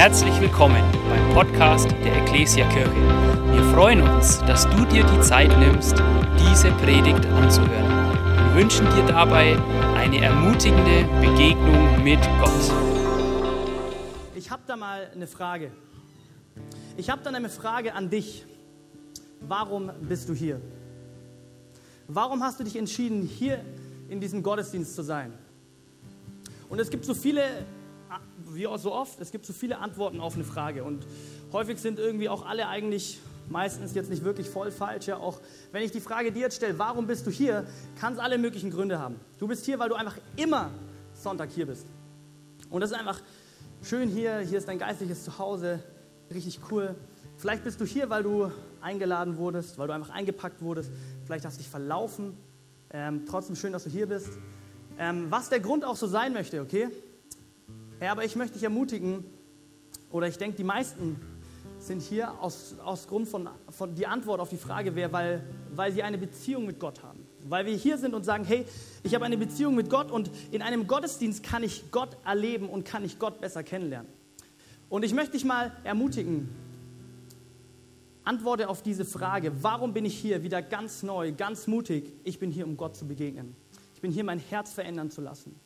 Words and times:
Herzlich 0.00 0.40
willkommen 0.40 0.82
beim 1.10 1.34
Podcast 1.34 1.90
der 2.02 2.22
Ecclesia 2.22 2.66
Kirche. 2.70 2.90
Wir 3.52 3.62
freuen 3.74 4.00
uns, 4.00 4.38
dass 4.46 4.64
du 4.70 4.86
dir 4.86 5.04
die 5.04 5.20
Zeit 5.20 5.50
nimmst, 5.58 5.92
diese 6.38 6.70
Predigt 6.70 7.26
anzuhören. 7.26 8.14
Wir 8.46 8.62
wünschen 8.62 8.86
dir 8.94 9.04
dabei 9.04 9.58
eine 9.96 10.22
ermutigende 10.24 11.04
Begegnung 11.20 12.02
mit 12.02 12.18
Gott. 12.40 12.72
Ich 14.34 14.50
habe 14.50 14.62
da 14.66 14.74
mal 14.74 15.10
eine 15.14 15.26
Frage. 15.26 15.70
Ich 16.96 17.10
habe 17.10 17.20
dann 17.22 17.34
eine 17.34 17.50
Frage 17.50 17.92
an 17.92 18.08
dich. 18.08 18.46
Warum 19.42 19.90
bist 20.00 20.30
du 20.30 20.32
hier? 20.32 20.62
Warum 22.08 22.42
hast 22.42 22.58
du 22.58 22.64
dich 22.64 22.76
entschieden, 22.76 23.20
hier 23.20 23.62
in 24.08 24.18
diesem 24.18 24.42
Gottesdienst 24.42 24.94
zu 24.94 25.02
sein? 25.02 25.34
Und 26.70 26.80
es 26.80 26.88
gibt 26.88 27.04
so 27.04 27.12
viele 27.12 27.42
wie 28.52 28.66
auch 28.66 28.78
so 28.78 28.92
oft, 28.92 29.20
es 29.20 29.30
gibt 29.30 29.46
so 29.46 29.52
viele 29.52 29.78
Antworten 29.78 30.20
auf 30.20 30.34
eine 30.34 30.44
Frage 30.44 30.84
und 30.84 31.06
häufig 31.52 31.78
sind 31.78 31.98
irgendwie 31.98 32.28
auch 32.28 32.46
alle 32.46 32.68
eigentlich 32.68 33.20
meistens 33.48 33.94
jetzt 33.94 34.10
nicht 34.10 34.24
wirklich 34.24 34.48
voll 34.48 34.70
falsch. 34.70 35.06
Ja, 35.06 35.18
auch 35.18 35.40
wenn 35.72 35.82
ich 35.82 35.90
die 35.90 36.00
Frage 36.00 36.32
dir 36.32 36.42
jetzt 36.42 36.56
stelle, 36.56 36.78
warum 36.78 37.06
bist 37.06 37.26
du 37.26 37.30
hier, 37.30 37.66
kann 37.98 38.12
es 38.12 38.18
alle 38.18 38.38
möglichen 38.38 38.70
Gründe 38.70 38.98
haben. 38.98 39.16
Du 39.38 39.48
bist 39.48 39.64
hier, 39.64 39.78
weil 39.78 39.88
du 39.88 39.94
einfach 39.94 40.16
immer 40.36 40.70
Sonntag 41.14 41.50
hier 41.50 41.66
bist. 41.66 41.86
Und 42.70 42.80
das 42.80 42.92
ist 42.92 42.96
einfach 42.96 43.20
schön 43.82 44.08
hier, 44.08 44.38
hier 44.40 44.58
ist 44.58 44.68
dein 44.68 44.78
geistliches 44.78 45.24
Zuhause, 45.24 45.82
richtig 46.32 46.60
cool. 46.70 46.94
Vielleicht 47.36 47.64
bist 47.64 47.80
du 47.80 47.84
hier, 47.84 48.10
weil 48.10 48.22
du 48.22 48.50
eingeladen 48.80 49.36
wurdest, 49.36 49.78
weil 49.78 49.88
du 49.88 49.94
einfach 49.94 50.10
eingepackt 50.10 50.62
wurdest. 50.62 50.90
Vielleicht 51.24 51.44
hast 51.44 51.56
du 51.56 51.62
dich 51.62 51.70
verlaufen. 51.70 52.36
Ähm, 52.92 53.24
trotzdem 53.26 53.56
schön, 53.56 53.72
dass 53.72 53.84
du 53.84 53.90
hier 53.90 54.06
bist. 54.06 54.30
Ähm, 54.98 55.26
was 55.30 55.48
der 55.48 55.60
Grund 55.60 55.84
auch 55.84 55.96
so 55.96 56.06
sein 56.06 56.32
möchte, 56.32 56.60
okay? 56.60 56.88
Ja, 58.00 58.12
aber 58.12 58.24
ich 58.24 58.34
möchte 58.34 58.54
dich 58.54 58.62
ermutigen, 58.62 59.24
oder 60.10 60.26
ich 60.26 60.38
denke, 60.38 60.56
die 60.56 60.64
meisten 60.64 61.20
sind 61.78 62.02
hier 62.02 62.40
aus, 62.40 62.74
aus 62.82 63.06
Grund 63.06 63.28
von, 63.28 63.48
von 63.68 63.94
die 63.94 64.06
Antwort 64.06 64.40
auf 64.40 64.48
die 64.48 64.56
Frage 64.56 64.94
wäre, 64.94 65.12
weil, 65.12 65.46
weil 65.74 65.92
sie 65.92 66.02
eine 66.02 66.18
Beziehung 66.18 66.66
mit 66.66 66.78
Gott 66.78 67.02
haben. 67.02 67.26
Weil 67.48 67.66
wir 67.66 67.74
hier 67.74 67.96
sind 67.96 68.14
und 68.14 68.24
sagen, 68.24 68.44
hey, 68.44 68.66
ich 69.02 69.14
habe 69.14 69.24
eine 69.24 69.38
Beziehung 69.38 69.74
mit 69.74 69.88
Gott 69.88 70.10
und 70.10 70.30
in 70.50 70.62
einem 70.62 70.86
Gottesdienst 70.86 71.42
kann 71.42 71.62
ich 71.62 71.90
Gott 71.90 72.16
erleben 72.24 72.68
und 72.68 72.84
kann 72.84 73.04
ich 73.04 73.18
Gott 73.18 73.40
besser 73.40 73.62
kennenlernen. 73.62 74.10
Und 74.88 75.04
ich 75.04 75.14
möchte 75.14 75.32
dich 75.32 75.44
mal 75.44 75.72
ermutigen, 75.84 76.48
antworte 78.24 78.68
auf 78.68 78.82
diese 78.82 79.04
Frage, 79.04 79.52
warum 79.62 79.92
bin 79.92 80.04
ich 80.04 80.18
hier 80.18 80.42
wieder 80.42 80.62
ganz 80.62 81.02
neu, 81.02 81.32
ganz 81.32 81.66
mutig? 81.66 82.12
Ich 82.24 82.38
bin 82.38 82.50
hier, 82.50 82.66
um 82.66 82.76
Gott 82.76 82.96
zu 82.96 83.06
begegnen. 83.06 83.54
Ich 83.94 84.00
bin 84.00 84.10
hier, 84.10 84.24
mein 84.24 84.38
Herz 84.38 84.72
verändern 84.72 85.10
zu 85.10 85.20
lassen. 85.20 85.58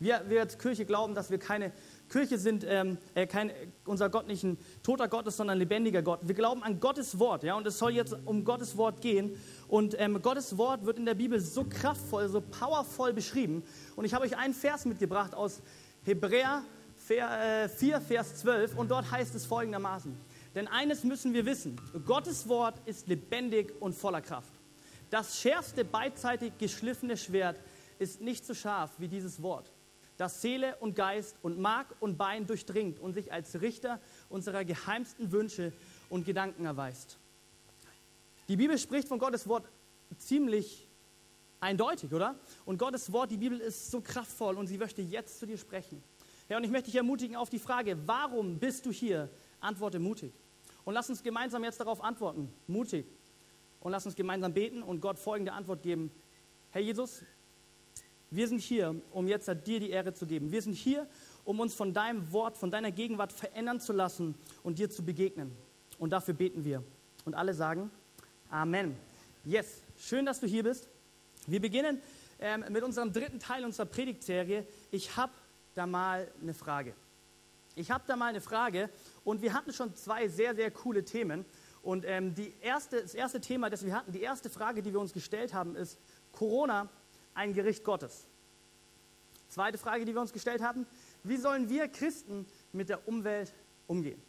Wir, 0.00 0.22
wir 0.28 0.40
als 0.40 0.56
Kirche 0.56 0.86
glauben, 0.86 1.14
dass 1.14 1.30
wir 1.30 1.36
keine 1.36 1.72
Kirche 2.08 2.38
sind, 2.38 2.64
ähm, 2.66 2.96
äh, 3.14 3.26
kein, 3.26 3.52
unser 3.84 4.08
Gott 4.08 4.26
nicht 4.26 4.42
ein 4.42 4.56
toter 4.82 5.08
Gott 5.08 5.26
ist, 5.26 5.36
sondern 5.36 5.58
ein 5.58 5.58
lebendiger 5.58 6.00
Gott. 6.00 6.20
Wir 6.22 6.34
glauben 6.34 6.62
an 6.62 6.80
Gottes 6.80 7.18
Wort, 7.18 7.44
ja, 7.44 7.54
und 7.54 7.66
es 7.66 7.78
soll 7.78 7.92
jetzt 7.92 8.16
um 8.24 8.42
Gottes 8.42 8.78
Wort 8.78 9.02
gehen. 9.02 9.36
Und 9.68 9.94
ähm, 10.00 10.22
Gottes 10.22 10.56
Wort 10.56 10.86
wird 10.86 10.98
in 10.98 11.04
der 11.04 11.14
Bibel 11.14 11.38
so 11.38 11.64
kraftvoll, 11.64 12.30
so 12.30 12.40
powervoll 12.40 13.12
beschrieben. 13.12 13.62
Und 13.94 14.06
ich 14.06 14.14
habe 14.14 14.24
euch 14.24 14.38
einen 14.38 14.54
Vers 14.54 14.86
mitgebracht 14.86 15.34
aus 15.34 15.60
Hebräer 16.04 16.62
4, 16.96 17.66
äh, 17.66 18.00
Vers 18.00 18.36
12, 18.36 18.78
und 18.78 18.90
dort 18.90 19.10
heißt 19.10 19.34
es 19.34 19.44
folgendermaßen. 19.44 20.16
Denn 20.54 20.66
eines 20.66 21.04
müssen 21.04 21.34
wir 21.34 21.44
wissen, 21.44 21.76
Gottes 22.06 22.48
Wort 22.48 22.76
ist 22.86 23.06
lebendig 23.06 23.74
und 23.80 23.94
voller 23.94 24.22
Kraft. 24.22 24.52
Das 25.10 25.38
schärfste 25.38 25.84
beidseitig 25.84 26.54
geschliffene 26.56 27.18
Schwert 27.18 27.60
ist 27.98 28.22
nicht 28.22 28.46
so 28.46 28.54
scharf 28.54 28.92
wie 28.96 29.06
dieses 29.06 29.42
Wort 29.42 29.70
das 30.20 30.42
Seele 30.42 30.76
und 30.80 30.94
Geist 30.94 31.36
und 31.40 31.58
Mark 31.58 31.96
und 31.98 32.18
Bein 32.18 32.46
durchdringt 32.46 32.98
und 32.98 33.14
sich 33.14 33.32
als 33.32 33.62
Richter 33.62 33.98
unserer 34.28 34.66
geheimsten 34.66 35.32
Wünsche 35.32 35.72
und 36.10 36.26
Gedanken 36.26 36.66
erweist. 36.66 37.16
Die 38.46 38.56
Bibel 38.56 38.76
spricht 38.76 39.08
von 39.08 39.18
Gottes 39.18 39.48
Wort 39.48 39.66
ziemlich 40.18 40.86
eindeutig, 41.58 42.12
oder? 42.12 42.38
Und 42.66 42.76
Gottes 42.76 43.10
Wort, 43.12 43.30
die 43.30 43.38
Bibel 43.38 43.60
ist 43.60 43.90
so 43.90 44.02
kraftvoll 44.02 44.56
und 44.56 44.66
sie 44.66 44.76
möchte 44.76 45.00
jetzt 45.00 45.38
zu 45.38 45.46
dir 45.46 45.56
sprechen. 45.56 46.02
Ja, 46.50 46.58
und 46.58 46.64
ich 46.64 46.70
möchte 46.70 46.86
dich 46.86 46.96
ermutigen 46.96 47.36
auf 47.36 47.48
die 47.48 47.58
Frage, 47.58 47.96
warum 48.04 48.58
bist 48.58 48.84
du 48.84 48.92
hier? 48.92 49.30
Antworte 49.60 49.98
mutig. 49.98 50.34
Und 50.84 50.92
lass 50.92 51.08
uns 51.08 51.22
gemeinsam 51.22 51.64
jetzt 51.64 51.80
darauf 51.80 52.04
antworten, 52.04 52.52
mutig. 52.66 53.06
Und 53.80 53.92
lass 53.92 54.04
uns 54.04 54.16
gemeinsam 54.16 54.52
beten 54.52 54.82
und 54.82 55.00
Gott 55.00 55.18
folgende 55.18 55.52
Antwort 55.52 55.82
geben. 55.82 56.10
Herr 56.72 56.82
Jesus, 56.82 57.22
wir 58.30 58.46
sind 58.46 58.60
hier, 58.60 58.94
um 59.10 59.26
jetzt 59.26 59.48
dir 59.48 59.80
die 59.80 59.90
Ehre 59.90 60.14
zu 60.14 60.26
geben. 60.26 60.52
Wir 60.52 60.62
sind 60.62 60.74
hier, 60.74 61.08
um 61.44 61.58
uns 61.58 61.74
von 61.74 61.92
deinem 61.92 62.32
Wort, 62.32 62.56
von 62.56 62.70
deiner 62.70 62.92
Gegenwart 62.92 63.32
verändern 63.32 63.80
zu 63.80 63.92
lassen 63.92 64.36
und 64.62 64.78
dir 64.78 64.88
zu 64.88 65.04
begegnen. 65.04 65.56
Und 65.98 66.10
dafür 66.10 66.34
beten 66.34 66.64
wir. 66.64 66.84
Und 67.24 67.34
alle 67.34 67.54
sagen 67.54 67.90
Amen. 68.50 68.96
Yes, 69.44 69.82
schön, 69.96 70.26
dass 70.26 70.40
du 70.40 70.46
hier 70.46 70.64
bist. 70.64 70.88
Wir 71.46 71.60
beginnen 71.60 72.02
ähm, 72.40 72.64
mit 72.68 72.82
unserem 72.82 73.12
dritten 73.12 73.38
Teil 73.38 73.64
unserer 73.64 73.86
Predigtserie. 73.86 74.66
Ich 74.90 75.16
habe 75.16 75.32
da 75.74 75.86
mal 75.86 76.28
eine 76.42 76.52
Frage. 76.52 76.94
Ich 77.76 77.92
habe 77.92 78.04
da 78.06 78.16
mal 78.16 78.26
eine 78.26 78.40
Frage 78.40 78.90
und 79.22 79.40
wir 79.40 79.54
hatten 79.54 79.72
schon 79.72 79.94
zwei 79.94 80.26
sehr, 80.26 80.56
sehr 80.56 80.70
coole 80.72 81.04
Themen. 81.04 81.44
Und 81.82 82.04
ähm, 82.06 82.34
die 82.34 82.52
erste, 82.60 83.02
das 83.02 83.14
erste 83.14 83.40
Thema, 83.40 83.70
das 83.70 83.84
wir 83.84 83.94
hatten, 83.94 84.12
die 84.12 84.20
erste 84.20 84.50
Frage, 84.50 84.82
die 84.82 84.92
wir 84.92 85.00
uns 85.00 85.12
gestellt 85.12 85.54
haben, 85.54 85.76
ist 85.76 85.98
Corona 86.32 86.88
ein 87.34 87.52
Gericht 87.52 87.84
Gottes? 87.84 88.26
Zweite 89.48 89.78
Frage, 89.78 90.04
die 90.04 90.14
wir 90.14 90.20
uns 90.20 90.32
gestellt 90.32 90.62
haben, 90.62 90.86
wie 91.24 91.36
sollen 91.36 91.68
wir 91.68 91.88
Christen 91.88 92.46
mit 92.72 92.88
der 92.88 93.08
Umwelt 93.08 93.52
umgehen? 93.86 94.22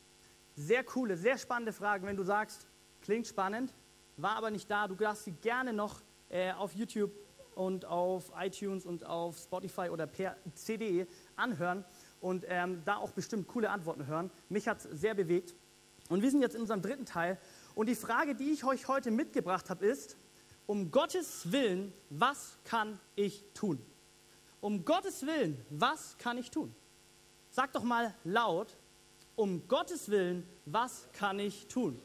Sehr 0.56 0.84
coole, 0.84 1.16
sehr 1.16 1.38
spannende 1.38 1.74
Fragen. 1.74 2.08
Wenn 2.08 2.18
du 2.18 2.24
sagst, 2.24 2.68
klingt 3.02 3.28
spannend, 3.28 3.74
war 4.18 4.36
aber 4.36 4.52
nicht 4.52 4.70
da, 4.70 4.88
du 4.88 4.96
darfst 4.96 5.26
sie 5.26 5.32
gerne 5.32 5.74
noch 5.74 6.02
äh, 6.30 6.52
auf 6.54 6.74
YouTube 6.74 7.12
und 7.56 7.86
auf 7.86 8.32
iTunes 8.40 8.86
und 8.86 9.06
auf 9.06 9.38
Spotify 9.38 9.90
oder 9.90 10.08
per 10.08 10.38
CD 10.56 11.06
anhören 11.36 11.86
und 12.20 12.46
ähm, 12.48 12.82
da 12.86 12.98
auch 12.98 13.12
bestimmt 13.12 13.48
coole 13.48 13.70
Antworten 13.70 14.08
hören. 14.08 14.32
Mich 14.50 14.68
hat 14.68 14.84
es 14.84 15.02
sehr 15.02 15.14
bewegt. 15.14 15.56
Und 16.10 16.22
wir 16.22 16.32
sind 16.32 16.42
jetzt 16.42 16.56
in 16.56 16.62
unserem 16.62 16.82
dritten 16.82 17.06
Teil. 17.06 17.40
Und 17.74 17.88
die 17.88 17.96
Frage, 17.96 18.36
die 18.36 18.52
ich 18.52 18.64
euch 18.64 18.88
heute 18.88 19.12
mitgebracht 19.12 19.70
habe, 19.70 19.86
ist, 19.86 20.18
um 20.72 20.90
Gottes 20.90 21.52
Willen, 21.52 21.92
was 22.10 22.58
kann 22.64 22.98
ich 23.18 23.44
tun? 23.54 23.78
Um 24.62 24.86
Gottes 24.86 25.26
Willen, 25.26 25.58
was 25.70 26.18
kann 26.18 26.38
ich 26.38 26.50
tun? 26.50 26.74
Sag 27.50 27.74
doch 27.74 27.84
mal 27.84 28.16
laut, 28.24 28.78
um 29.36 29.68
Gottes 29.68 30.08
Willen, 30.10 30.48
was 30.66 31.10
kann 31.12 31.40
ich 31.40 31.68
tun? 31.68 32.02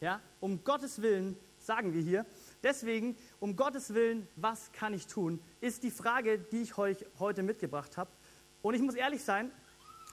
Ja, 0.00 0.20
um 0.38 0.62
Gottes 0.62 1.02
Willen 1.02 1.36
sagen 1.58 1.92
wir 1.92 2.00
hier. 2.00 2.24
Deswegen, 2.62 3.16
um 3.40 3.56
Gottes 3.56 3.92
Willen, 3.92 4.28
was 4.36 4.70
kann 4.70 4.94
ich 4.94 5.08
tun, 5.08 5.40
ist 5.60 5.82
die 5.82 5.90
Frage, 5.90 6.38
die 6.38 6.62
ich 6.62 6.78
euch 6.78 7.04
heute 7.18 7.42
mitgebracht 7.42 7.96
habe. 7.96 8.12
Und 8.62 8.74
ich 8.74 8.80
muss 8.80 8.94
ehrlich 8.94 9.24
sein, 9.24 9.50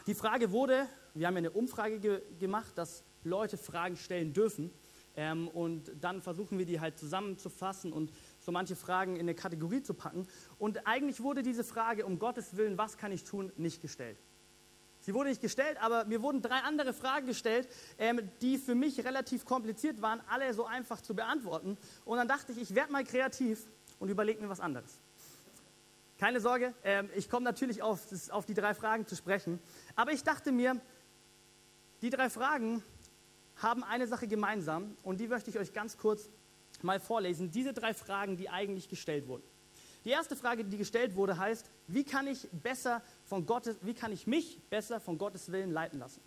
die 0.07 0.15
Frage 0.15 0.49
wurde, 0.49 0.87
wir 1.13 1.27
haben 1.27 1.35
ja 1.35 1.37
eine 1.37 1.51
Umfrage 1.51 1.99
ge 1.99 2.23
gemacht, 2.39 2.75
dass 2.79 3.03
Leute 3.23 3.57
Fragen 3.57 3.95
stellen 3.95 4.33
dürfen. 4.33 4.73
Ähm, 5.15 5.47
und 5.47 5.91
dann 6.01 6.21
versuchen 6.21 6.57
wir 6.57 6.65
die 6.65 6.79
halt 6.79 6.97
zusammenzufassen 6.97 7.93
und 7.93 8.11
so 8.39 8.51
manche 8.51 8.75
Fragen 8.75 9.15
in 9.15 9.21
eine 9.21 9.35
Kategorie 9.35 9.81
zu 9.81 9.93
packen. 9.93 10.27
Und 10.59 10.85
eigentlich 10.87 11.21
wurde 11.21 11.43
diese 11.43 11.63
Frage, 11.63 12.05
um 12.05 12.19
Gottes 12.19 12.57
Willen, 12.57 12.77
was 12.77 12.97
kann 12.97 13.11
ich 13.11 13.23
tun, 13.23 13.51
nicht 13.57 13.81
gestellt. 13.81 14.17
Sie 15.05 15.13
wurde 15.13 15.29
nicht 15.29 15.41
gestellt, 15.41 15.77
aber 15.81 16.05
mir 16.05 16.23
wurden 16.23 16.41
drei 16.41 16.57
andere 16.61 16.91
Fragen 16.91 17.27
gestellt, 17.27 17.69
ähm, 17.99 18.27
die 18.41 18.57
für 18.57 18.73
mich 18.73 19.05
relativ 19.05 19.45
kompliziert 19.45 20.01
waren, 20.01 20.19
alle 20.27 20.51
so 20.53 20.65
einfach 20.65 20.99
zu 20.99 21.13
beantworten. 21.13 21.77
Und 22.05 22.17
dann 22.17 22.27
dachte 22.27 22.51
ich, 22.51 22.57
ich 22.59 22.75
werde 22.75 22.91
mal 22.91 23.03
kreativ 23.03 23.67
und 23.99 24.09
überlege 24.09 24.41
mir 24.41 24.49
was 24.49 24.59
anderes. 24.59 24.99
Keine 26.17 26.39
Sorge, 26.39 26.73
ähm, 26.83 27.09
ich 27.15 27.29
komme 27.29 27.43
natürlich 27.43 27.83
auf, 27.83 28.07
das, 28.09 28.29
auf 28.31 28.45
die 28.45 28.53
drei 28.53 28.73
Fragen 28.73 29.05
zu 29.05 29.15
sprechen. 29.15 29.59
Aber 29.95 30.11
ich 30.11 30.23
dachte 30.23 30.51
mir, 30.51 30.81
die 32.01 32.09
drei 32.09 32.29
Fragen 32.29 32.83
haben 33.57 33.83
eine 33.83 34.07
Sache 34.07 34.27
gemeinsam 34.27 34.97
und 35.03 35.19
die 35.19 35.27
möchte 35.27 35.49
ich 35.49 35.57
euch 35.57 35.73
ganz 35.73 35.97
kurz 35.97 36.29
mal 36.81 36.99
vorlesen. 36.99 37.51
Diese 37.51 37.73
drei 37.73 37.93
Fragen, 37.93 38.37
die 38.37 38.49
eigentlich 38.49 38.89
gestellt 38.89 39.27
wurden. 39.27 39.43
Die 40.03 40.11
erste 40.11 40.35
Frage, 40.35 40.63
die 40.63 40.77
gestellt 40.77 41.15
wurde, 41.15 41.37
heißt, 41.37 41.69
wie 41.87 42.03
kann 42.03 42.27
ich 42.27 42.47
besser 42.51 43.01
von 43.23 43.45
Gottes, 43.45 43.77
wie 43.81 43.95
kann 43.95 44.11
ich 44.11 44.27
mich 44.27 44.59
besser 44.69 44.99
von 44.99 45.17
Gottes 45.17 45.51
Willen 45.51 45.71
leiten 45.71 45.99
lassen? 45.99 46.21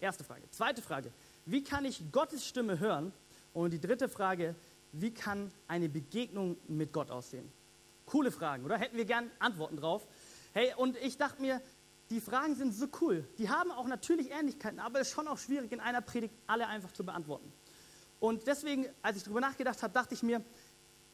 Erste 0.00 0.24
Frage. 0.24 0.42
Zweite 0.50 0.82
Frage, 0.82 1.12
wie 1.46 1.62
kann 1.62 1.84
ich 1.84 2.10
Gottes 2.10 2.44
Stimme 2.44 2.80
hören? 2.80 3.12
Und 3.54 3.72
die 3.72 3.80
dritte 3.80 4.08
Frage, 4.08 4.56
wie 4.90 5.14
kann 5.14 5.52
eine 5.68 5.88
Begegnung 5.88 6.56
mit 6.66 6.92
Gott 6.92 7.10
aussehen? 7.10 7.50
Coole 8.06 8.32
Fragen, 8.32 8.64
oder? 8.64 8.76
Hätten 8.76 8.96
wir 8.96 9.04
gern 9.04 9.30
Antworten 9.38 9.76
drauf. 9.76 10.06
Hey, 10.52 10.74
und 10.76 10.96
ich 10.96 11.16
dachte 11.16 11.40
mir, 11.40 11.60
die 12.12 12.20
Fragen 12.20 12.54
sind 12.54 12.72
so 12.72 12.86
cool. 13.00 13.26
Die 13.38 13.48
haben 13.48 13.70
auch 13.70 13.86
natürlich 13.86 14.30
Ähnlichkeiten, 14.30 14.78
aber 14.78 15.00
es 15.00 15.08
ist 15.08 15.14
schon 15.14 15.26
auch 15.28 15.38
schwierig, 15.38 15.72
in 15.72 15.80
einer 15.80 16.02
Predigt 16.02 16.34
alle 16.46 16.66
einfach 16.66 16.92
zu 16.92 17.04
beantworten. 17.04 17.50
Und 18.20 18.46
deswegen, 18.46 18.86
als 19.00 19.16
ich 19.16 19.24
darüber 19.24 19.40
nachgedacht 19.40 19.82
habe, 19.82 19.92
dachte 19.92 20.14
ich 20.14 20.22
mir, 20.22 20.44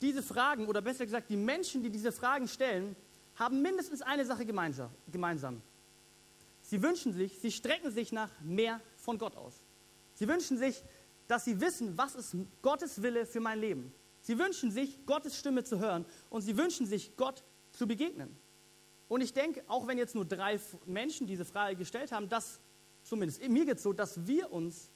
diese 0.00 0.22
Fragen, 0.22 0.66
oder 0.66 0.82
besser 0.82 1.04
gesagt, 1.04 1.30
die 1.30 1.36
Menschen, 1.36 1.82
die 1.82 1.90
diese 1.90 2.12
Fragen 2.12 2.48
stellen, 2.48 2.96
haben 3.36 3.62
mindestens 3.62 4.02
eine 4.02 4.24
Sache 4.24 4.44
gemeinsam. 4.44 5.62
sie 6.62 6.82
wünschen 6.82 7.12
sich, 7.12 7.38
sie 7.38 7.52
strecken 7.52 7.92
sich 7.92 8.10
nach 8.10 8.30
mehr 8.40 8.80
von 8.96 9.18
Gott 9.18 9.36
aus. 9.36 9.54
Sie 10.14 10.26
wünschen 10.26 10.58
sich, 10.58 10.82
dass 11.28 11.44
sie 11.44 11.60
wissen, 11.60 11.96
was 11.96 12.16
ist 12.16 12.34
Gottes 12.60 13.00
Wille 13.00 13.24
für 13.24 13.40
mein 13.40 13.60
Leben. 13.60 13.92
Sie 14.20 14.36
wünschen 14.38 14.72
sich, 14.72 15.06
Gottes 15.06 15.36
Stimme 15.36 15.62
zu 15.62 15.78
hören 15.78 16.04
und 16.28 16.42
sie 16.42 16.56
wünschen 16.56 16.86
sich, 16.86 17.16
Gott 17.16 17.44
zu 17.70 17.86
begegnen. 17.86 18.36
Und 19.08 19.22
ich 19.22 19.32
denke, 19.32 19.62
auch 19.66 19.86
wenn 19.86 19.98
jetzt 19.98 20.14
nur 20.14 20.24
drei 20.24 20.60
Menschen 20.86 21.26
diese 21.26 21.44
Frage 21.44 21.76
gestellt 21.76 22.12
haben, 22.12 22.28
dass, 22.28 22.60
zumindest 23.02 23.46
mir 23.48 23.64
geht 23.64 23.78
es 23.78 23.82
so, 23.82 23.92
dass 23.92 24.26
wir 24.26 24.52
uns 24.52 24.90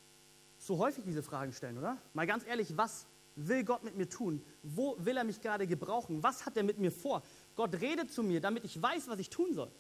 so 0.59 0.79
häufig 0.79 1.05
diese 1.05 1.23
Fragen 1.23 1.53
stellen, 1.53 1.79
oder? 1.79 1.97
Mal 2.13 2.27
ganz 2.27 2.47
ehrlich, 2.47 2.77
was 2.77 3.07
will 3.35 3.65
Gott 3.65 3.83
mit 3.83 3.97
mir 3.97 4.09
tun? 4.09 4.45
Wo 4.63 4.97
will 4.99 5.17
er 5.17 5.25
mich 5.25 5.41
gerade 5.41 5.67
gebrauchen? 5.67 6.23
Was 6.23 6.47
hat 6.47 6.57
er 6.57 6.63
mit 6.63 6.79
mir 6.79 6.93
vor? 6.93 7.23
Gott 7.57 7.81
redet 7.81 8.13
zu 8.13 8.23
mir, 8.23 8.41
damit 8.41 8.65
ich 8.65 8.81
weiß, 8.81 9.09
was 9.09 9.19
ich 9.19 9.31
tun 9.31 9.55
soll. 9.55 9.73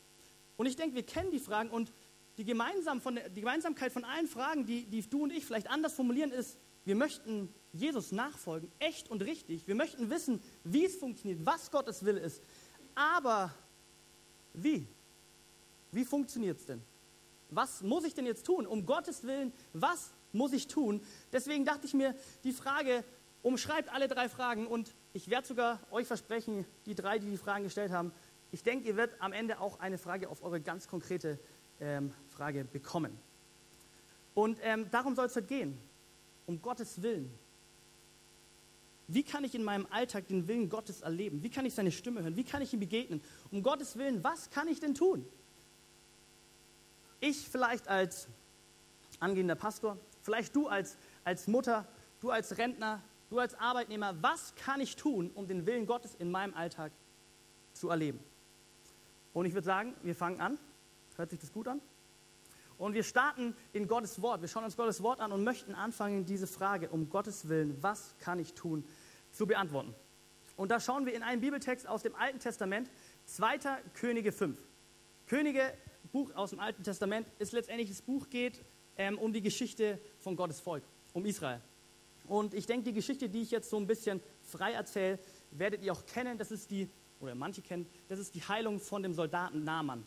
Und 0.56 0.66
ich 0.66 0.76
denke, 0.76 0.96
wir 0.96 1.04
kennen 1.04 1.30
die 1.30 1.38
Fragen 1.38 1.70
und 1.70 1.92
die, 2.38 2.44
gemeinsam 2.44 3.00
von 3.00 3.16
der, 3.16 3.28
die 3.28 3.40
Gemeinsamkeit 3.40 3.92
von 3.92 4.04
allen 4.04 4.26
Fragen, 4.26 4.64
die, 4.64 4.86
die 4.86 5.02
du 5.02 5.24
und 5.24 5.32
ich 5.32 5.44
vielleicht 5.44 5.68
anders 5.68 5.92
formulieren, 5.92 6.32
ist, 6.32 6.58
wir 6.84 6.96
möchten 6.96 7.54
Jesus 7.72 8.10
nachfolgen, 8.10 8.72
echt 8.78 9.10
und 9.10 9.22
richtig. 9.22 9.68
Wir 9.68 9.74
möchten 9.74 10.10
wissen, 10.10 10.42
wie 10.64 10.84
es 10.84 10.96
funktioniert, 10.96 11.44
was 11.44 11.70
Gottes 11.70 12.04
Wille 12.04 12.20
ist. 12.20 12.42
Aber 12.94 13.54
wie? 14.54 14.86
Wie 15.90 16.04
funktioniert 16.04 16.58
es 16.58 16.66
denn? 16.66 16.82
Was 17.50 17.82
muss 17.82 18.04
ich 18.04 18.14
denn 18.14 18.26
jetzt 18.26 18.46
tun? 18.46 18.66
Um 18.66 18.86
Gottes 18.86 19.24
Willen, 19.24 19.52
was 19.72 20.12
muss 20.32 20.52
ich 20.52 20.68
tun? 20.68 21.02
Deswegen 21.32 21.64
dachte 21.64 21.86
ich 21.86 21.94
mir, 21.94 22.14
die 22.44 22.52
Frage 22.52 23.04
umschreibt 23.42 23.90
alle 23.90 24.08
drei 24.08 24.28
Fragen 24.28 24.66
und 24.66 24.94
ich 25.12 25.28
werde 25.28 25.46
sogar 25.46 25.80
euch 25.90 26.06
versprechen, 26.06 26.64
die 26.86 26.94
drei, 26.94 27.18
die 27.18 27.28
die 27.28 27.36
Fragen 27.36 27.64
gestellt 27.64 27.92
haben, 27.92 28.12
ich 28.52 28.62
denke, 28.62 28.88
ihr 28.88 28.96
werdet 28.96 29.20
am 29.20 29.32
Ende 29.32 29.60
auch 29.60 29.80
eine 29.80 29.98
Frage 29.98 30.28
auf 30.28 30.42
eure 30.42 30.60
ganz 30.60 30.86
konkrete 30.86 31.38
ähm, 31.80 32.12
Frage 32.28 32.64
bekommen. 32.64 33.18
Und 34.34 34.58
ähm, 34.62 34.90
darum 34.90 35.14
soll 35.14 35.26
es 35.26 35.36
heute 35.36 35.46
gehen, 35.46 35.78
um 36.46 36.60
Gottes 36.60 37.02
Willen. 37.02 37.32
Wie 39.12 39.22
kann 39.22 39.44
ich 39.44 39.54
in 39.54 39.62
meinem 39.62 39.86
Alltag 39.90 40.28
den 40.28 40.48
Willen 40.48 40.70
Gottes 40.70 41.02
erleben? 41.02 41.42
Wie 41.42 41.50
kann 41.50 41.66
ich 41.66 41.74
seine 41.74 41.92
Stimme 41.92 42.22
hören? 42.22 42.34
Wie 42.34 42.44
kann 42.44 42.62
ich 42.62 42.72
ihm 42.72 42.80
begegnen? 42.80 43.20
Um 43.50 43.62
Gottes 43.62 43.98
Willen, 43.98 44.24
was 44.24 44.48
kann 44.48 44.68
ich 44.68 44.80
denn 44.80 44.94
tun? 44.94 45.26
Ich 47.20 47.48
vielleicht 47.48 47.88
als 47.88 48.26
angehender 49.20 49.54
Pastor, 49.54 49.98
vielleicht 50.22 50.56
du 50.56 50.66
als, 50.66 50.96
als 51.24 51.46
Mutter, 51.46 51.86
du 52.20 52.30
als 52.30 52.56
Rentner, 52.56 53.02
du 53.28 53.38
als 53.38 53.54
Arbeitnehmer, 53.54 54.14
was 54.22 54.54
kann 54.54 54.80
ich 54.80 54.96
tun, 54.96 55.30
um 55.34 55.46
den 55.46 55.66
Willen 55.66 55.86
Gottes 55.86 56.14
in 56.14 56.30
meinem 56.30 56.54
Alltag 56.54 56.90
zu 57.74 57.90
erleben? 57.90 58.18
Und 59.34 59.44
ich 59.44 59.52
würde 59.52 59.66
sagen, 59.66 59.94
wir 60.02 60.14
fangen 60.14 60.40
an. 60.40 60.58
Hört 61.16 61.30
sich 61.30 61.38
das 61.38 61.52
gut 61.52 61.68
an? 61.68 61.82
Und 62.78 62.94
wir 62.94 63.04
starten 63.04 63.54
in 63.72 63.86
Gottes 63.86 64.20
Wort. 64.22 64.40
Wir 64.40 64.48
schauen 64.48 64.64
uns 64.64 64.76
Gottes 64.76 65.02
Wort 65.02 65.20
an 65.20 65.32
und 65.32 65.44
möchten 65.44 65.74
anfangen, 65.74 66.24
diese 66.24 66.46
Frage 66.46 66.88
um 66.88 67.10
Gottes 67.10 67.48
Willen, 67.48 67.80
was 67.82 68.16
kann 68.18 68.38
ich 68.38 68.54
tun, 68.54 68.84
zu 69.32 69.46
beantworten. 69.46 69.94
Und 70.56 70.70
da 70.70 70.78
schauen 70.78 71.06
wir 71.06 71.14
in 71.14 71.22
einen 71.22 71.40
Bibeltext 71.40 71.88
aus 71.88 72.02
dem 72.02 72.14
Alten 72.14 72.38
Testament, 72.38 72.90
2. 73.26 73.58
Könige 73.94 74.32
5. 74.32 74.58
Könige, 75.26 75.72
Buch 76.12 76.34
aus 76.34 76.50
dem 76.50 76.60
Alten 76.60 76.82
Testament, 76.84 77.26
ist 77.38 77.52
letztendlich 77.52 77.88
das 77.88 78.02
Buch 78.02 78.28
geht 78.28 78.60
ähm, 78.96 79.18
um 79.18 79.32
die 79.32 79.40
Geschichte 79.40 79.98
von 80.18 80.36
Gottes 80.36 80.60
Volk, 80.60 80.84
um 81.14 81.24
Israel. 81.24 81.60
Und 82.28 82.54
ich 82.54 82.66
denke, 82.66 82.84
die 82.84 82.92
Geschichte, 82.92 83.28
die 83.28 83.42
ich 83.42 83.50
jetzt 83.50 83.70
so 83.70 83.78
ein 83.78 83.86
bisschen 83.86 84.20
frei 84.42 84.72
erzähle, 84.72 85.18
werdet 85.50 85.82
ihr 85.82 85.92
auch 85.92 86.04
kennen. 86.06 86.38
Das 86.38 86.50
ist 86.50 86.70
die 86.70 86.88
oder 87.22 87.34
manche 87.34 87.62
kennen, 87.62 87.86
das 88.08 88.18
ist 88.18 88.34
die 88.34 88.42
Heilung 88.42 88.80
von 88.80 89.02
dem 89.02 89.14
Soldaten 89.14 89.64
Naaman, 89.64 90.04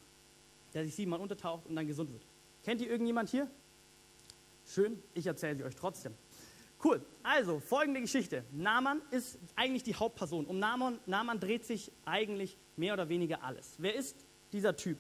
der 0.74 0.83
sich 0.83 0.95
siebenmal 0.95 1.19
untertaucht 1.19 1.66
und 1.66 1.75
dann 1.75 1.88
gesund 1.88 2.12
wird. 2.12 2.25
Kennt 2.63 2.81
ihr 2.81 2.89
irgendjemand 2.89 3.30
hier? 3.30 3.50
Schön, 4.68 5.01
ich 5.13 5.25
erzähle 5.25 5.56
sie 5.56 5.63
euch 5.63 5.75
trotzdem. 5.75 6.13
Cool, 6.85 7.01
also 7.23 7.59
folgende 7.59 7.99
Geschichte. 7.99 8.43
Naaman 8.51 9.01
ist 9.09 9.39
eigentlich 9.55 9.81
die 9.81 9.95
Hauptperson. 9.95 10.45
Um 10.45 10.59
Naaman, 10.59 10.99
Naaman 11.07 11.39
dreht 11.39 11.65
sich 11.65 11.91
eigentlich 12.05 12.59
mehr 12.75 12.93
oder 12.93 13.09
weniger 13.09 13.43
alles. 13.43 13.73
Wer 13.79 13.95
ist 13.95 14.15
dieser 14.53 14.75
Typ? 14.75 14.99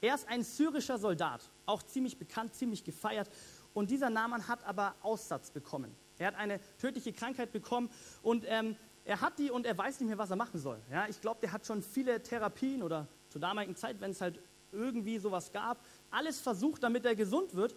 Er 0.00 0.14
ist 0.14 0.26
ein 0.28 0.42
syrischer 0.42 0.96
Soldat, 0.96 1.42
auch 1.66 1.82
ziemlich 1.82 2.16
bekannt, 2.16 2.54
ziemlich 2.54 2.84
gefeiert. 2.84 3.28
Und 3.74 3.90
dieser 3.90 4.08
Naaman 4.08 4.48
hat 4.48 4.64
aber 4.64 4.94
Aussatz 5.02 5.50
bekommen. 5.50 5.94
Er 6.16 6.28
hat 6.28 6.36
eine 6.36 6.58
tödliche 6.78 7.12
Krankheit 7.12 7.52
bekommen 7.52 7.90
und 8.22 8.46
ähm, 8.48 8.74
er 9.04 9.20
hat 9.20 9.38
die 9.38 9.50
und 9.50 9.66
er 9.66 9.76
weiß 9.76 10.00
nicht 10.00 10.08
mehr, 10.08 10.16
was 10.16 10.30
er 10.30 10.36
machen 10.36 10.58
soll. 10.58 10.80
Ja, 10.90 11.06
ich 11.06 11.20
glaube, 11.20 11.40
der 11.42 11.52
hat 11.52 11.66
schon 11.66 11.82
viele 11.82 12.22
Therapien 12.22 12.82
oder 12.82 13.08
zur 13.28 13.42
damaligen 13.42 13.76
Zeit, 13.76 14.00
wenn 14.00 14.12
es 14.12 14.22
halt 14.22 14.40
irgendwie 14.72 15.18
sowas 15.18 15.52
gab, 15.52 15.84
alles 16.10 16.40
versucht, 16.40 16.82
damit 16.82 17.04
er 17.04 17.14
gesund 17.14 17.54
wird, 17.54 17.74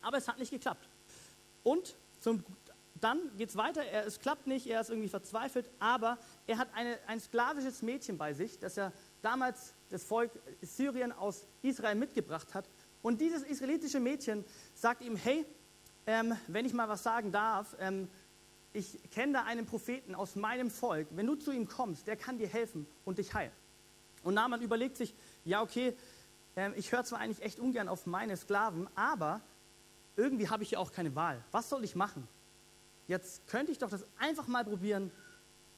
aber 0.00 0.16
es 0.16 0.26
hat 0.26 0.38
nicht 0.38 0.50
geklappt. 0.50 0.88
Und 1.62 1.94
zum, 2.20 2.42
dann 3.04 3.36
geht 3.36 3.50
es 3.50 3.56
weiter, 3.56 3.82
er, 3.84 4.06
es 4.06 4.20
klappt 4.20 4.46
nicht, 4.46 4.66
er 4.66 4.80
ist 4.80 4.90
irgendwie 4.90 5.08
verzweifelt, 5.08 5.70
aber 5.78 6.18
er 6.46 6.58
hat 6.58 6.68
eine, 6.74 6.98
ein 7.06 7.20
sklavisches 7.20 7.82
Mädchen 7.82 8.18
bei 8.18 8.32
sich, 8.32 8.58
das 8.58 8.76
er 8.76 8.92
damals 9.22 9.74
das 9.90 10.04
Volk 10.04 10.30
Syrien 10.62 11.12
aus 11.12 11.46
Israel 11.62 11.94
mitgebracht 11.94 12.54
hat. 12.54 12.68
Und 13.02 13.20
dieses 13.20 13.42
israelitische 13.42 14.00
Mädchen 14.00 14.44
sagt 14.74 15.02
ihm, 15.02 15.16
hey, 15.16 15.46
ähm, 16.06 16.36
wenn 16.46 16.64
ich 16.64 16.72
mal 16.72 16.88
was 16.88 17.02
sagen 17.02 17.32
darf, 17.32 17.76
ähm, 17.78 18.08
ich 18.72 18.98
kenne 19.10 19.34
da 19.34 19.44
einen 19.44 19.66
Propheten 19.66 20.14
aus 20.14 20.36
meinem 20.36 20.70
Volk, 20.70 21.08
wenn 21.10 21.26
du 21.26 21.34
zu 21.36 21.52
ihm 21.52 21.68
kommst, 21.68 22.06
der 22.06 22.16
kann 22.16 22.38
dir 22.38 22.48
helfen 22.48 22.86
und 23.04 23.18
dich 23.18 23.34
heilen. 23.34 23.52
Und 24.22 24.34
Naaman 24.34 24.62
überlegt 24.62 24.96
sich, 24.96 25.14
ja 25.44 25.62
okay, 25.62 25.96
äh, 26.56 26.72
ich 26.76 26.92
höre 26.92 27.04
zwar 27.04 27.20
eigentlich 27.20 27.44
echt 27.44 27.60
ungern 27.60 27.88
auf 27.88 28.06
meine 28.06 28.36
Sklaven, 28.36 28.88
aber 28.94 29.40
irgendwie 30.16 30.48
habe 30.48 30.62
ich 30.62 30.72
ja 30.72 30.78
auch 30.80 30.92
keine 30.92 31.14
Wahl. 31.14 31.42
Was 31.52 31.68
soll 31.68 31.84
ich 31.84 31.94
machen? 31.94 32.26
Jetzt 33.08 33.46
könnte 33.46 33.72
ich 33.72 33.78
doch 33.78 33.90
das 33.90 34.06
einfach 34.18 34.46
mal 34.46 34.64
probieren 34.64 35.10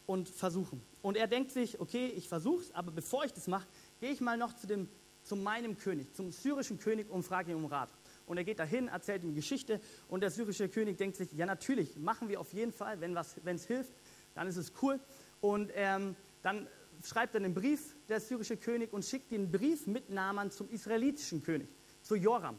und 0.04 0.28
versuchen. 0.28 0.82
Und 1.00 1.16
er 1.16 1.28
denkt 1.28 1.52
sich, 1.52 1.80
okay, 1.80 2.08
ich 2.08 2.28
versuche 2.28 2.62
es, 2.62 2.74
aber 2.74 2.90
bevor 2.90 3.24
ich 3.24 3.32
das 3.32 3.46
mache, 3.46 3.66
gehe 4.00 4.10
ich 4.10 4.20
mal 4.20 4.36
noch 4.36 4.54
zu, 4.56 4.66
dem, 4.66 4.88
zu 5.22 5.36
meinem 5.36 5.78
König, 5.78 6.12
zum 6.12 6.32
syrischen 6.32 6.80
König 6.80 7.08
und 7.08 7.22
frage 7.22 7.52
ihn 7.52 7.56
um 7.56 7.66
Rat. 7.66 7.90
Und 8.26 8.36
er 8.36 8.44
geht 8.44 8.58
dahin, 8.58 8.88
erzählt 8.88 9.22
ihm 9.22 9.34
Geschichte 9.34 9.80
und 10.08 10.20
der 10.22 10.30
syrische 10.30 10.68
König 10.68 10.98
denkt 10.98 11.16
sich, 11.16 11.32
ja 11.32 11.46
natürlich, 11.46 11.96
machen 11.96 12.28
wir 12.28 12.40
auf 12.40 12.52
jeden 12.52 12.72
Fall, 12.72 13.00
wenn 13.00 13.16
es 13.16 13.66
hilft, 13.66 13.92
dann 14.34 14.48
ist 14.48 14.56
es 14.56 14.72
cool. 14.82 14.98
Und 15.40 15.70
ähm, 15.74 16.16
dann 16.42 16.66
schreibt 17.04 17.34
er 17.34 17.40
einen 17.40 17.54
Brief, 17.54 17.94
der 18.08 18.20
syrische 18.20 18.56
König, 18.56 18.92
und 18.92 19.04
schickt 19.04 19.30
den 19.30 19.50
Brief 19.50 19.86
mit 19.86 20.10
Naaman 20.10 20.50
zum 20.50 20.68
israelitischen 20.68 21.42
König, 21.42 21.68
zu 22.02 22.16
Joram. 22.16 22.58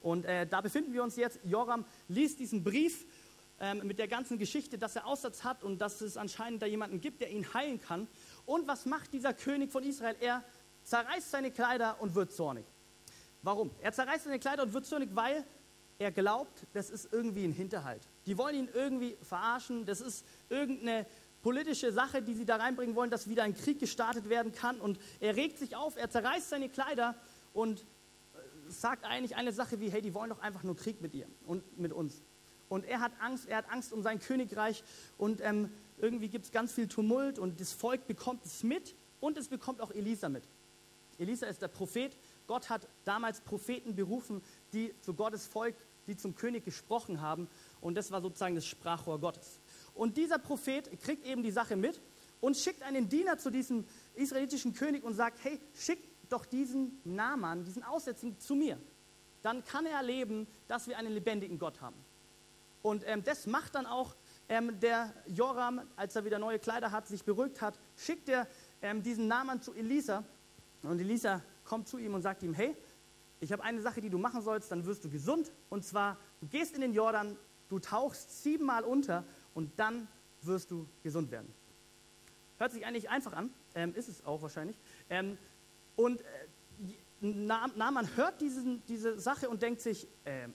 Und 0.00 0.24
äh, 0.24 0.46
da 0.46 0.60
befinden 0.60 0.92
wir 0.92 1.02
uns 1.02 1.16
jetzt. 1.16 1.40
Joram 1.42 1.84
liest 2.08 2.38
diesen 2.38 2.62
Brief 2.62 3.06
ähm, 3.60 3.82
mit 3.84 3.98
der 3.98 4.08
ganzen 4.08 4.38
Geschichte, 4.38 4.78
dass 4.78 4.96
er 4.96 5.06
Aussatz 5.06 5.44
hat 5.44 5.64
und 5.64 5.80
dass 5.80 6.00
es 6.00 6.16
anscheinend 6.16 6.62
da 6.62 6.66
jemanden 6.66 7.00
gibt, 7.00 7.20
der 7.20 7.30
ihn 7.30 7.52
heilen 7.54 7.80
kann. 7.80 8.08
Und 8.44 8.68
was 8.68 8.86
macht 8.86 9.12
dieser 9.12 9.32
König 9.32 9.72
von 9.72 9.82
Israel? 9.82 10.16
Er 10.20 10.44
zerreißt 10.84 11.30
seine 11.30 11.50
Kleider 11.50 12.00
und 12.00 12.14
wird 12.14 12.32
zornig. 12.32 12.66
Warum? 13.42 13.70
Er 13.80 13.92
zerreißt 13.92 14.24
seine 14.24 14.38
Kleider 14.38 14.64
und 14.64 14.72
wird 14.72 14.86
zornig, 14.86 15.10
weil 15.12 15.44
er 15.98 16.12
glaubt, 16.12 16.66
das 16.74 16.90
ist 16.90 17.12
irgendwie 17.12 17.44
ein 17.44 17.52
Hinterhalt. 17.52 18.02
Die 18.26 18.36
wollen 18.36 18.54
ihn 18.56 18.68
irgendwie 18.72 19.16
verarschen, 19.22 19.86
das 19.86 20.00
ist 20.00 20.26
irgendeine 20.48 21.06
politische 21.42 21.92
Sache, 21.92 22.22
die 22.22 22.34
sie 22.34 22.44
da 22.44 22.56
reinbringen 22.56 22.96
wollen, 22.96 23.10
dass 23.10 23.28
wieder 23.28 23.44
ein 23.44 23.54
Krieg 23.54 23.78
gestartet 23.78 24.28
werden 24.28 24.52
kann. 24.52 24.80
Und 24.80 24.98
er 25.20 25.36
regt 25.36 25.58
sich 25.58 25.76
auf, 25.76 25.96
er 25.96 26.10
zerreißt 26.10 26.50
seine 26.50 26.68
Kleider 26.68 27.14
und 27.52 27.80
äh, 27.80 27.84
sagt 28.70 29.04
eigentlich 29.04 29.36
eine 29.36 29.52
Sache 29.52 29.80
wie, 29.80 29.88
hey, 29.88 30.02
die 30.02 30.12
wollen 30.12 30.30
doch 30.30 30.40
einfach 30.40 30.64
nur 30.64 30.76
Krieg 30.76 31.00
mit 31.00 31.14
ihr 31.14 31.28
und 31.46 31.78
mit 31.78 31.92
uns. 31.92 32.22
Und 32.68 32.84
er 32.84 33.00
hat 33.00 33.12
Angst, 33.20 33.48
er 33.48 33.58
hat 33.58 33.70
Angst 33.70 33.92
um 33.92 34.02
sein 34.02 34.18
Königreich 34.18 34.82
und 35.18 35.40
ähm, 35.40 35.70
irgendwie 35.98 36.28
gibt 36.28 36.46
es 36.46 36.52
ganz 36.52 36.72
viel 36.72 36.88
Tumult 36.88 37.38
und 37.38 37.60
das 37.60 37.72
Volk 37.72 38.06
bekommt 38.06 38.44
es 38.44 38.62
mit 38.62 38.94
und 39.20 39.38
es 39.38 39.48
bekommt 39.48 39.80
auch 39.80 39.90
Elisa 39.90 40.28
mit. 40.28 40.48
Elisa 41.18 41.46
ist 41.46 41.62
der 41.62 41.68
Prophet 41.68 42.16
Gott 42.46 42.70
hat 42.70 42.88
damals 43.04 43.40
Propheten 43.40 43.94
berufen, 43.94 44.42
die 44.72 44.94
zu 45.00 45.14
Gottes 45.14 45.46
Volk, 45.46 45.74
die 46.06 46.16
zum 46.16 46.34
König 46.34 46.64
gesprochen 46.64 47.20
haben. 47.20 47.48
Und 47.80 47.96
das 47.96 48.10
war 48.10 48.20
sozusagen 48.20 48.54
das 48.54 48.66
Sprachrohr 48.66 49.20
Gottes. 49.20 49.60
Und 49.94 50.16
dieser 50.16 50.38
Prophet 50.38 50.88
kriegt 51.02 51.26
eben 51.26 51.42
die 51.42 51.50
Sache 51.50 51.76
mit 51.76 52.00
und 52.40 52.56
schickt 52.56 52.82
einen 52.82 53.08
Diener 53.08 53.38
zu 53.38 53.50
diesem 53.50 53.84
israelitischen 54.14 54.74
König 54.74 55.02
und 55.02 55.14
sagt, 55.14 55.42
hey, 55.42 55.60
schick 55.74 55.98
doch 56.28 56.44
diesen 56.44 57.00
Naaman, 57.04 57.64
diesen 57.64 57.82
Aussätzigen 57.82 58.38
zu 58.38 58.54
mir. 58.54 58.78
Dann 59.42 59.64
kann 59.64 59.86
er 59.86 59.98
erleben, 59.98 60.46
dass 60.68 60.88
wir 60.88 60.98
einen 60.98 61.12
lebendigen 61.12 61.58
Gott 61.58 61.80
haben. 61.80 61.96
Und 62.86 63.02
ähm, 63.04 63.24
das 63.24 63.48
macht 63.48 63.74
dann 63.74 63.84
auch 63.84 64.14
ähm, 64.48 64.78
der 64.78 65.12
Joram, 65.26 65.80
als 65.96 66.14
er 66.14 66.24
wieder 66.24 66.38
neue 66.38 66.60
Kleider 66.60 66.92
hat, 66.92 67.08
sich 67.08 67.24
beruhigt 67.24 67.60
hat, 67.60 67.76
schickt 67.96 68.28
er 68.28 68.46
ähm, 68.80 69.02
diesen 69.02 69.26
Naaman 69.26 69.60
zu 69.60 69.74
Elisa. 69.74 70.22
Und 70.84 71.00
Elisa 71.00 71.42
kommt 71.64 71.88
zu 71.88 71.98
ihm 71.98 72.14
und 72.14 72.22
sagt 72.22 72.44
ihm, 72.44 72.54
hey, 72.54 72.76
ich 73.40 73.50
habe 73.50 73.64
eine 73.64 73.82
Sache, 73.82 74.00
die 74.00 74.08
du 74.08 74.18
machen 74.18 74.40
sollst, 74.40 74.70
dann 74.70 74.86
wirst 74.86 75.04
du 75.04 75.10
gesund. 75.10 75.50
Und 75.68 75.84
zwar, 75.84 76.16
du 76.40 76.46
gehst 76.46 76.76
in 76.76 76.80
den 76.80 76.94
Jordan, 76.94 77.36
du 77.68 77.80
tauchst 77.80 78.44
siebenmal 78.44 78.84
unter 78.84 79.24
und 79.52 79.76
dann 79.80 80.06
wirst 80.42 80.70
du 80.70 80.88
gesund 81.02 81.32
werden. 81.32 81.52
Hört 82.58 82.70
sich 82.70 82.86
eigentlich 82.86 83.10
einfach 83.10 83.32
an, 83.32 83.52
ähm, 83.74 83.96
ist 83.96 84.08
es 84.08 84.24
auch 84.24 84.42
wahrscheinlich. 84.42 84.78
Ähm, 85.10 85.38
und 85.96 86.20
äh, 86.20 86.24
Naaman 87.20 88.14
hört 88.14 88.40
diesen, 88.40 88.86
diese 88.86 89.18
Sache 89.18 89.48
und 89.48 89.62
denkt 89.62 89.80
sich, 89.80 90.06
äh, 90.22 90.46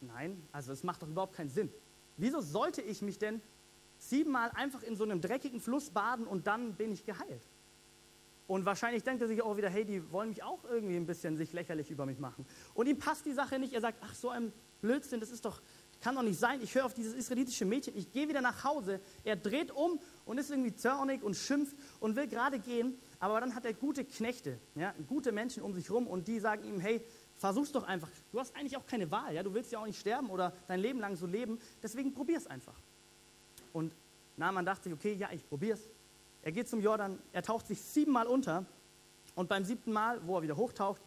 nein, 0.00 0.42
also 0.52 0.72
es 0.72 0.82
macht 0.82 1.02
doch 1.02 1.08
überhaupt 1.08 1.34
keinen 1.34 1.50
Sinn. 1.50 1.70
Wieso 2.16 2.40
sollte 2.40 2.82
ich 2.82 3.02
mich 3.02 3.18
denn 3.18 3.40
siebenmal 3.98 4.50
einfach 4.54 4.82
in 4.82 4.96
so 4.96 5.04
einem 5.04 5.20
dreckigen 5.20 5.60
Fluss 5.60 5.90
baden 5.90 6.26
und 6.26 6.46
dann 6.46 6.74
bin 6.74 6.92
ich 6.92 7.04
geheilt? 7.04 7.42
Und 8.48 8.64
wahrscheinlich 8.64 9.02
denkt 9.02 9.20
er 9.20 9.28
sich 9.28 9.42
auch 9.42 9.58
wieder, 9.58 9.68
hey, 9.68 9.84
die 9.84 10.10
wollen 10.10 10.30
mich 10.30 10.42
auch 10.42 10.64
irgendwie 10.64 10.96
ein 10.96 11.06
bisschen 11.06 11.36
sich 11.36 11.52
lächerlich 11.52 11.90
über 11.90 12.06
mich 12.06 12.18
machen. 12.18 12.46
Und 12.72 12.86
ihm 12.86 12.98
passt 12.98 13.26
die 13.26 13.34
Sache 13.34 13.58
nicht. 13.58 13.74
Er 13.74 13.82
sagt, 13.82 13.98
ach, 14.00 14.14
so 14.14 14.30
ein 14.30 14.52
Blödsinn, 14.80 15.20
das 15.20 15.30
ist 15.30 15.44
doch, 15.44 15.60
kann 16.00 16.14
doch 16.14 16.22
nicht 16.22 16.38
sein. 16.38 16.62
Ich 16.62 16.74
höre 16.74 16.86
auf 16.86 16.94
dieses 16.94 17.12
israelitische 17.12 17.66
Mädchen, 17.66 17.94
ich 17.94 18.10
gehe 18.10 18.26
wieder 18.26 18.40
nach 18.40 18.64
Hause. 18.64 19.00
Er 19.22 19.36
dreht 19.36 19.70
um 19.70 20.00
und 20.24 20.38
ist 20.38 20.50
irgendwie 20.50 20.74
zornig 20.74 21.22
und 21.22 21.36
schimpft 21.36 21.76
und 22.00 22.16
will 22.16 22.26
gerade 22.26 22.58
gehen. 22.58 22.98
Aber 23.20 23.38
dann 23.40 23.54
hat 23.54 23.66
er 23.66 23.74
gute 23.74 24.06
Knechte, 24.06 24.58
ja, 24.76 24.94
gute 25.08 25.30
Menschen 25.30 25.62
um 25.62 25.74
sich 25.74 25.90
rum 25.90 26.06
und 26.06 26.26
die 26.26 26.40
sagen 26.40 26.64
ihm, 26.64 26.80
hey, 26.80 27.04
versuch's 27.38 27.72
doch 27.72 27.84
einfach. 27.84 28.10
Du 28.32 28.40
hast 28.40 28.54
eigentlich 28.56 28.76
auch 28.76 28.86
keine 28.86 29.10
Wahl, 29.10 29.34
ja, 29.34 29.42
du 29.42 29.54
willst 29.54 29.72
ja 29.72 29.78
auch 29.78 29.86
nicht 29.86 29.98
sterben 29.98 30.28
oder 30.28 30.52
dein 30.66 30.80
Leben 30.80 31.00
lang 31.00 31.16
so 31.16 31.26
leben, 31.26 31.58
deswegen 31.82 32.12
probier's 32.12 32.46
einfach. 32.46 32.74
Und 33.72 33.94
Naaman 34.36 34.66
dachte 34.66 34.84
sich, 34.84 34.92
okay, 34.92 35.14
ja, 35.14 35.30
ich 35.32 35.46
probier's. 35.48 35.80
Er 36.42 36.52
geht 36.52 36.68
zum 36.68 36.80
Jordan, 36.80 37.18
er 37.32 37.42
taucht 37.42 37.66
sich 37.66 37.80
siebenmal 37.80 38.26
unter 38.26 38.64
und 39.34 39.48
beim 39.48 39.64
siebten 39.64 39.92
Mal, 39.92 40.20
wo 40.26 40.36
er 40.36 40.42
wieder 40.42 40.56
hochtaucht, 40.56 41.00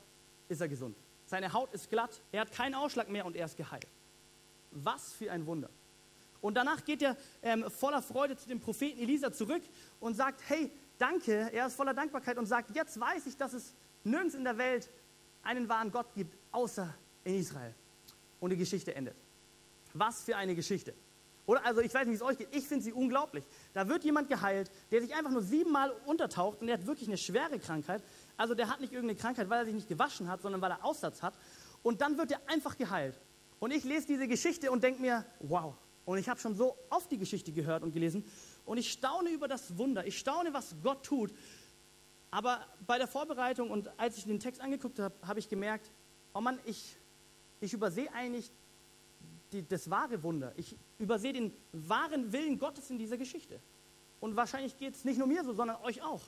ist 0.47 0.61
er 0.61 0.67
gesund. 0.67 0.97
Seine 1.25 1.53
Haut 1.53 1.73
ist 1.73 1.89
glatt, 1.89 2.21
er 2.31 2.41
hat 2.41 2.51
keinen 2.51 2.75
Ausschlag 2.75 3.09
mehr 3.09 3.25
und 3.25 3.35
er 3.35 3.45
ist 3.45 3.57
geheilt. 3.57 3.87
Was 4.71 5.13
für 5.13 5.31
ein 5.31 5.45
Wunder. 5.45 5.69
Und 6.41 6.55
danach 6.55 6.83
geht 6.83 7.01
er 7.01 7.15
ähm, 7.41 7.69
voller 7.69 8.01
Freude 8.01 8.35
zu 8.35 8.47
dem 8.47 8.59
Propheten 8.59 8.99
Elisa 8.99 9.31
zurück 9.31 9.61
und 9.99 10.15
sagt, 10.15 10.41
hey, 10.47 10.71
danke, 10.97 11.51
er 11.53 11.67
ist 11.67 11.75
voller 11.75 11.93
Dankbarkeit 11.93 12.37
und 12.37 12.47
sagt, 12.47 12.75
jetzt 12.75 12.99
weiß 12.99 13.27
ich, 13.27 13.37
dass 13.37 13.53
es 13.53 13.75
nirgends 14.03 14.35
in 14.35 14.43
der 14.43 14.57
Welt 14.57 14.89
einen 15.43 15.67
wahren 15.69 15.91
Gott 15.91 16.13
gibt, 16.15 16.35
außer 16.51 16.93
in 17.23 17.35
Israel. 17.35 17.73
Und 18.39 18.49
die 18.49 18.57
Geschichte 18.57 18.95
endet. 18.95 19.15
Was 19.93 20.23
für 20.23 20.35
eine 20.35 20.55
Geschichte. 20.55 20.93
Oder 21.45 21.65
also 21.65 21.81
ich 21.81 21.93
weiß 21.93 22.07
nicht, 22.07 22.13
wie 22.13 22.15
es 22.15 22.21
euch 22.21 22.37
geht, 22.37 22.47
ich 22.51 22.67
finde 22.67 22.83
sie 22.83 22.93
unglaublich. 22.93 23.43
Da 23.73 23.87
wird 23.87 24.03
jemand 24.03 24.29
geheilt, 24.29 24.71
der 24.91 25.01
sich 25.01 25.13
einfach 25.13 25.31
nur 25.31 25.41
siebenmal 25.41 25.91
untertaucht 26.05 26.61
und 26.61 26.67
der 26.67 26.77
hat 26.77 26.85
wirklich 26.85 27.07
eine 27.07 27.17
schwere 27.17 27.59
Krankheit. 27.59 28.03
Also 28.37 28.53
der 28.53 28.69
hat 28.69 28.79
nicht 28.79 28.93
irgendeine 28.93 29.19
Krankheit, 29.19 29.49
weil 29.49 29.59
er 29.59 29.65
sich 29.65 29.73
nicht 29.73 29.87
gewaschen 29.87 30.29
hat, 30.29 30.41
sondern 30.41 30.61
weil 30.61 30.71
er 30.71 30.85
Aussatz 30.85 31.21
hat. 31.21 31.33
Und 31.83 32.01
dann 32.01 32.17
wird 32.17 32.31
er 32.31 32.41
einfach 32.47 32.77
geheilt. 32.77 33.19
Und 33.59 33.71
ich 33.71 33.83
lese 33.83 34.07
diese 34.07 34.27
Geschichte 34.27 34.71
und 34.71 34.83
denke 34.83 35.01
mir, 35.01 35.25
wow. 35.39 35.75
Und 36.05 36.17
ich 36.17 36.29
habe 36.29 36.39
schon 36.39 36.55
so 36.55 36.77
oft 36.89 37.11
die 37.11 37.17
Geschichte 37.17 37.51
gehört 37.51 37.83
und 37.83 37.91
gelesen. 37.91 38.25
Und 38.65 38.77
ich 38.77 38.91
staune 38.91 39.29
über 39.29 39.47
das 39.47 39.77
Wunder. 39.77 40.05
Ich 40.05 40.17
staune, 40.17 40.53
was 40.53 40.75
Gott 40.81 41.03
tut. 41.03 41.31
Aber 42.31 42.65
bei 42.87 42.97
der 42.97 43.07
Vorbereitung 43.07 43.69
und 43.69 43.91
als 43.99 44.17
ich 44.17 44.23
den 44.23 44.39
Text 44.39 44.61
angeguckt 44.61 44.99
habe, 44.99 45.13
habe 45.27 45.39
ich 45.39 45.49
gemerkt, 45.49 45.91
oh 46.33 46.39
Mann, 46.39 46.59
ich, 46.65 46.97
ich 47.59 47.73
übersehe 47.73 48.11
eigentlich 48.13 48.51
die, 49.51 49.67
das 49.67 49.89
wahre 49.89 50.23
Wunder. 50.23 50.53
Ich 50.55 50.77
übersehe 50.97 51.33
den 51.33 51.53
wahren 51.73 52.31
Willen 52.31 52.57
Gottes 52.57 52.89
in 52.89 52.97
dieser 52.97 53.17
Geschichte. 53.17 53.59
Und 54.21 54.37
wahrscheinlich 54.37 54.77
geht 54.77 54.95
es 54.95 55.03
nicht 55.03 55.17
nur 55.17 55.27
mir 55.27 55.43
so, 55.43 55.53
sondern 55.53 55.77
euch 55.83 56.01
auch. 56.01 56.21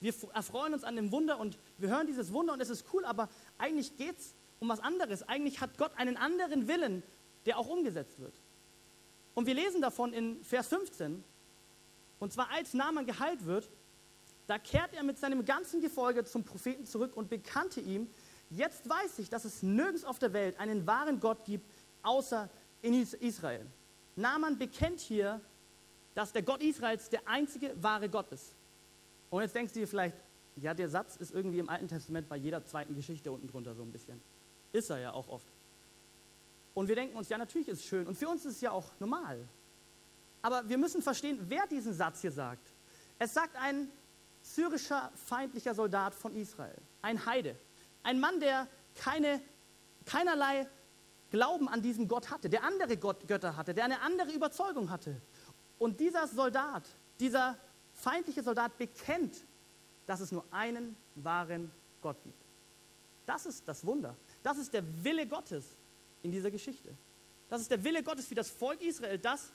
Wir 0.00 0.12
erfreuen 0.34 0.74
uns 0.74 0.84
an 0.84 0.96
dem 0.96 1.10
Wunder 1.10 1.38
und 1.38 1.58
wir 1.78 1.88
hören 1.88 2.06
dieses 2.06 2.32
Wunder 2.32 2.52
und 2.52 2.60
es 2.60 2.70
ist 2.70 2.86
cool, 2.92 3.04
aber 3.04 3.28
eigentlich 3.58 3.96
geht 3.96 4.18
es 4.18 4.34
um 4.58 4.68
was 4.68 4.80
anderes. 4.80 5.22
Eigentlich 5.22 5.60
hat 5.60 5.78
Gott 5.78 5.92
einen 5.96 6.16
anderen 6.16 6.68
Willen, 6.68 7.02
der 7.46 7.58
auch 7.58 7.68
umgesetzt 7.68 8.18
wird. 8.18 8.34
Und 9.34 9.46
wir 9.46 9.54
lesen 9.54 9.80
davon 9.80 10.12
in 10.12 10.42
Vers 10.44 10.68
15, 10.68 11.22
und 12.18 12.32
zwar 12.32 12.50
als 12.50 12.74
Naaman 12.74 13.06
geheilt 13.06 13.46
wird, 13.46 13.70
da 14.50 14.58
kehrt 14.58 14.92
er 14.94 15.04
mit 15.04 15.16
seinem 15.16 15.44
ganzen 15.44 15.80
Gefolge 15.80 16.24
zum 16.24 16.42
Propheten 16.42 16.84
zurück 16.84 17.16
und 17.16 17.30
bekannte 17.30 17.80
ihm, 17.80 18.10
jetzt 18.50 18.88
weiß 18.88 19.20
ich, 19.20 19.30
dass 19.30 19.44
es 19.44 19.62
nirgends 19.62 20.04
auf 20.04 20.18
der 20.18 20.32
Welt 20.32 20.58
einen 20.58 20.88
wahren 20.88 21.20
Gott 21.20 21.44
gibt, 21.44 21.70
außer 22.02 22.50
in 22.82 22.94
Israel. 22.94 23.64
Naaman 24.16 24.58
bekennt 24.58 24.98
hier, 24.98 25.40
dass 26.16 26.32
der 26.32 26.42
Gott 26.42 26.62
Israels 26.62 27.08
der 27.10 27.28
einzige 27.28 27.80
wahre 27.80 28.08
Gott 28.08 28.32
ist. 28.32 28.56
Und 29.30 29.42
jetzt 29.42 29.54
denkst 29.54 29.72
du 29.72 29.78
dir 29.78 29.86
vielleicht, 29.86 30.16
ja, 30.56 30.74
der 30.74 30.88
Satz 30.88 31.14
ist 31.14 31.32
irgendwie 31.32 31.60
im 31.60 31.68
Alten 31.68 31.86
Testament 31.86 32.28
bei 32.28 32.36
jeder 32.36 32.64
zweiten 32.64 32.96
Geschichte 32.96 33.30
unten 33.30 33.46
drunter 33.46 33.76
so 33.76 33.84
ein 33.84 33.92
bisschen. 33.92 34.20
Ist 34.72 34.90
er 34.90 34.98
ja 34.98 35.12
auch 35.12 35.28
oft. 35.28 35.46
Und 36.74 36.88
wir 36.88 36.96
denken 36.96 37.16
uns, 37.16 37.28
ja, 37.28 37.38
natürlich 37.38 37.68
ist 37.68 37.78
es 37.78 37.84
schön. 37.84 38.04
Und 38.04 38.16
für 38.16 38.28
uns 38.28 38.44
ist 38.44 38.56
es 38.56 38.60
ja 38.60 38.72
auch 38.72 38.90
normal. 38.98 39.48
Aber 40.42 40.68
wir 40.68 40.76
müssen 40.76 41.02
verstehen, 41.02 41.38
wer 41.48 41.68
diesen 41.68 41.94
Satz 41.94 42.20
hier 42.20 42.32
sagt. 42.32 42.72
Es 43.20 43.32
sagt 43.32 43.54
ein 43.56 43.88
syrischer 44.54 45.12
feindlicher 45.14 45.74
Soldat 45.74 46.14
von 46.14 46.34
Israel, 46.34 46.76
ein 47.02 47.24
Heide, 47.26 47.56
ein 48.02 48.20
Mann, 48.20 48.40
der 48.40 48.66
keine, 48.94 49.40
keinerlei 50.04 50.66
Glauben 51.30 51.68
an 51.68 51.80
diesen 51.80 52.08
Gott 52.08 52.30
hatte, 52.30 52.48
der 52.48 52.64
andere 52.64 52.96
Gott, 52.96 53.26
Götter 53.28 53.56
hatte, 53.56 53.72
der 53.72 53.84
eine 53.84 54.00
andere 54.00 54.32
Überzeugung 54.32 54.90
hatte. 54.90 55.20
Und 55.78 56.00
dieser 56.00 56.26
Soldat, 56.26 56.88
dieser 57.20 57.56
feindliche 57.94 58.42
Soldat 58.42 58.76
bekennt, 58.76 59.44
dass 60.06 60.20
es 60.20 60.32
nur 60.32 60.44
einen 60.50 60.96
wahren 61.14 61.70
Gott 62.00 62.20
gibt. 62.24 62.44
Das 63.26 63.46
ist 63.46 63.66
das 63.68 63.86
Wunder. 63.86 64.16
Das 64.42 64.58
ist 64.58 64.74
der 64.74 64.82
Wille 65.04 65.26
Gottes 65.26 65.76
in 66.22 66.32
dieser 66.32 66.50
Geschichte. 66.50 66.92
Das 67.48 67.60
ist 67.60 67.70
der 67.70 67.82
Wille 67.84 68.02
Gottes 68.02 68.26
für 68.26 68.34
das 68.34 68.50
Volk 68.50 68.82
Israel, 68.82 69.18
dass 69.18 69.52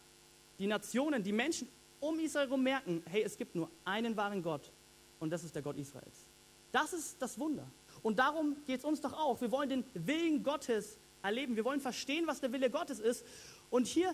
die 0.57 0.67
Nationen, 0.67 1.21
die 1.23 1.33
Menschen 1.33 1.67
um 1.99 2.17
Israel 2.19 2.47
herum 2.47 2.63
merken, 2.63 3.03
hey, 3.07 3.23
es 3.23 3.37
gibt 3.37 3.55
nur 3.55 3.69
einen 3.83 4.15
wahren 4.15 4.41
Gott 4.41 4.71
und 5.19 5.29
das 5.29 5.43
ist 5.43 5.55
der 5.55 5.61
Gott 5.61 5.77
Israels. 5.77 6.25
Das 6.71 6.93
ist 6.93 7.21
das 7.21 7.39
Wunder. 7.39 7.65
Und 8.03 8.19
darum 8.19 8.57
geht 8.65 8.79
es 8.79 8.85
uns 8.85 9.01
doch 9.01 9.13
auch. 9.13 9.39
Wir 9.39 9.51
wollen 9.51 9.69
den 9.69 9.85
Willen 9.93 10.43
Gottes 10.43 10.97
erleben. 11.21 11.55
Wir 11.55 11.65
wollen 11.65 11.79
verstehen, 11.79 12.27
was 12.27 12.41
der 12.41 12.51
Wille 12.51 12.69
Gottes 12.69 12.99
ist. 12.99 13.25
Und 13.69 13.87
hier 13.87 14.13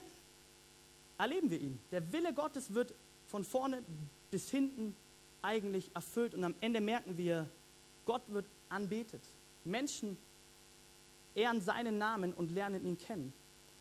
erleben 1.18 1.50
wir 1.50 1.60
ihn. 1.60 1.80
Der 1.92 2.12
Wille 2.14 2.34
Gottes 2.34 2.74
wird 2.74 2.94
von 3.26 3.44
vorne 3.44 3.84
bis 4.30 4.50
hinten 4.50 4.96
eigentlich 5.42 5.90
erfüllt. 5.96 6.36
Und 6.36 6.44
am 6.44 6.56
Ende 6.62 6.82
merken 6.82 7.18
wir, 7.18 7.50
Gott 8.06 8.22
wird 8.28 8.46
anbetet. 8.70 9.24
Menschen 9.64 10.18
ehren 11.36 11.62
seinen 11.62 11.98
Namen 11.98 12.34
und 12.34 12.52
lernen 12.52 12.86
ihn 12.86 12.98
kennen. 12.98 13.34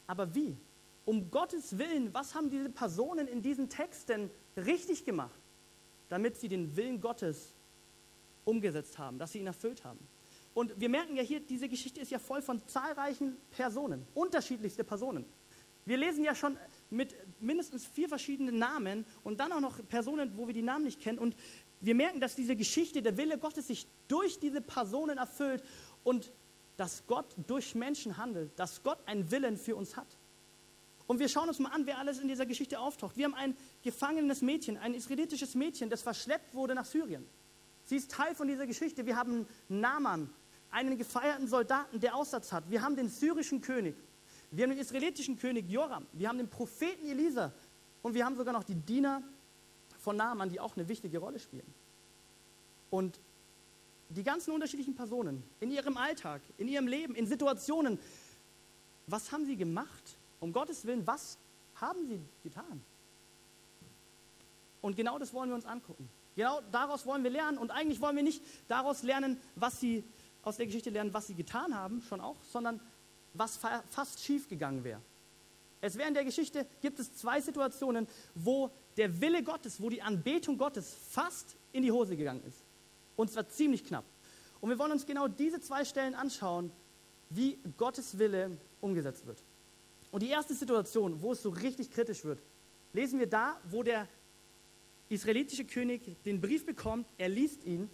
Aber 0.06 0.34
wie? 0.34 0.56
Um 1.04 1.30
Gottes 1.30 1.78
Willen, 1.78 2.12
was 2.12 2.34
haben 2.34 2.50
diese 2.50 2.68
Personen 2.68 3.26
in 3.26 3.42
diesen 3.42 3.68
Texten 3.68 4.30
richtig 4.56 5.04
gemacht, 5.04 5.39
damit 6.10 6.36
sie 6.36 6.48
den 6.48 6.76
Willen 6.76 7.00
Gottes 7.00 7.54
umgesetzt 8.44 8.98
haben, 8.98 9.18
dass 9.18 9.32
sie 9.32 9.38
ihn 9.38 9.46
erfüllt 9.46 9.84
haben? 9.84 10.06
Und 10.52 10.78
wir 10.78 10.88
merken 10.88 11.16
ja 11.16 11.22
hier, 11.22 11.40
diese 11.40 11.68
Geschichte 11.68 12.00
ist 12.00 12.10
ja 12.10 12.18
voll 12.18 12.42
von 12.42 12.66
zahlreichen 12.66 13.36
Personen, 13.50 14.06
unterschiedlichste 14.14 14.84
Personen. 14.84 15.24
Wir 15.86 15.96
lesen 15.96 16.22
ja 16.24 16.34
schon 16.34 16.58
mit 16.90 17.14
mindestens 17.40 17.86
vier 17.86 18.08
verschiedenen 18.08 18.58
Namen 18.58 19.06
und 19.24 19.40
dann 19.40 19.52
auch 19.52 19.60
noch 19.60 19.78
Personen, 19.88 20.36
wo 20.36 20.46
wir 20.46 20.54
die 20.54 20.62
Namen 20.62 20.84
nicht 20.84 21.00
kennen. 21.00 21.18
Und 21.18 21.34
wir 21.80 21.94
merken, 21.94 22.20
dass 22.20 22.36
diese 22.36 22.56
Geschichte, 22.56 23.00
der 23.00 23.16
Wille 23.16 23.38
Gottes 23.38 23.68
sich 23.68 23.86
durch 24.06 24.38
diese 24.38 24.60
Personen 24.60 25.18
erfüllt 25.18 25.64
und 26.04 26.32
dass 26.76 27.06
Gott 27.06 27.34
durch 27.46 27.74
Menschen 27.74 28.16
handelt, 28.16 28.58
dass 28.58 28.82
Gott 28.82 28.98
einen 29.06 29.30
Willen 29.30 29.56
für 29.56 29.76
uns 29.76 29.96
hat. 29.96 30.18
Und 31.10 31.18
wir 31.18 31.28
schauen 31.28 31.48
uns 31.48 31.58
mal 31.58 31.70
an, 31.70 31.86
wer 31.86 31.98
alles 31.98 32.20
in 32.20 32.28
dieser 32.28 32.46
Geschichte 32.46 32.78
auftaucht. 32.78 33.16
Wir 33.16 33.24
haben 33.24 33.34
ein 33.34 33.56
gefangenes 33.82 34.42
Mädchen, 34.42 34.78
ein 34.78 34.94
israelitisches 34.94 35.56
Mädchen, 35.56 35.90
das 35.90 36.02
verschleppt 36.02 36.54
wurde 36.54 36.72
nach 36.76 36.84
Syrien. 36.84 37.26
Sie 37.84 37.96
ist 37.96 38.12
Teil 38.12 38.32
von 38.36 38.46
dieser 38.46 38.64
Geschichte. 38.64 39.04
Wir 39.04 39.16
haben 39.16 39.44
Naaman, 39.68 40.30
einen 40.70 40.96
gefeierten 40.96 41.48
Soldaten, 41.48 41.98
der 41.98 42.14
Aussatz 42.14 42.52
hat. 42.52 42.70
Wir 42.70 42.82
haben 42.82 42.94
den 42.94 43.08
syrischen 43.08 43.60
König. 43.60 43.96
Wir 44.52 44.62
haben 44.62 44.70
den 44.70 44.78
israelitischen 44.78 45.36
König 45.36 45.68
Joram. 45.68 46.06
Wir 46.12 46.28
haben 46.28 46.38
den 46.38 46.48
Propheten 46.48 47.04
Elisa. 47.04 47.52
Und 48.02 48.14
wir 48.14 48.24
haben 48.24 48.36
sogar 48.36 48.52
noch 48.52 48.62
die 48.62 48.76
Diener 48.76 49.20
von 49.98 50.16
Naaman, 50.16 50.48
die 50.48 50.60
auch 50.60 50.76
eine 50.76 50.86
wichtige 50.86 51.18
Rolle 51.18 51.40
spielen. 51.40 51.74
Und 52.88 53.18
die 54.10 54.22
ganzen 54.22 54.52
unterschiedlichen 54.52 54.94
Personen 54.94 55.42
in 55.58 55.72
ihrem 55.72 55.96
Alltag, 55.96 56.40
in 56.56 56.68
ihrem 56.68 56.86
Leben, 56.86 57.16
in 57.16 57.26
Situationen, 57.26 57.98
was 59.08 59.32
haben 59.32 59.44
sie 59.44 59.56
gemacht? 59.56 60.16
Um 60.40 60.52
Gottes 60.52 60.84
Willen, 60.84 61.06
was 61.06 61.38
haben 61.74 62.06
sie 62.06 62.20
getan? 62.42 62.82
Und 64.80 64.96
genau 64.96 65.18
das 65.18 65.32
wollen 65.32 65.50
wir 65.50 65.54
uns 65.54 65.66
angucken. 65.66 66.08
Genau 66.36 66.60
daraus 66.72 67.04
wollen 67.06 67.22
wir 67.22 67.30
lernen. 67.30 67.58
Und 67.58 67.70
eigentlich 67.70 68.00
wollen 68.00 68.16
wir 68.16 68.22
nicht 68.22 68.42
daraus 68.68 69.02
lernen, 69.02 69.38
was 69.54 69.80
sie 69.80 70.04
aus 70.42 70.56
der 70.56 70.66
Geschichte 70.66 70.90
lernen, 70.90 71.12
was 71.12 71.26
sie 71.26 71.34
getan 71.34 71.74
haben, 71.74 72.02
schon 72.02 72.20
auch, 72.20 72.36
sondern 72.50 72.80
was 73.34 73.56
fa 73.56 73.82
fast 73.90 74.20
schief 74.20 74.48
gegangen 74.48 74.82
wäre. 74.84 75.00
Es 75.82 75.96
wäre 75.96 76.08
in 76.08 76.14
der 76.14 76.24
Geschichte, 76.24 76.66
gibt 76.80 76.98
es 76.98 77.14
zwei 77.14 77.40
Situationen, 77.40 78.06
wo 78.34 78.70
der 78.96 79.20
Wille 79.20 79.42
Gottes, 79.42 79.80
wo 79.80 79.88
die 79.88 80.02
Anbetung 80.02 80.58
Gottes 80.58 80.94
fast 81.08 81.56
in 81.72 81.82
die 81.82 81.92
Hose 81.92 82.16
gegangen 82.16 82.42
ist. 82.44 82.64
Und 83.16 83.30
zwar 83.30 83.48
ziemlich 83.48 83.84
knapp. 83.84 84.04
Und 84.60 84.70
wir 84.70 84.78
wollen 84.78 84.92
uns 84.92 85.06
genau 85.06 85.28
diese 85.28 85.60
zwei 85.60 85.84
Stellen 85.84 86.14
anschauen, 86.14 86.70
wie 87.30 87.58
Gottes 87.76 88.18
Wille 88.18 88.58
umgesetzt 88.80 89.26
wird. 89.26 89.42
Und 90.10 90.22
die 90.22 90.28
erste 90.28 90.54
Situation, 90.54 91.22
wo 91.22 91.32
es 91.32 91.42
so 91.42 91.50
richtig 91.50 91.90
kritisch 91.90 92.24
wird, 92.24 92.42
lesen 92.92 93.18
wir 93.18 93.28
da, 93.28 93.60
wo 93.64 93.82
der 93.82 94.08
israelitische 95.08 95.64
König 95.64 96.22
den 96.24 96.40
Brief 96.40 96.64
bekommt, 96.66 97.06
er 97.18 97.28
liest 97.28 97.64
ihn 97.64 97.90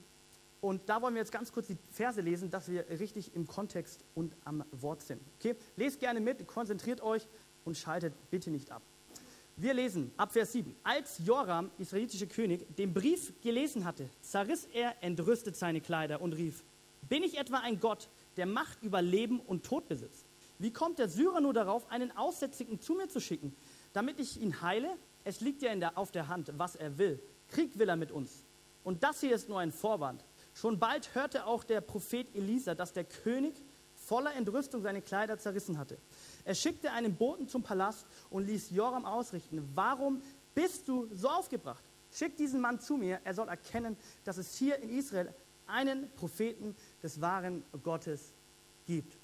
Und 0.61 0.89
da 0.89 1.01
wollen 1.01 1.15
wir 1.15 1.21
jetzt 1.21 1.33
ganz 1.33 1.53
kurz 1.53 1.67
die 1.69 1.77
Verse 1.91 2.21
lesen, 2.21 2.51
dass 2.51 2.69
wir 2.69 2.89
richtig 2.89 3.35
im 3.35 3.47
Kontext 3.47 4.05
und 4.15 4.35
am 4.45 4.65
Wort 4.73 5.03
sind. 5.03 5.21
Okay? 5.39 5.55
Lest 5.77 6.01
gerne 6.01 6.21
mit, 6.21 6.47
konzentriert 6.47 7.01
euch 7.03 7.29
und 7.65 7.77
schaltet 7.77 8.15
bitte 8.31 8.51
nicht 8.51 8.71
ab. 8.71 8.83
Wir 9.57 9.75
lesen 9.75 10.11
ab 10.17 10.33
Vers 10.33 10.53
7. 10.53 10.75
Als 10.83 11.21
Joram, 11.25 11.71
israelitischer 11.79 12.27
König, 12.27 12.77
den 12.77 12.93
Brief 12.93 13.33
gelesen 13.43 13.85
hatte, 13.85 14.11
zerriss 14.21 14.67
er 14.73 15.03
entrüstet 15.03 15.57
seine 15.57 15.81
Kleider 15.81 16.21
und 16.21 16.35
rief, 16.35 16.65
bin 17.09 17.23
ich 17.23 17.39
etwa 17.39 17.59
ein 17.59 17.81
Gott, 17.81 18.09
der 18.37 18.47
Macht 18.47 18.83
über 18.83 19.01
Leben 19.01 19.41
und 19.41 19.65
Tod 19.65 19.89
besitzt? 19.89 20.26
Wie 20.59 20.73
kommt 20.73 20.99
der 20.99 21.09
Syrer 21.09 21.41
nur 21.41 21.53
darauf, 21.53 21.91
einen 21.91 22.17
Aussätzigen 22.17 22.81
zu 22.81 22.95
mir 22.95 23.09
zu 23.09 23.21
schicken, 23.21 23.55
damit 23.93 24.19
ich 24.19 24.41
ihn 24.41 24.63
heile? 24.63 24.97
Es 25.25 25.41
liegt 25.41 25.63
ja 25.63 25.75
der, 25.75 25.99
auf 25.99 26.13
der 26.13 26.29
Hand, 26.29 26.53
was 26.57 26.77
er 26.77 26.99
will. 26.99 27.21
Krieg 27.49 27.79
will 27.79 27.89
er 27.89 27.97
mit 27.97 28.11
uns. 28.11 28.45
Und 28.85 29.03
das 29.03 29.21
hier 29.21 29.35
ist 29.35 29.49
nur 29.49 29.61
ein 29.61 29.73
Vorwand. 29.73 30.25
Schon 30.55 30.79
bald 30.79 31.15
hörte 31.15 31.47
auch 31.47 31.65
der 31.65 31.81
Prophet 31.81 32.35
Elisa, 32.35 32.75
dass 32.75 32.93
der 32.93 33.05
König 33.05 33.55
voller 33.95 34.35
Entrüstung 34.35 34.83
seine 34.83 35.03
Kleider 35.03 35.39
zerrissen 35.39 35.79
hatte. 35.79 35.99
Er 36.45 36.55
schickte 36.55 36.93
einen 36.93 37.17
Boten 37.17 37.49
zum 37.49 37.63
Palast 37.63 38.07
und 38.31 38.47
ließ 38.47 38.71
Joram 38.71 39.05
ausrichten, 39.05 39.69
warum 39.75 40.23
bist 40.55 40.87
du 40.89 41.09
so 41.13 41.29
aufgebracht? 41.29 41.83
Schick 42.13 42.37
diesen 42.37 42.61
Mann 42.61 42.81
zu 42.81 42.97
mir, 42.97 43.21
er 43.25 43.35
soll 43.35 43.49
erkennen, 43.49 43.97
dass 44.25 44.39
es 44.39 44.55
hier 44.55 44.79
in 44.79 44.91
Israel 44.97 45.35
einen 45.67 46.11
Propheten 46.13 46.77
des 47.03 47.21
wahren 47.21 47.65
Gottes 47.83 48.33
gibt. 48.87 49.19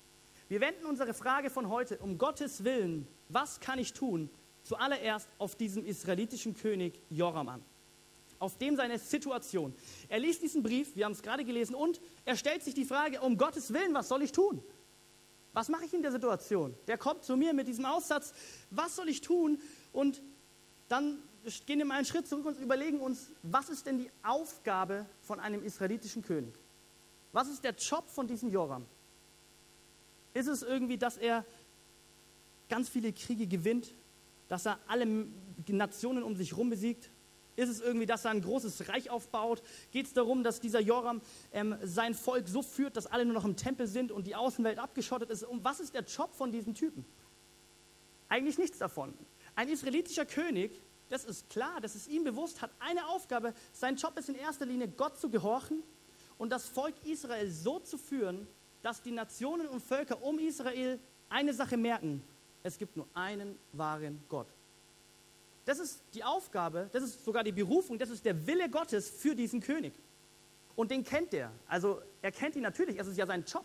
Wir 0.53 0.61
wenden 0.61 0.85
unsere 0.85 1.15
Frage 1.15 1.49
von 1.49 1.71
heute 1.71 1.97
um 1.97 2.19
Gottes 2.19 2.63
Willen, 2.63 3.09
was 3.31 3.59
kann 3.59 3.79
ich 3.79 3.95
tun, 3.95 4.29
zuallererst 4.65 5.27
auf 5.39 5.57
diesem 5.57 5.83
israelitischen 5.83 6.55
König 6.55 7.01
Joram 7.09 7.49
an 7.49 7.65
auf 8.39 8.59
dem 8.59 8.77
seine 8.77 8.99
Situation. 8.99 9.75
Er 10.11 10.19
liest 10.19 10.43
diesen 10.43 10.63
Brief, 10.63 10.95
wir 10.95 11.07
haben 11.07 11.13
es 11.13 11.23
gerade 11.23 11.47
gelesen, 11.47 11.75
und 11.75 12.03
er 12.27 12.37
stellt 12.37 12.63
sich 12.63 12.75
die 12.75 12.85
Frage, 12.85 13.23
um 13.23 13.39
Gottes 13.39 13.73
Willen, 13.73 13.95
was 13.95 14.09
soll 14.09 14.21
ich 14.21 14.33
tun? 14.33 14.63
Was 15.55 15.71
mache 15.71 15.87
ich 15.87 15.95
in 15.95 16.03
der 16.03 16.13
Situation? 16.13 16.75
Der 16.87 16.99
kommt 16.99 17.25
zu 17.25 17.35
mir 17.39 17.55
mit 17.55 17.67
diesem 17.67 17.87
Aussatz, 17.87 18.35
was 18.69 18.95
soll 18.95 19.09
ich 19.09 19.23
tun? 19.23 19.59
Und 19.91 20.21
dann 20.89 21.17
gehen 21.65 21.79
wir 21.79 21.87
mal 21.87 21.95
einen 21.95 22.05
Schritt 22.05 22.29
zurück 22.29 22.45
und 22.45 22.61
überlegen 22.61 23.01
uns, 23.01 23.31
was 23.43 23.71
ist 23.71 23.87
denn 23.87 23.97
die 23.97 24.11
Aufgabe 24.23 25.07
von 25.23 25.41
einem 25.41 25.63
israelitischen 25.63 26.21
König? 26.21 26.53
Was 27.33 27.49
ist 27.49 27.65
der 27.65 27.73
Job 27.73 28.07
von 28.11 28.27
diesem 28.27 28.51
Joram? 28.51 28.85
Ist 30.35 30.47
es 30.47 30.63
irgendwie, 30.63 30.99
dass 30.99 31.17
er 31.17 31.45
ganz 32.69 32.89
viele 32.89 33.13
Kriege 33.13 33.47
gewinnt, 33.47 33.93
dass 34.49 34.67
er 34.67 34.79
alle 34.87 35.07
Nationen 35.69 36.23
um 36.23 36.37
sich 36.37 36.53
herum 36.53 36.71
besiegt? 36.71 37.11
Ist 37.55 37.69
es 37.69 37.81
irgendwie, 37.81 38.07
dass 38.07 38.25
er 38.25 38.31
ein 38.31 38.41
großes 38.41 38.89
Reich 38.89 39.11
aufbaut? 39.11 39.63
Geht 39.91 40.07
es 40.07 40.15
darum, 40.15 40.43
dass 40.43 40.61
dieser 40.61 40.81
Joram 40.81 41.21
ähm, 41.53 41.77
sein 41.83 42.15
Volk 42.15 42.49
so 42.49 42.63
führt, 42.63 42.97
dass 42.97 43.07
alle 43.07 43.27
nur 43.27 43.35
noch 43.35 43.45
im 43.45 43.57
Tempel 43.57 43.87
sind 43.87 44.11
und 44.11 44.27
die 44.27 44.35
Außenwelt 44.35 44.79
abgeschottet 44.79 45.29
ist? 45.29 45.45
Und 45.45 45.63
was 45.63 45.81
ist 45.81 45.95
der 45.95 46.05
Job 46.05 46.35
von 46.35 46.51
diesem 46.51 46.75
Typen? 46.75 47.05
Eigentlich 48.29 48.57
nichts 48.57 48.79
davon. 48.79 49.13
Ein 49.55 49.69
israelitischer 49.69 50.25
König, 50.25 50.81
das 51.11 51.27
ist 51.27 51.51
klar, 51.51 51.79
das 51.83 51.95
ist 51.95 52.09
ihm 52.09 52.25
bewusst, 52.25 52.63
hat 52.63 52.71
eine 52.79 53.07
Aufgabe. 53.09 53.53
Sein 53.75 53.97
Job 53.97 54.19
ist 54.19 54.31
in 54.31 54.35
erster 54.35 54.65
Linie, 54.65 54.89
Gott 54.89 55.21
zu 55.21 55.29
gehorchen 55.29 55.83
und 56.39 56.49
das 56.51 56.67
Volk 56.67 56.95
Israel 57.05 57.51
so 57.51 57.81
zu 57.81 57.99
führen, 57.99 58.47
dass 58.83 59.01
die 59.01 59.13
Nationen 59.13 59.69
und 59.69 59.81
Völker 59.81 60.23
um 60.23 60.39
Israel 60.39 60.99
eine 61.29 61.55
Sache 61.55 61.77
merken. 61.77 62.23
Es 62.63 62.79
gibt 62.79 62.97
nur 62.97 63.07
einen 63.15 63.59
wahren 63.73 64.23
Gott. 64.29 64.49
Das 65.65 65.79
ist 65.79 66.03
die 66.15 66.25
Aufgabe, 66.25 66.89
das 66.93 67.05
ist 67.05 67.25
sogar 67.25 67.45
die 67.45 67.53
Berufung, 67.53 67.99
das 67.99 68.11
ist 68.11 68.25
der 68.25 68.47
Wille 68.47 68.69
Gottes 68.69 69.09
für 69.09 69.35
diesen 69.35 69.61
König. 69.61 69.95
Und 70.75 70.91
den 70.91 71.05
kennt 71.05 71.33
er. 71.35 71.53
Also 71.67 72.01
er 72.21 72.33
kennt 72.33 72.57
ihn 72.57 72.63
natürlich, 72.63 72.99
es 72.99 73.07
ist 73.07 73.17
ja 73.17 73.27
sein 73.27 73.45
Job. 73.45 73.65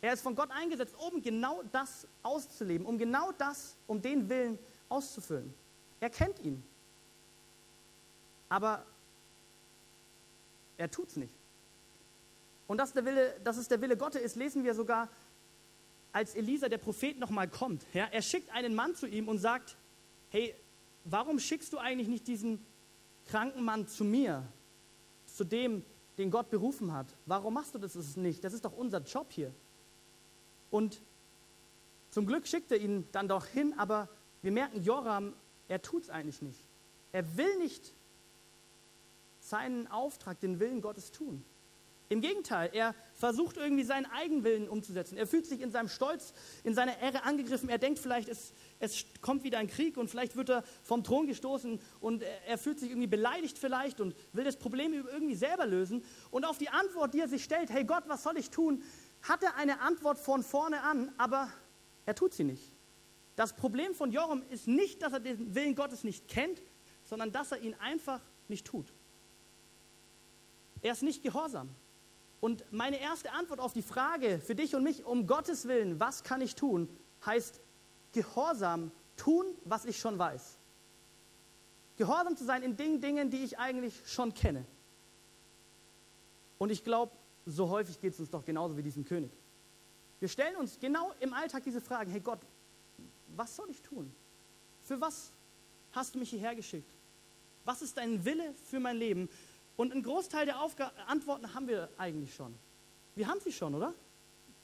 Er 0.00 0.12
ist 0.12 0.22
von 0.22 0.34
Gott 0.34 0.50
eingesetzt, 0.50 0.94
um 0.98 1.20
genau 1.22 1.62
das 1.72 2.06
auszuleben, 2.22 2.86
um 2.86 2.98
genau 2.98 3.32
das, 3.32 3.76
um 3.86 4.00
den 4.00 4.28
Willen 4.28 4.58
auszufüllen. 4.88 5.52
Er 5.98 6.10
kennt 6.10 6.38
ihn. 6.40 6.62
Aber 8.48 8.84
er 10.76 10.90
tut 10.90 11.08
es 11.08 11.16
nicht. 11.16 11.32
Und 12.74 12.78
dass 12.78 12.92
der 12.92 13.04
Wille, 13.04 13.40
dass 13.44 13.56
es 13.56 13.68
der 13.68 13.80
Wille 13.80 13.96
Gottes 13.96 14.20
ist, 14.20 14.34
lesen 14.34 14.64
wir 14.64 14.74
sogar, 14.74 15.08
als 16.10 16.34
Elisa, 16.34 16.68
der 16.68 16.78
Prophet, 16.78 17.20
nochmal 17.20 17.46
kommt. 17.46 17.86
Ja, 17.94 18.06
er 18.10 18.20
schickt 18.20 18.50
einen 18.50 18.74
Mann 18.74 18.96
zu 18.96 19.06
ihm 19.06 19.28
und 19.28 19.38
sagt, 19.38 19.76
hey, 20.30 20.56
warum 21.04 21.38
schickst 21.38 21.72
du 21.72 21.78
eigentlich 21.78 22.08
nicht 22.08 22.26
diesen 22.26 22.66
kranken 23.26 23.62
Mann 23.62 23.86
zu 23.86 24.02
mir, 24.02 24.42
zu 25.24 25.44
dem, 25.44 25.84
den 26.18 26.32
Gott 26.32 26.50
berufen 26.50 26.92
hat? 26.92 27.06
Warum 27.26 27.54
machst 27.54 27.76
du 27.76 27.78
das 27.78 27.94
nicht? 28.16 28.42
Das 28.42 28.52
ist 28.52 28.64
doch 28.64 28.72
unser 28.72 28.98
Job 29.02 29.30
hier. 29.30 29.54
Und 30.72 31.00
zum 32.10 32.26
Glück 32.26 32.48
schickt 32.48 32.72
er 32.72 32.78
ihn 32.78 33.06
dann 33.12 33.28
doch 33.28 33.46
hin, 33.46 33.72
aber 33.78 34.08
wir 34.42 34.50
merken, 34.50 34.82
Joram, 34.82 35.32
er 35.68 35.80
tut 35.80 36.02
es 36.02 36.10
eigentlich 36.10 36.42
nicht. 36.42 36.58
Er 37.12 37.36
will 37.36 37.56
nicht 37.58 37.94
seinen 39.38 39.86
Auftrag, 39.86 40.40
den 40.40 40.58
Willen 40.58 40.80
Gottes 40.80 41.12
tun. 41.12 41.44
Im 42.14 42.20
Gegenteil, 42.20 42.70
er 42.72 42.94
versucht 43.14 43.56
irgendwie 43.56 43.82
seinen 43.82 44.06
Eigenwillen 44.06 44.68
umzusetzen. 44.68 45.18
Er 45.18 45.26
fühlt 45.26 45.46
sich 45.46 45.60
in 45.60 45.72
seinem 45.72 45.88
Stolz, 45.88 46.32
in 46.62 46.72
seiner 46.72 46.96
Ehre 47.00 47.24
angegriffen. 47.24 47.68
Er 47.68 47.78
denkt 47.78 47.98
vielleicht, 47.98 48.28
es, 48.28 48.52
es 48.78 49.04
kommt 49.20 49.42
wieder 49.42 49.58
ein 49.58 49.66
Krieg 49.66 49.96
und 49.96 50.08
vielleicht 50.08 50.36
wird 50.36 50.48
er 50.48 50.62
vom 50.84 51.02
Thron 51.02 51.26
gestoßen 51.26 51.80
und 51.98 52.22
er 52.46 52.56
fühlt 52.56 52.78
sich 52.78 52.90
irgendwie 52.90 53.08
beleidigt 53.08 53.58
vielleicht 53.58 54.00
und 54.00 54.14
will 54.32 54.44
das 54.44 54.56
Problem 54.56 54.92
irgendwie 54.92 55.34
selber 55.34 55.66
lösen. 55.66 56.04
Und 56.30 56.44
auf 56.44 56.56
die 56.56 56.68
Antwort, 56.68 57.14
die 57.14 57.18
er 57.18 57.26
sich 57.26 57.42
stellt, 57.42 57.70
hey 57.70 57.82
Gott, 57.82 58.04
was 58.06 58.22
soll 58.22 58.38
ich 58.38 58.50
tun, 58.50 58.84
hat 59.22 59.42
er 59.42 59.56
eine 59.56 59.80
Antwort 59.80 60.20
von 60.20 60.44
vorne 60.44 60.82
an, 60.82 61.12
aber 61.18 61.50
er 62.06 62.14
tut 62.14 62.32
sie 62.32 62.44
nicht. 62.44 62.70
Das 63.34 63.56
Problem 63.56 63.92
von 63.92 64.12
Joram 64.12 64.44
ist 64.50 64.68
nicht, 64.68 65.02
dass 65.02 65.14
er 65.14 65.20
den 65.20 65.52
Willen 65.56 65.74
Gottes 65.74 66.04
nicht 66.04 66.28
kennt, 66.28 66.62
sondern 67.02 67.32
dass 67.32 67.50
er 67.50 67.58
ihn 67.58 67.74
einfach 67.74 68.20
nicht 68.46 68.68
tut. 68.68 68.86
Er 70.80 70.92
ist 70.92 71.02
nicht 71.02 71.24
gehorsam. 71.24 71.70
Und 72.44 72.62
meine 72.70 73.00
erste 73.00 73.32
Antwort 73.32 73.58
auf 73.58 73.72
die 73.72 73.80
Frage 73.80 74.38
für 74.38 74.54
dich 74.54 74.74
und 74.74 74.82
mich, 74.82 75.06
um 75.06 75.26
Gottes 75.26 75.66
Willen, 75.66 75.98
was 75.98 76.24
kann 76.24 76.42
ich 76.42 76.54
tun, 76.54 76.90
heißt 77.24 77.58
Gehorsam 78.12 78.90
tun, 79.16 79.46
was 79.64 79.86
ich 79.86 79.98
schon 79.98 80.18
weiß. 80.18 80.58
Gehorsam 81.96 82.36
zu 82.36 82.44
sein 82.44 82.62
in 82.62 82.76
den 82.76 83.00
Dingen, 83.00 83.30
die 83.30 83.44
ich 83.44 83.58
eigentlich 83.58 83.98
schon 84.04 84.34
kenne. 84.34 84.66
Und 86.58 86.68
ich 86.68 86.84
glaube, 86.84 87.12
so 87.46 87.70
häufig 87.70 87.98
geht 87.98 88.12
es 88.12 88.20
uns 88.20 88.28
doch 88.28 88.44
genauso 88.44 88.76
wie 88.76 88.82
diesem 88.82 89.06
König. 89.06 89.30
Wir 90.20 90.28
stellen 90.28 90.56
uns 90.56 90.78
genau 90.78 91.14
im 91.20 91.32
Alltag 91.32 91.64
diese 91.64 91.80
Fragen, 91.80 92.10
hey 92.10 92.20
Gott, 92.20 92.40
was 93.28 93.56
soll 93.56 93.70
ich 93.70 93.80
tun? 93.80 94.14
Für 94.82 95.00
was 95.00 95.32
hast 95.92 96.14
du 96.14 96.18
mich 96.18 96.28
hierher 96.28 96.54
geschickt? 96.54 96.92
Was 97.64 97.80
ist 97.80 97.96
dein 97.96 98.22
Wille 98.22 98.52
für 98.66 98.80
mein 98.80 98.98
Leben? 98.98 99.30
Und 99.76 99.92
einen 99.92 100.02
Großteil 100.02 100.46
der 100.46 100.60
Aufga 100.60 100.92
Antworten 101.06 101.54
haben 101.54 101.68
wir 101.68 101.90
eigentlich 101.96 102.34
schon. 102.34 102.54
Wir 103.14 103.28
haben 103.28 103.40
sie 103.40 103.52
schon, 103.52 103.74
oder? 103.74 103.94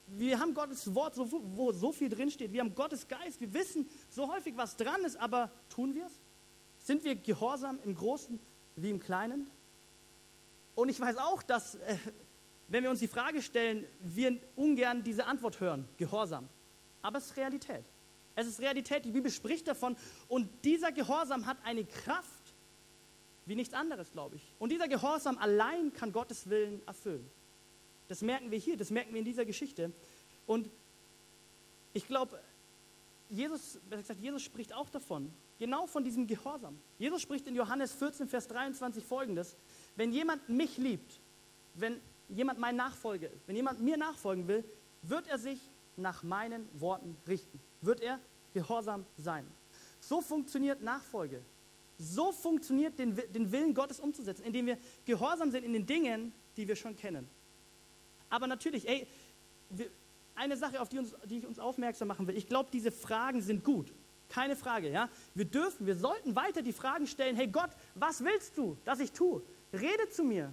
Wir 0.07 0.39
haben 0.39 0.53
Gottes 0.53 0.93
Wort, 0.93 1.13
wo 1.17 1.71
so 1.71 1.91
viel 1.91 2.09
drinsteht. 2.09 2.51
Wir 2.51 2.61
haben 2.61 2.75
Gottes 2.75 3.07
Geist. 3.07 3.39
Wir 3.39 3.53
wissen 3.53 3.89
so 4.09 4.31
häufig, 4.31 4.57
was 4.57 4.75
dran 4.75 5.03
ist, 5.05 5.15
aber 5.15 5.51
tun 5.69 5.95
wir 5.95 6.05
es? 6.05 6.19
Sind 6.79 7.03
wir 7.03 7.15
gehorsam 7.15 7.79
im 7.83 7.95
Großen 7.95 8.39
wie 8.75 8.89
im 8.89 8.99
Kleinen? 8.99 9.49
Und 10.75 10.89
ich 10.89 10.99
weiß 10.99 11.17
auch, 11.17 11.43
dass, 11.43 11.75
äh, 11.75 11.97
wenn 12.67 12.83
wir 12.83 12.89
uns 12.89 12.99
die 12.99 13.07
Frage 13.07 13.41
stellen, 13.41 13.85
wir 14.01 14.37
ungern 14.55 15.03
diese 15.03 15.25
Antwort 15.25 15.59
hören. 15.59 15.87
Gehorsam. 15.97 16.49
Aber 17.01 17.17
es 17.17 17.27
ist 17.27 17.37
Realität. 17.37 17.85
Es 18.35 18.47
ist 18.47 18.59
Realität. 18.59 19.05
Die 19.05 19.11
Bibel 19.11 19.31
spricht 19.31 19.67
davon. 19.67 19.95
Und 20.27 20.49
dieser 20.63 20.91
Gehorsam 20.91 21.45
hat 21.45 21.57
eine 21.63 21.85
Kraft, 21.85 22.40
wie 23.45 23.55
nichts 23.55 23.73
anderes, 23.73 24.11
glaube 24.11 24.35
ich. 24.35 24.43
Und 24.59 24.71
dieser 24.71 24.87
Gehorsam 24.87 25.37
allein 25.37 25.93
kann 25.93 26.11
Gottes 26.11 26.49
Willen 26.49 26.85
erfüllen. 26.87 27.29
Das 28.07 28.21
merken 28.21 28.51
wir 28.51 28.57
hier, 28.57 28.77
das 28.77 28.91
merken 28.91 29.13
wir 29.13 29.19
in 29.19 29.25
dieser 29.25 29.45
Geschichte. 29.45 29.91
Und 30.45 30.69
ich 31.93 32.07
glaube, 32.07 32.39
Jesus, 33.29 33.79
Jesus 34.19 34.43
spricht 34.43 34.73
auch 34.73 34.89
davon, 34.89 35.31
genau 35.57 35.87
von 35.87 36.03
diesem 36.03 36.27
Gehorsam. 36.27 36.77
Jesus 36.99 37.21
spricht 37.21 37.47
in 37.47 37.55
Johannes 37.55 37.93
14, 37.93 38.27
Vers 38.27 38.47
23 38.47 39.03
folgendes: 39.03 39.55
Wenn 39.95 40.11
jemand 40.11 40.47
mich 40.49 40.77
liebt, 40.77 41.19
wenn 41.75 41.99
jemand 42.29 42.59
mein 42.59 42.75
Nachfolger 42.75 43.29
ist, 43.29 43.47
wenn 43.47 43.55
jemand 43.55 43.81
mir 43.81 43.97
nachfolgen 43.97 44.47
will, 44.47 44.63
wird 45.03 45.27
er 45.27 45.37
sich 45.37 45.59
nach 45.97 46.23
meinen 46.23 46.67
Worten 46.79 47.15
richten. 47.27 47.59
Wird 47.81 48.01
er 48.01 48.19
gehorsam 48.53 49.05
sein. 49.17 49.47
So 49.99 50.21
funktioniert 50.21 50.81
Nachfolge. 50.81 51.41
So 52.01 52.31
funktioniert 52.31 52.97
den, 52.97 53.15
den 53.15 53.51
Willen 53.51 53.73
Gottes 53.75 53.99
umzusetzen, 53.99 54.43
indem 54.43 54.65
wir 54.65 54.77
gehorsam 55.05 55.51
sind 55.51 55.63
in 55.63 55.73
den 55.73 55.85
Dingen, 55.85 56.33
die 56.57 56.67
wir 56.67 56.75
schon 56.75 56.95
kennen. 56.95 57.29
Aber 58.29 58.47
natürlich, 58.47 58.89
ey, 58.89 59.07
wir, 59.69 59.87
eine 60.33 60.57
Sache, 60.57 60.81
auf 60.81 60.89
die, 60.89 60.97
uns, 60.97 61.15
die 61.25 61.37
ich 61.37 61.45
uns 61.45 61.59
aufmerksam 61.59 62.07
machen 62.07 62.27
will, 62.27 62.35
ich 62.35 62.47
glaube, 62.47 62.69
diese 62.73 62.91
Fragen 62.91 63.41
sind 63.41 63.63
gut. 63.63 63.93
Keine 64.29 64.55
Frage, 64.55 64.89
ja. 64.89 65.09
Wir 65.35 65.45
dürfen, 65.45 65.85
wir 65.85 65.95
sollten 65.95 66.35
weiter 66.35 66.61
die 66.61 66.73
Fragen 66.73 67.05
stellen, 67.05 67.35
hey 67.35 67.47
Gott, 67.47 67.69
was 67.95 68.23
willst 68.23 68.57
du, 68.57 68.77
dass 68.85 68.99
ich 68.99 69.11
tue? 69.11 69.43
Rede 69.73 70.09
zu 70.09 70.23
mir. 70.23 70.51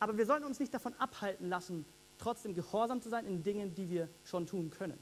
aber 0.00 0.18
wir 0.18 0.26
sollten 0.26 0.44
uns 0.44 0.60
nicht 0.60 0.74
davon 0.74 0.92
abhalten 0.94 1.48
lassen, 1.48 1.86
trotzdem 2.18 2.54
gehorsam 2.54 3.00
zu 3.00 3.08
sein 3.08 3.24
in 3.26 3.42
Dingen, 3.42 3.74
die 3.74 3.88
wir 3.88 4.08
schon 4.24 4.46
tun 4.46 4.68
können. 4.68 4.98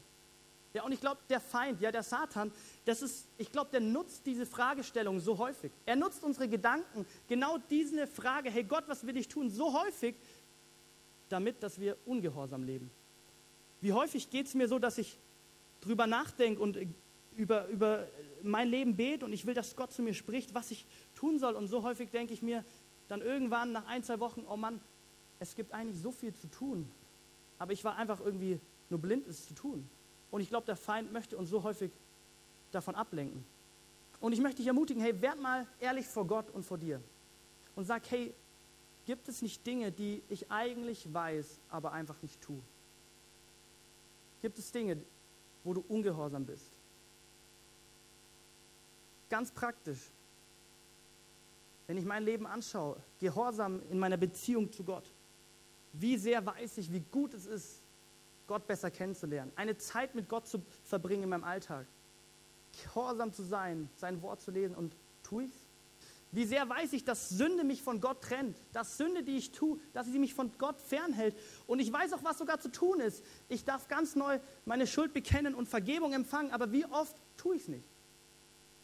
Ja, 0.73 0.83
und 0.83 0.91
ich 0.91 0.99
glaube, 0.99 1.21
der 1.29 1.39
Feind, 1.39 1.79
ja, 1.81 1.91
der 1.91 2.01
Satan, 2.01 2.51
das 2.85 3.03
ist, 3.03 3.27
ich 3.37 3.51
glaube, 3.51 3.69
der 3.71 3.79
nutzt 3.79 4.25
diese 4.25 4.45
Fragestellung 4.45 5.19
so 5.19 5.37
häufig. 5.37 5.71
Er 5.85 5.95
nutzt 5.95 6.23
unsere 6.23 6.47
Gedanken, 6.47 7.05
genau 7.27 7.59
diese 7.69 8.07
Frage, 8.07 8.49
hey 8.49 8.63
Gott, 8.63 8.85
was 8.87 9.05
will 9.05 9.15
ich 9.15 9.27
tun, 9.27 9.51
so 9.51 9.79
häufig, 9.79 10.15
damit, 11.29 11.61
dass 11.61 11.79
wir 11.79 11.95
ungehorsam 12.05 12.63
leben. 12.63 12.89
Wie 13.81 13.93
häufig 13.93 14.29
geht 14.31 14.47
es 14.47 14.55
mir 14.55 14.67
so, 14.67 14.79
dass 14.79 14.97
ich 14.97 15.19
drüber 15.81 16.07
nachdenke 16.07 16.61
und 16.61 16.77
über, 17.35 17.67
über 17.67 18.07
mein 18.41 18.67
Leben 18.67 18.95
bete 18.95 19.25
und 19.25 19.33
ich 19.33 19.45
will, 19.45 19.53
dass 19.53 19.75
Gott 19.75 19.91
zu 19.91 20.01
mir 20.01 20.13
spricht, 20.13 20.55
was 20.55 20.71
ich 20.71 20.87
tun 21.15 21.37
soll. 21.37 21.53
Und 21.53 21.67
so 21.67 21.83
häufig 21.83 22.09
denke 22.09 22.33
ich 22.33 22.41
mir 22.41 22.65
dann 23.07 23.21
irgendwann 23.21 23.71
nach 23.71 23.85
ein, 23.85 24.03
zwei 24.03 24.19
Wochen, 24.19 24.45
oh 24.47 24.57
Mann, 24.57 24.81
es 25.39 25.55
gibt 25.55 25.71
eigentlich 25.71 25.99
so 25.99 26.11
viel 26.11 26.33
zu 26.33 26.47
tun. 26.47 26.89
Aber 27.59 27.73
ich 27.73 27.83
war 27.83 27.95
einfach 27.97 28.19
irgendwie 28.19 28.59
nur 28.89 28.99
blind, 28.99 29.27
es 29.27 29.45
zu 29.47 29.53
tun. 29.53 29.87
Und 30.33 30.41
ich 30.41 30.49
glaube, 30.49 30.65
der 30.65 30.75
Feind 30.75 31.13
möchte 31.13 31.37
uns 31.37 31.51
so 31.51 31.61
häufig 31.61 31.91
davon 32.71 32.95
ablenken. 32.95 33.45
Und 34.19 34.33
ich 34.33 34.41
möchte 34.41 34.57
dich 34.57 34.65
ermutigen, 34.67 34.99
hey, 34.99 35.21
werd 35.21 35.39
mal 35.39 35.67
ehrlich 35.79 36.07
vor 36.07 36.25
Gott 36.25 36.49
und 36.49 36.65
vor 36.65 36.79
dir. 36.79 36.99
Und 37.75 37.85
sag, 37.85 38.09
hey, 38.09 38.33
gibt 39.05 39.29
es 39.29 39.43
nicht 39.43 39.63
Dinge, 39.63 39.91
die 39.91 40.23
ich 40.29 40.49
eigentlich 40.49 41.13
weiß, 41.13 41.59
aber 41.69 41.91
einfach 41.91 42.19
nicht 42.23 42.41
tue? 42.41 42.59
Gibt 44.41 44.57
es 44.57 44.71
Dinge, 44.71 44.97
wo 45.63 45.75
du 45.75 45.85
ungehorsam 45.87 46.47
bist? 46.47 46.71
Ganz 49.29 49.51
praktisch, 49.51 49.99
wenn 51.85 51.97
ich 51.97 52.05
mein 52.05 52.23
Leben 52.23 52.47
anschaue, 52.47 52.97
Gehorsam 53.19 53.83
in 53.91 53.99
meiner 53.99 54.17
Beziehung 54.17 54.71
zu 54.71 54.83
Gott, 54.83 55.05
wie 55.93 56.17
sehr 56.17 56.43
weiß 56.43 56.79
ich, 56.79 56.91
wie 56.91 57.03
gut 57.11 57.35
es 57.35 57.45
ist, 57.45 57.82
Gott 58.47 58.67
besser 58.67 58.91
kennenzulernen, 58.91 59.51
eine 59.55 59.77
Zeit 59.77 60.15
mit 60.15 60.29
Gott 60.29 60.47
zu 60.47 60.61
verbringen 60.83 61.23
in 61.23 61.29
meinem 61.29 61.43
Alltag, 61.43 61.85
gehorsam 62.83 63.31
zu 63.31 63.43
sein, 63.43 63.89
sein 63.95 64.21
Wort 64.21 64.41
zu 64.41 64.51
lesen 64.51 64.75
und 64.75 64.95
tue 65.23 65.45
ich's? 65.45 65.67
Wie 66.33 66.45
sehr 66.45 66.67
weiß 66.67 66.93
ich, 66.93 67.05
dass 67.05 67.29
Sünde 67.29 67.63
mich 67.63 67.83
von 67.83 68.01
Gott 68.01 68.21
trennt, 68.23 68.57
dass 68.71 68.97
Sünde, 68.97 69.21
die 69.21 69.37
ich 69.37 69.51
tue, 69.51 69.79
dass 69.93 70.07
sie 70.07 70.17
mich 70.17 70.33
von 70.33 70.51
Gott 70.57 70.81
fernhält. 70.81 71.35
Und 71.67 71.77
ich 71.77 71.93
weiß 71.93 72.11
auch, 72.13 72.23
was 72.23 72.39
sogar 72.39 72.59
zu 72.59 72.71
tun 72.71 72.99
ist. 73.01 73.23
Ich 73.49 73.65
darf 73.65 73.87
ganz 73.87 74.15
neu 74.15 74.39
meine 74.65 74.87
Schuld 74.87 75.13
bekennen 75.13 75.53
und 75.53 75.69
Vergebung 75.69 76.11
empfangen, 76.11 76.51
aber 76.51 76.71
wie 76.71 76.85
oft 76.85 77.15
tue 77.37 77.55
ich 77.57 77.61
es 77.61 77.67
nicht? 77.67 77.87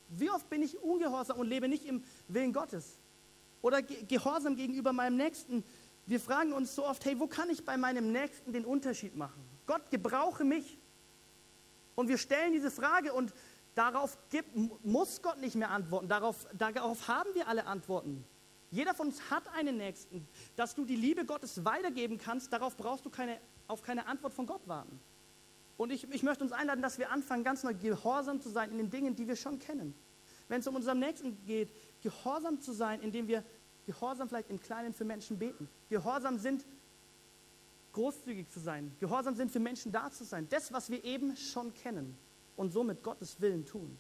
Wie 0.10 0.30
oft 0.30 0.48
bin 0.52 0.62
ich 0.62 0.78
ungehorsam 0.78 1.39
und 1.39 1.48
lebe 1.48 1.67
nicht 1.67 1.86
im 1.86 2.04
Willen 2.28 2.54
Gottes? 2.54 3.00
Oder 3.63 3.82
gehorsam 3.82 4.56
gegenüber 4.56 4.93
meinem 4.93 5.17
Nächsten. 5.17 5.63
Wir 6.10 6.19
fragen 6.19 6.54
uns 6.54 6.74
so 6.74 6.88
oft, 6.88 7.06
hey, 7.06 7.19
wo 7.19 7.28
kann 7.28 7.52
ich 7.52 7.63
bei 7.63 7.78
meinem 7.78 8.12
Nächsten 8.12 8.52
den 8.52 8.65
Unterschied 8.65 9.15
machen? 9.15 9.48
Gott, 9.67 9.91
gebrauche 9.91 10.43
mich. 10.43 10.80
Und 11.93 12.08
wir 12.08 12.17
stellen 12.17 12.52
diese 12.52 12.72
Frage 12.72 13.13
und 13.13 13.32
darauf 13.76 14.17
gibt, 14.32 14.50
muss 14.84 15.22
Gott 15.22 15.38
nicht 15.38 15.54
mehr 15.54 15.69
antworten. 15.69 16.08
Darauf, 16.08 16.48
darauf 16.58 17.08
haben 17.08 17.30
wir 17.36 17.48
alle 17.48 17.67
Antworten. 17.67 18.26
Jeder 18.72 18.95
von 18.95 19.10
uns 19.10 19.30
hat 19.30 19.43
einen 19.54 19.78
Nächsten. 19.78 20.28
Dass 20.56 20.74
du 20.74 20.84
die 20.84 20.95
Liebe 20.95 21.26
Gottes 21.26 21.63
weitergeben 21.63 22.17
kannst, 22.17 22.52
darauf 22.52 22.76
brauchst 22.76 23.06
du 23.06 23.12
keine, 23.12 23.39
auf 23.67 23.84
keine 23.84 24.08
Antwort 24.08 24.34
von 24.34 24.48
Gott 24.48 24.67
warten. 24.67 25.00
Und 25.78 25.91
ich, 25.91 26.12
ich 26.12 26.24
möchte 26.24 26.43
uns 26.43 26.54
einladen, 26.54 26.82
dass 26.82 26.98
wir 26.98 27.12
anfangen, 27.12 27.43
ganz 27.43 27.62
neu 27.62 27.76
gehorsam 27.76 28.41
zu 28.41 28.50
sein 28.50 28.72
in 28.72 28.80
den 28.80 28.89
Dingen, 28.89 29.15
die 29.15 29.28
wir 29.28 29.36
schon 29.36 29.60
kennen. 29.60 29.93
Wenn 30.48 30.62
es 30.62 30.67
um 30.67 30.74
unseren 30.74 30.98
Nächsten 30.98 31.45
geht, 31.45 31.69
gehorsam 32.02 32.60
zu 32.60 32.74
sein, 32.74 33.00
indem 33.02 33.28
wir 33.28 33.43
gehorsam 33.89 34.30
vielleicht 34.30 34.52
im 34.52 34.62
Kleinen 34.62 34.93
für 34.93 35.04
Menschen 35.04 35.39
beten. 35.39 35.67
Gehorsam 35.89 36.38
sind, 36.38 36.63
großzügig 37.93 38.47
zu 38.49 38.60
sein. 38.60 38.95
Gehorsam 38.99 39.34
sind, 39.34 39.52
für 39.52 39.60
Menschen 39.60 39.91
da 39.91 40.12
zu 40.12 40.23
sein. 40.25 40.45
Das, 40.52 40.71
was 40.71 40.91
wir 40.91 41.04
eben 41.04 41.36
schon 41.36 41.73
kennen 41.73 42.15
und 42.56 42.71
somit 42.71 43.02
Gottes 43.02 43.41
Willen 43.41 43.65
tun. 43.65 43.97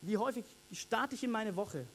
Wie 0.00 0.16
häufig 0.16 0.44
starte 0.70 1.16
ich 1.16 1.24
in 1.24 1.32
meine 1.32 1.56
Woche? 1.56 1.88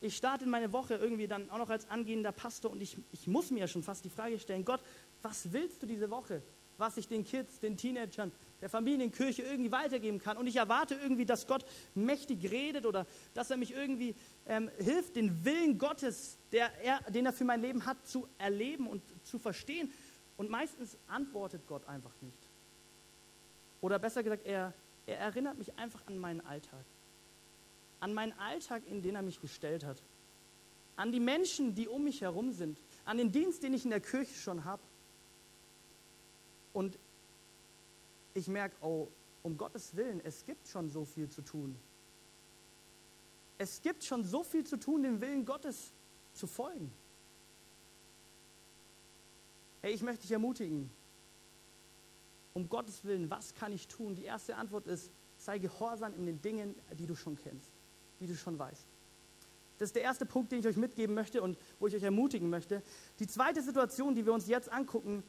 Ich 0.00 0.16
starte 0.16 0.44
in 0.44 0.50
meine 0.50 0.72
Woche 0.72 0.94
irgendwie 0.94 1.28
dann 1.28 1.50
auch 1.50 1.58
noch 1.58 1.68
als 1.68 1.86
angehender 1.90 2.32
Pastor 2.32 2.70
und 2.70 2.80
ich, 2.80 2.96
ich 3.12 3.26
muss 3.26 3.50
mir 3.50 3.60
ja 3.60 3.68
schon 3.68 3.82
fast 3.82 4.02
die 4.02 4.10
Frage 4.10 4.38
stellen, 4.38 4.64
Gott, 4.64 4.80
was 5.20 5.52
willst 5.52 5.82
du 5.82 5.86
diese 5.86 6.08
Woche? 6.08 6.42
was 6.82 6.96
ich 6.96 7.06
den 7.06 7.24
Kids, 7.24 7.60
den 7.60 7.76
Teenagern, 7.76 8.32
der 8.60 8.68
Familienkirche 8.68 9.42
irgendwie 9.42 9.70
weitergeben 9.70 10.18
kann. 10.18 10.36
Und 10.36 10.46
ich 10.46 10.56
erwarte 10.56 10.94
irgendwie, 10.94 11.24
dass 11.24 11.46
Gott 11.46 11.64
mächtig 11.94 12.50
redet 12.50 12.86
oder 12.86 13.06
dass 13.34 13.50
er 13.50 13.56
mich 13.56 13.72
irgendwie 13.72 14.14
ähm, 14.46 14.70
hilft, 14.78 15.16
den 15.16 15.44
Willen 15.44 15.78
Gottes, 15.78 16.38
er, 16.50 17.00
den 17.10 17.26
er 17.26 17.32
für 17.32 17.44
mein 17.44 17.60
Leben 17.60 17.86
hat, 17.86 18.06
zu 18.06 18.26
erleben 18.38 18.86
und 18.86 19.02
zu 19.24 19.38
verstehen. 19.38 19.92
Und 20.36 20.50
meistens 20.50 20.96
antwortet 21.06 21.66
Gott 21.66 21.86
einfach 21.86 22.12
nicht. 22.20 22.48
Oder 23.80 23.98
besser 23.98 24.22
gesagt, 24.22 24.44
er, 24.46 24.72
er 25.06 25.18
erinnert 25.18 25.58
mich 25.58 25.76
einfach 25.78 26.06
an 26.06 26.18
meinen 26.18 26.40
Alltag. 26.40 26.84
An 28.00 28.14
meinen 28.14 28.32
Alltag, 28.38 28.82
in 28.86 29.02
den 29.02 29.14
er 29.14 29.22
mich 29.22 29.40
gestellt 29.40 29.84
hat. 29.84 30.02
An 30.96 31.12
die 31.12 31.20
Menschen, 31.20 31.74
die 31.74 31.88
um 31.88 32.04
mich 32.04 32.20
herum 32.20 32.52
sind. 32.52 32.80
An 33.04 33.18
den 33.18 33.32
Dienst, 33.32 33.62
den 33.62 33.74
ich 33.74 33.84
in 33.84 33.90
der 33.90 34.00
Kirche 34.00 34.34
schon 34.34 34.64
habe 34.64 34.82
und 36.72 36.98
ich 38.34 38.48
merke, 38.48 38.74
oh, 38.80 39.08
um 39.42 39.56
Gottes 39.56 39.94
Willen, 39.96 40.20
es 40.24 40.44
gibt 40.44 40.68
schon 40.68 40.88
so 40.88 41.04
viel 41.04 41.28
zu 41.28 41.42
tun. 41.42 41.76
Es 43.58 43.80
gibt 43.82 44.04
schon 44.04 44.24
so 44.24 44.42
viel 44.42 44.64
zu 44.64 44.76
tun, 44.76 45.02
dem 45.02 45.20
Willen 45.20 45.44
Gottes 45.44 45.92
zu 46.32 46.46
folgen. 46.46 46.92
Hey, 49.80 49.92
ich 49.92 50.02
möchte 50.02 50.22
dich 50.22 50.32
ermutigen. 50.32 50.90
Um 52.54 52.68
Gottes 52.68 53.04
Willen, 53.04 53.30
was 53.30 53.54
kann 53.54 53.72
ich 53.72 53.88
tun? 53.88 54.14
Die 54.14 54.24
erste 54.24 54.56
Antwort 54.56 54.86
ist, 54.86 55.10
sei 55.38 55.58
gehorsam 55.58 56.14
in 56.14 56.26
den 56.26 56.40
Dingen, 56.40 56.74
die 56.98 57.06
du 57.06 57.14
schon 57.14 57.36
kennst, 57.36 57.70
die 58.20 58.26
du 58.26 58.34
schon 58.34 58.58
weißt. 58.58 58.86
Das 59.78 59.88
ist 59.88 59.96
der 59.96 60.02
erste 60.02 60.26
Punkt, 60.26 60.52
den 60.52 60.60
ich 60.60 60.66
euch 60.66 60.76
mitgeben 60.76 61.14
möchte 61.14 61.42
und 61.42 61.58
wo 61.80 61.88
ich 61.88 61.96
euch 61.96 62.02
ermutigen 62.02 62.50
möchte. 62.50 62.82
Die 63.18 63.26
zweite 63.26 63.62
Situation, 63.62 64.14
die 64.14 64.24
wir 64.24 64.32
uns 64.32 64.46
jetzt 64.46 64.70
angucken, 64.70 65.24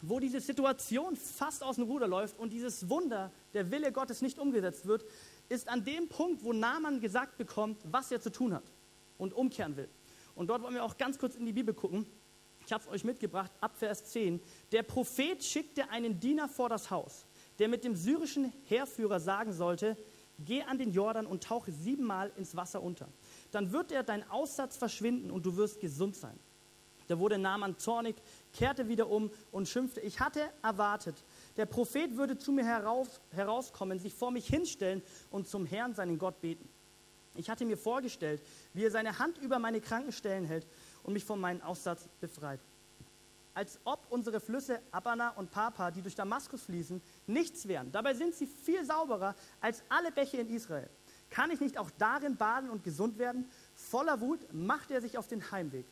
wo 0.00 0.18
diese 0.18 0.40
Situation 0.40 1.16
fast 1.16 1.62
aus 1.62 1.76
dem 1.76 1.84
Ruder 1.84 2.08
läuft 2.08 2.38
und 2.38 2.52
dieses 2.52 2.88
Wunder, 2.88 3.30
der 3.54 3.70
Wille 3.70 3.92
Gottes 3.92 4.22
nicht 4.22 4.38
umgesetzt 4.38 4.86
wird, 4.86 5.04
ist 5.52 5.68
an 5.68 5.84
dem 5.84 6.08
Punkt, 6.08 6.42
wo 6.42 6.52
Naaman 6.52 7.00
gesagt 7.00 7.36
bekommt, 7.36 7.78
was 7.84 8.10
er 8.10 8.20
zu 8.20 8.30
tun 8.30 8.54
hat 8.54 8.64
und 9.18 9.34
umkehren 9.34 9.76
will. 9.76 9.88
Und 10.34 10.48
dort 10.48 10.62
wollen 10.62 10.74
wir 10.74 10.82
auch 10.82 10.96
ganz 10.96 11.18
kurz 11.18 11.34
in 11.34 11.44
die 11.44 11.52
Bibel 11.52 11.74
gucken. 11.74 12.06
Ich 12.64 12.72
habe 12.72 12.82
es 12.82 12.90
euch 12.90 13.04
mitgebracht, 13.04 13.52
ab 13.60 13.76
Vers 13.76 14.06
10. 14.06 14.40
Der 14.70 14.82
Prophet 14.82 15.44
schickte 15.44 15.90
einen 15.90 16.18
Diener 16.18 16.48
vor 16.48 16.70
das 16.70 16.90
Haus, 16.90 17.26
der 17.58 17.68
mit 17.68 17.84
dem 17.84 17.94
syrischen 17.94 18.50
Heerführer 18.64 19.20
sagen 19.20 19.52
sollte, 19.52 19.96
geh 20.38 20.62
an 20.62 20.78
den 20.78 20.90
Jordan 20.90 21.26
und 21.26 21.44
tauche 21.44 21.70
siebenmal 21.70 22.32
ins 22.36 22.56
Wasser 22.56 22.82
unter. 22.82 23.08
Dann 23.50 23.72
wird 23.72 23.92
er 23.92 24.02
dein 24.02 24.28
Aussatz 24.30 24.76
verschwinden 24.76 25.30
und 25.30 25.44
du 25.44 25.56
wirst 25.56 25.80
gesund 25.80 26.16
sein. 26.16 26.38
Da 27.08 27.18
wurde 27.18 27.36
Naaman 27.36 27.76
zornig, 27.76 28.16
kehrte 28.54 28.88
wieder 28.88 29.10
um 29.10 29.30
und 29.50 29.68
schimpfte, 29.68 30.00
ich 30.00 30.20
hatte 30.20 30.40
erwartet, 30.62 31.22
der 31.56 31.66
Prophet 31.66 32.16
würde 32.16 32.38
zu 32.38 32.52
mir 32.52 32.64
heraus, 32.64 33.20
herauskommen, 33.30 33.98
sich 33.98 34.14
vor 34.14 34.30
mich 34.30 34.46
hinstellen 34.46 35.02
und 35.30 35.48
zum 35.48 35.66
Herrn, 35.66 35.94
seinen 35.94 36.18
Gott, 36.18 36.40
beten. 36.40 36.68
Ich 37.34 37.48
hatte 37.48 37.64
mir 37.64 37.76
vorgestellt, 37.76 38.42
wie 38.74 38.84
er 38.84 38.90
seine 38.90 39.18
Hand 39.18 39.38
über 39.38 39.58
meine 39.58 39.80
Krankenstellen 39.80 40.44
hält 40.44 40.66
und 41.02 41.14
mich 41.14 41.24
von 41.24 41.40
meinem 41.40 41.62
Aussatz 41.62 42.08
befreit. 42.20 42.60
Als 43.54 43.78
ob 43.84 44.06
unsere 44.10 44.40
Flüsse 44.40 44.80
Abana 44.90 45.30
und 45.30 45.50
Papa, 45.50 45.90
die 45.90 46.00
durch 46.00 46.14
Damaskus 46.14 46.62
fließen, 46.62 47.02
nichts 47.26 47.68
wären. 47.68 47.92
Dabei 47.92 48.14
sind 48.14 48.34
sie 48.34 48.46
viel 48.46 48.84
sauberer 48.84 49.34
als 49.60 49.82
alle 49.90 50.10
Bäche 50.10 50.38
in 50.38 50.48
Israel. 50.48 50.88
Kann 51.28 51.50
ich 51.50 51.60
nicht 51.60 51.78
auch 51.78 51.90
darin 51.98 52.36
baden 52.36 52.70
und 52.70 52.82
gesund 52.82 53.18
werden? 53.18 53.46
Voller 53.74 54.20
Wut 54.20 54.40
machte 54.52 54.94
er 54.94 55.02
sich 55.02 55.18
auf 55.18 55.28
den 55.28 55.50
Heimweg. 55.50 55.86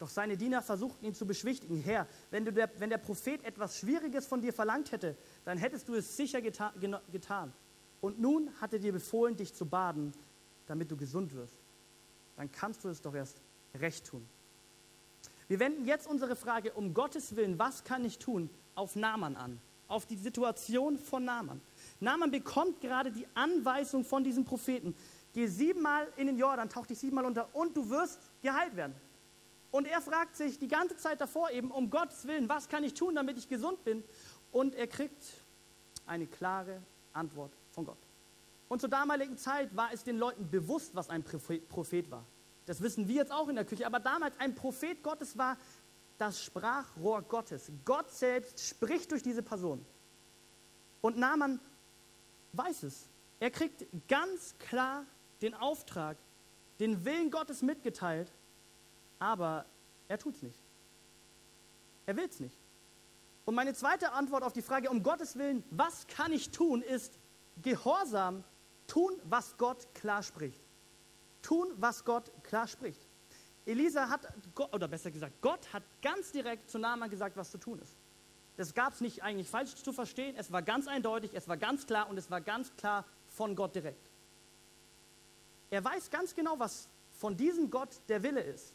Doch 0.00 0.08
seine 0.08 0.38
Diener 0.38 0.62
versuchten 0.62 1.04
ihn 1.04 1.14
zu 1.14 1.26
beschwichtigen. 1.26 1.76
Herr, 1.76 2.06
wenn, 2.30 2.46
der, 2.46 2.70
wenn 2.78 2.88
der 2.88 2.96
Prophet 2.96 3.44
etwas 3.44 3.78
Schwieriges 3.78 4.26
von 4.26 4.40
dir 4.40 4.54
verlangt 4.54 4.92
hätte, 4.92 5.14
dann 5.44 5.58
hättest 5.58 5.88
du 5.88 5.94
es 5.94 6.16
sicher 6.16 6.40
geta 6.40 6.72
getan. 7.12 7.52
Und 8.00 8.18
nun 8.18 8.50
hat 8.62 8.72
er 8.72 8.78
dir 8.78 8.92
befohlen, 8.92 9.36
dich 9.36 9.52
zu 9.52 9.66
baden, 9.66 10.14
damit 10.66 10.90
du 10.90 10.96
gesund 10.96 11.34
wirst. 11.34 11.60
Dann 12.36 12.50
kannst 12.50 12.82
du 12.82 12.88
es 12.88 13.02
doch 13.02 13.14
erst 13.14 13.42
recht 13.74 14.06
tun. 14.06 14.26
Wir 15.48 15.60
wenden 15.60 15.84
jetzt 15.84 16.06
unsere 16.06 16.34
Frage, 16.34 16.72
um 16.72 16.94
Gottes 16.94 17.36
Willen, 17.36 17.58
was 17.58 17.84
kann 17.84 18.02
ich 18.06 18.18
tun, 18.18 18.48
auf 18.74 18.96
Naaman 18.96 19.36
an, 19.36 19.60
auf 19.86 20.06
die 20.06 20.16
Situation 20.16 20.96
von 20.96 21.26
Naaman. 21.26 21.60
Naaman 21.98 22.30
bekommt 22.30 22.80
gerade 22.80 23.12
die 23.12 23.26
Anweisung 23.34 24.04
von 24.04 24.24
diesem 24.24 24.46
Propheten, 24.46 24.94
geh 25.34 25.46
siebenmal 25.46 26.08
in 26.16 26.28
den 26.28 26.38
Jordan, 26.38 26.70
tauch 26.70 26.86
dich 26.86 26.98
siebenmal 26.98 27.26
unter 27.26 27.54
und 27.54 27.76
du 27.76 27.90
wirst 27.90 28.18
geheilt 28.40 28.76
werden. 28.76 28.94
Und 29.70 29.86
er 29.86 30.00
fragt 30.00 30.36
sich 30.36 30.58
die 30.58 30.68
ganze 30.68 30.96
Zeit 30.96 31.20
davor 31.20 31.50
eben, 31.50 31.70
um 31.70 31.90
Gottes 31.90 32.26
Willen, 32.26 32.48
was 32.48 32.68
kann 32.68 32.82
ich 32.82 32.94
tun, 32.94 33.14
damit 33.14 33.38
ich 33.38 33.48
gesund 33.48 33.84
bin? 33.84 34.02
Und 34.50 34.74
er 34.74 34.86
kriegt 34.86 35.22
eine 36.06 36.26
klare 36.26 36.82
Antwort 37.12 37.52
von 37.70 37.84
Gott. 37.84 37.98
Und 38.68 38.80
zur 38.80 38.88
damaligen 38.88 39.36
Zeit 39.36 39.74
war 39.76 39.92
es 39.92 40.04
den 40.04 40.18
Leuten 40.18 40.50
bewusst, 40.50 40.94
was 40.94 41.08
ein 41.08 41.24
Prophet 41.24 42.10
war. 42.10 42.24
Das 42.66 42.80
wissen 42.80 43.08
wir 43.08 43.16
jetzt 43.16 43.32
auch 43.32 43.48
in 43.48 43.56
der 43.56 43.64
Küche. 43.64 43.86
Aber 43.86 44.00
damals 44.00 44.38
ein 44.38 44.54
Prophet 44.54 45.02
Gottes 45.02 45.36
war 45.36 45.56
das 46.18 46.42
Sprachrohr 46.42 47.22
Gottes. 47.22 47.72
Gott 47.84 48.10
selbst 48.10 48.60
spricht 48.60 49.10
durch 49.10 49.22
diese 49.22 49.42
Person. 49.42 49.84
Und 51.00 51.16
Naaman 51.16 51.60
weiß 52.52 52.82
es. 52.84 53.08
Er 53.40 53.50
kriegt 53.50 53.86
ganz 54.06 54.54
klar 54.58 55.06
den 55.40 55.54
Auftrag, 55.54 56.18
den 56.78 57.04
Willen 57.04 57.30
Gottes 57.30 57.62
mitgeteilt, 57.62 58.30
aber 59.20 59.66
er 60.08 60.18
tut 60.18 60.34
es 60.34 60.42
nicht. 60.42 60.58
Er 62.06 62.16
will 62.16 62.26
es 62.28 62.40
nicht. 62.40 62.58
Und 63.44 63.54
meine 63.54 63.74
zweite 63.74 64.12
Antwort 64.12 64.42
auf 64.42 64.52
die 64.52 64.62
Frage, 64.62 64.90
um 64.90 65.04
Gottes 65.04 65.36
Willen, 65.36 65.62
was 65.70 66.08
kann 66.08 66.32
ich 66.32 66.50
tun, 66.50 66.82
ist 66.82 67.18
Gehorsam, 67.62 68.42
tun, 68.88 69.12
was 69.24 69.56
Gott 69.56 69.94
klar 69.94 70.22
spricht. 70.22 70.60
Tun, 71.42 71.68
was 71.76 72.04
Gott 72.04 72.32
klar 72.42 72.66
spricht. 72.66 73.00
Elisa 73.66 74.08
hat, 74.08 74.26
oder 74.72 74.88
besser 74.88 75.10
gesagt, 75.10 75.40
Gott 75.40 75.72
hat 75.72 75.82
ganz 76.02 76.32
direkt 76.32 76.68
zu 76.70 76.78
Naaman 76.78 77.10
gesagt, 77.10 77.36
was 77.36 77.50
zu 77.50 77.58
tun 77.58 77.78
ist. 77.80 77.96
Das 78.56 78.74
gab 78.74 78.92
es 78.92 79.00
nicht 79.00 79.22
eigentlich 79.22 79.48
falsch 79.48 79.74
zu 79.74 79.92
verstehen. 79.92 80.34
Es 80.36 80.50
war 80.50 80.62
ganz 80.62 80.86
eindeutig, 80.86 81.32
es 81.34 81.48
war 81.48 81.56
ganz 81.56 81.86
klar 81.86 82.08
und 82.08 82.18
es 82.18 82.30
war 82.30 82.40
ganz 82.40 82.74
klar 82.76 83.04
von 83.28 83.54
Gott 83.54 83.74
direkt. 83.74 84.10
Er 85.70 85.84
weiß 85.84 86.10
ganz 86.10 86.34
genau, 86.34 86.58
was 86.58 86.88
von 87.10 87.36
diesem 87.36 87.70
Gott 87.70 88.00
der 88.08 88.22
Wille 88.22 88.40
ist. 88.40 88.74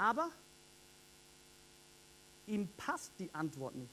Aber 0.00 0.30
ihm 2.46 2.70
passt 2.78 3.12
die 3.18 3.32
Antwort 3.34 3.74
nicht. 3.74 3.92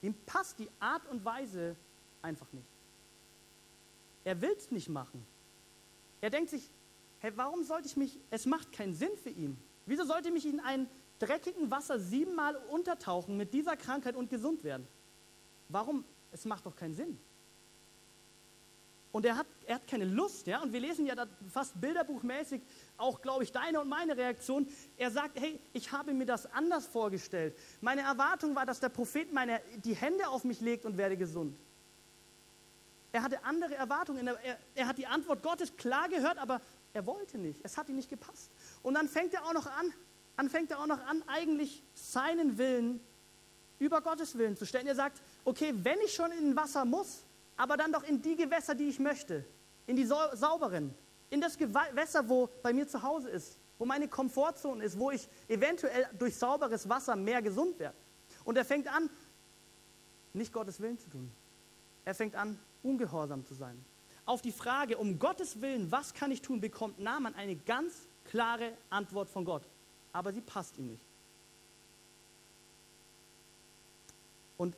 Ihm 0.00 0.14
passt 0.26 0.58
die 0.58 0.68
Art 0.80 1.06
und 1.06 1.24
Weise 1.24 1.76
einfach 2.22 2.52
nicht. 2.52 2.66
Er 4.24 4.40
will 4.40 4.52
es 4.58 4.72
nicht 4.72 4.88
machen. 4.88 5.24
Er 6.20 6.30
denkt 6.30 6.50
sich, 6.50 6.68
hey, 7.20 7.30
warum 7.36 7.62
sollte 7.62 7.86
ich 7.86 7.96
mich, 7.96 8.18
es 8.30 8.46
macht 8.46 8.72
keinen 8.72 8.96
Sinn 8.96 9.16
für 9.22 9.30
ihn. 9.30 9.56
Wieso 9.86 10.04
sollte 10.04 10.26
ich 10.26 10.34
mich 10.34 10.46
in 10.46 10.58
ein 10.58 10.88
dreckigen 11.20 11.70
Wasser 11.70 12.00
siebenmal 12.00 12.56
untertauchen 12.56 13.36
mit 13.36 13.54
dieser 13.54 13.76
Krankheit 13.76 14.16
und 14.16 14.28
gesund 14.28 14.64
werden? 14.64 14.88
Warum? 15.68 16.04
Es 16.32 16.44
macht 16.46 16.66
doch 16.66 16.74
keinen 16.74 16.94
Sinn. 16.94 17.16
Und 19.12 19.26
er 19.26 19.36
hat, 19.36 19.46
er 19.66 19.76
hat 19.76 19.86
keine 19.86 20.06
Lust, 20.06 20.46
ja. 20.46 20.62
Und 20.62 20.72
wir 20.72 20.80
lesen 20.80 21.06
ja 21.06 21.14
fast 21.48 21.78
bilderbuchmäßig 21.80 22.62
auch, 23.02 23.20
glaube 23.20 23.44
ich, 23.44 23.52
deine 23.52 23.80
und 23.80 23.88
meine 23.88 24.16
Reaktion. 24.16 24.66
Er 24.96 25.10
sagt, 25.10 25.38
hey, 25.38 25.60
ich 25.72 25.92
habe 25.92 26.14
mir 26.14 26.24
das 26.24 26.46
anders 26.46 26.86
vorgestellt. 26.86 27.56
Meine 27.80 28.02
Erwartung 28.02 28.54
war, 28.54 28.64
dass 28.64 28.80
der 28.80 28.88
Prophet 28.88 29.32
meine, 29.32 29.60
die 29.84 29.94
Hände 29.94 30.28
auf 30.28 30.44
mich 30.44 30.60
legt 30.60 30.84
und 30.84 30.96
werde 30.96 31.16
gesund. 31.16 31.58
Er 33.12 33.22
hatte 33.22 33.44
andere 33.44 33.74
Erwartungen. 33.74 34.26
Er, 34.26 34.58
er, 34.74 34.86
hat 34.86 34.96
die 34.96 35.06
Antwort 35.06 35.42
Gottes 35.42 35.76
klar 35.76 36.08
gehört, 36.08 36.38
aber 36.38 36.62
er 36.94 37.04
wollte 37.06 37.36
nicht. 37.38 37.60
Es 37.62 37.76
hat 37.76 37.88
ihm 37.88 37.96
nicht 37.96 38.08
gepasst. 38.08 38.50
Und 38.82 38.94
dann 38.94 39.08
fängt 39.08 39.34
er 39.34 39.44
auch 39.44 39.52
noch 39.52 39.66
an, 39.66 39.92
dann 40.36 40.48
fängt 40.48 40.70
er 40.70 40.80
auch 40.80 40.86
noch 40.86 41.04
an, 41.04 41.22
eigentlich 41.26 41.82
seinen 41.92 42.56
Willen 42.56 43.00
über 43.78 44.00
Gottes 44.00 44.38
Willen 44.38 44.56
zu 44.56 44.64
stellen. 44.64 44.86
Er 44.86 44.94
sagt, 44.94 45.20
okay, 45.44 45.74
wenn 45.76 46.00
ich 46.04 46.14
schon 46.14 46.32
in 46.32 46.56
Wasser 46.56 46.84
muss, 46.84 47.24
aber 47.56 47.76
dann 47.76 47.92
doch 47.92 48.04
in 48.04 48.22
die 48.22 48.36
Gewässer, 48.36 48.74
die 48.74 48.88
ich 48.88 48.98
möchte, 48.98 49.44
in 49.86 49.96
die 49.96 50.06
sauberen, 50.06 50.94
in 51.32 51.40
das 51.40 51.56
Gewässer, 51.56 52.28
wo 52.28 52.50
bei 52.62 52.74
mir 52.74 52.86
zu 52.86 53.02
Hause 53.02 53.30
ist, 53.30 53.58
wo 53.78 53.86
meine 53.86 54.06
Komfortzone 54.06 54.84
ist, 54.84 54.98
wo 54.98 55.10
ich 55.10 55.26
eventuell 55.48 56.06
durch 56.18 56.36
sauberes 56.36 56.86
Wasser 56.90 57.16
mehr 57.16 57.40
gesund 57.40 57.78
werde. 57.78 57.96
Und 58.44 58.58
er 58.58 58.66
fängt 58.66 58.86
an, 58.86 59.08
nicht 60.34 60.52
Gottes 60.52 60.78
Willen 60.78 60.98
zu 60.98 61.08
tun. 61.08 61.32
Er 62.04 62.14
fängt 62.14 62.34
an, 62.34 62.58
ungehorsam 62.82 63.46
zu 63.46 63.54
sein. 63.54 63.82
Auf 64.26 64.42
die 64.42 64.52
Frage, 64.52 64.98
um 64.98 65.18
Gottes 65.18 65.62
Willen, 65.62 65.90
was 65.90 66.12
kann 66.12 66.30
ich 66.30 66.42
tun, 66.42 66.60
bekommt 66.60 66.98
Naaman 66.98 67.34
eine 67.34 67.56
ganz 67.56 68.08
klare 68.24 68.74
Antwort 68.90 69.30
von 69.30 69.46
Gott. 69.46 69.62
Aber 70.12 70.34
sie 70.34 70.42
passt 70.42 70.76
ihm 70.76 70.88
nicht. 70.88 71.02
Und 74.58 74.76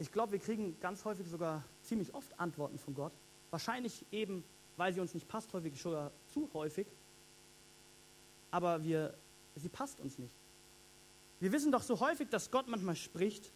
ich 0.00 0.10
glaube, 0.10 0.32
wir 0.32 0.40
kriegen 0.40 0.76
ganz 0.80 1.04
häufig 1.04 1.28
sogar 1.28 1.62
ziemlich 1.82 2.12
oft 2.14 2.36
Antworten 2.40 2.78
von 2.78 2.96
Gott. 2.96 3.12
Wahrscheinlich 3.50 4.04
eben, 4.10 4.42
weil 4.76 4.92
sie 4.92 5.00
uns 5.00 5.14
nicht 5.14 5.28
passt, 5.28 5.52
häufig 5.52 5.80
sogar 5.80 6.10
zu 6.32 6.48
häufig. 6.52 6.86
Aber 8.50 8.82
wir, 8.82 9.14
sie 9.54 9.68
passt 9.68 10.00
uns 10.00 10.18
nicht. 10.18 10.34
Wir 11.40 11.52
wissen 11.52 11.72
doch 11.72 11.82
so 11.82 12.00
häufig, 12.00 12.28
dass 12.28 12.50
Gott 12.50 12.68
manchmal 12.68 12.96
spricht, 12.96 13.52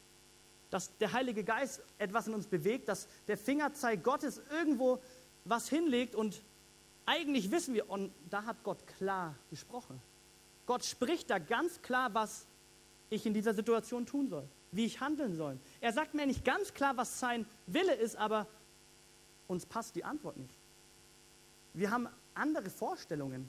dass 0.71 0.97
der 0.99 1.13
Heilige 1.13 1.45
Geist 1.45 1.83
etwas 1.99 2.27
in 2.27 2.35
uns 2.35 2.47
bewegt, 2.47 2.89
dass 2.89 3.09
der 3.27 3.39
Fingerzeig 3.39 4.03
Gottes 4.03 4.41
irgendwo 4.51 5.01
was 5.45 5.69
hinlegt 5.69 6.15
und 6.15 6.43
eigentlich 7.07 7.51
wissen 7.51 7.73
wir, 7.73 7.89
und 7.89 8.13
da 8.29 8.45
hat 8.45 8.63
Gott 8.65 8.87
klar 8.87 9.35
gesprochen. 9.49 10.03
Gott 10.67 10.85
spricht 10.85 11.31
da 11.31 11.39
ganz 11.39 11.81
klar, 11.81 12.13
was 12.13 12.47
ich 13.09 13.25
in 13.25 13.33
dieser 13.33 13.55
Situation 13.55 14.05
tun 14.05 14.29
soll 14.29 14.47
wie 14.71 14.85
ich 14.85 15.01
handeln 15.01 15.35
soll. 15.35 15.59
Er 15.81 15.93
sagt 15.93 16.15
mir 16.15 16.27
nicht 16.27 16.45
ganz 16.45 16.75
klar, 16.75 16.97
was 16.97 17.19
sein 17.19 17.47
Wille 17.67 17.95
ist, 17.95 18.17
aber 18.17 18.47
uns 19.47 19.67
passt 19.67 19.97
die 19.97 20.05
Antwort 20.05 20.37
nicht. 20.37 20.58
Wir 21.75 21.91
haben 21.91 22.09
andere 22.35 22.71
Vorstellungen. 22.71 23.49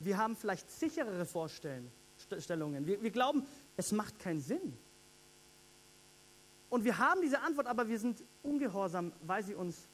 Wir 0.00 0.18
haben 0.18 0.36
vielleicht 0.36 0.70
sicherere 0.70 1.26
Vorstellungen. 1.26 2.86
Wir, 2.86 3.02
wir 3.02 3.10
glauben, 3.10 3.46
es 3.76 3.92
macht 3.92 4.18
keinen 4.18 4.40
Sinn. 4.40 4.76
Und 6.70 6.84
wir 6.84 6.98
haben 6.98 7.20
diese 7.22 7.40
Antwort, 7.40 7.66
aber 7.66 7.88
wir 7.88 7.98
sind 7.98 8.24
ungehorsam, 8.42 9.12
weil 9.22 9.44
sie 9.44 9.54
uns 9.54 9.88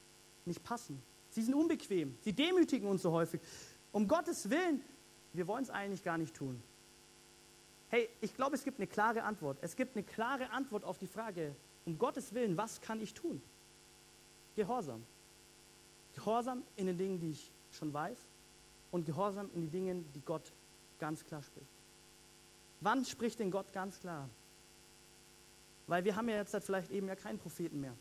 nicht 0.46 0.62
passen. 0.62 1.02
Sie 1.28 1.42
sind 1.42 1.54
unbequem. 1.54 2.16
Sie 2.22 2.32
demütigen 2.32 2.88
uns 2.88 3.02
so 3.02 3.12
häufig. 3.12 3.40
Um 3.92 4.08
Gottes 4.08 4.48
Willen, 4.50 4.82
wir 5.32 5.46
wollen 5.46 5.62
es 5.62 5.70
eigentlich 5.70 6.02
gar 6.02 6.18
nicht 6.18 6.34
tun. 6.34 6.62
Hey, 7.88 8.08
ich 8.20 8.34
glaube, 8.34 8.56
es 8.56 8.64
gibt 8.64 8.78
eine 8.78 8.86
klare 8.86 9.24
Antwort. 9.24 9.58
Es 9.60 9.76
gibt 9.76 9.96
eine 9.96 10.04
klare 10.04 10.50
Antwort 10.50 10.84
auf 10.84 10.98
die 10.98 11.06
Frage, 11.06 11.54
um 11.84 11.98
Gottes 11.98 12.34
Willen, 12.34 12.56
was 12.56 12.80
kann 12.80 13.00
ich 13.00 13.14
tun? 13.14 13.42
Gehorsam. 14.54 15.04
Gehorsam 16.14 16.62
in 16.76 16.86
den 16.86 16.98
Dingen, 16.98 17.18
die 17.18 17.30
ich 17.30 17.50
schon 17.70 17.92
weiß 17.92 18.18
und 18.90 19.06
Gehorsam 19.06 19.50
in 19.54 19.62
die 19.62 19.68
Dinge, 19.68 20.02
die 20.14 20.20
Gott 20.20 20.52
ganz 20.98 21.24
klar 21.24 21.42
spricht. 21.42 21.70
Wann 22.80 23.04
spricht 23.04 23.38
denn 23.38 23.50
Gott 23.50 23.72
ganz 23.72 24.00
klar? 24.00 24.28
Weil 25.86 26.04
wir 26.04 26.16
haben 26.16 26.28
ja 26.28 26.36
jetzt 26.36 26.56
vielleicht 26.64 26.90
eben 26.90 27.08
ja 27.08 27.16
keinen 27.16 27.38
Propheten 27.38 27.80
mehr. 27.80 27.94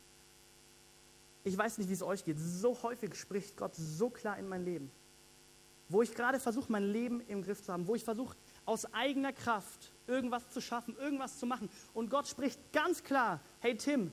Ich 1.44 1.58
weiß 1.58 1.78
nicht, 1.78 1.90
wie 1.90 1.94
es 1.94 2.04
euch 2.04 2.24
geht. 2.24 2.38
So 2.38 2.82
häufig 2.84 3.16
spricht 3.16 3.58
Gott 3.58 3.76
so 3.76 4.10
klar 4.10 4.38
in 4.38 4.48
mein 4.48 4.64
Leben. 4.64 4.92
Wo 5.88 6.02
ich 6.02 6.14
gerade 6.14 6.40
versuche, 6.40 6.72
mein 6.72 6.84
Leben 6.84 7.22
im 7.22 7.42
Griff 7.42 7.64
zu 7.64 7.74
haben, 7.74 7.88
wo 7.88 7.96
ich 7.96 8.04
versuche, 8.04 8.38
aus 8.66 8.86
eigener 8.94 9.34
Kraft 9.34 9.92
irgendwas 10.06 10.48
zu 10.52 10.62
schaffen, 10.62 10.96
irgendwas 10.98 11.40
zu 11.40 11.48
machen. 11.48 11.70
Und 11.94 12.10
Gott 12.10 12.28
spricht 12.28 12.60
ganz 12.72 13.04
klar, 13.04 13.40
hey 13.60 13.76
Tim, 13.76 14.12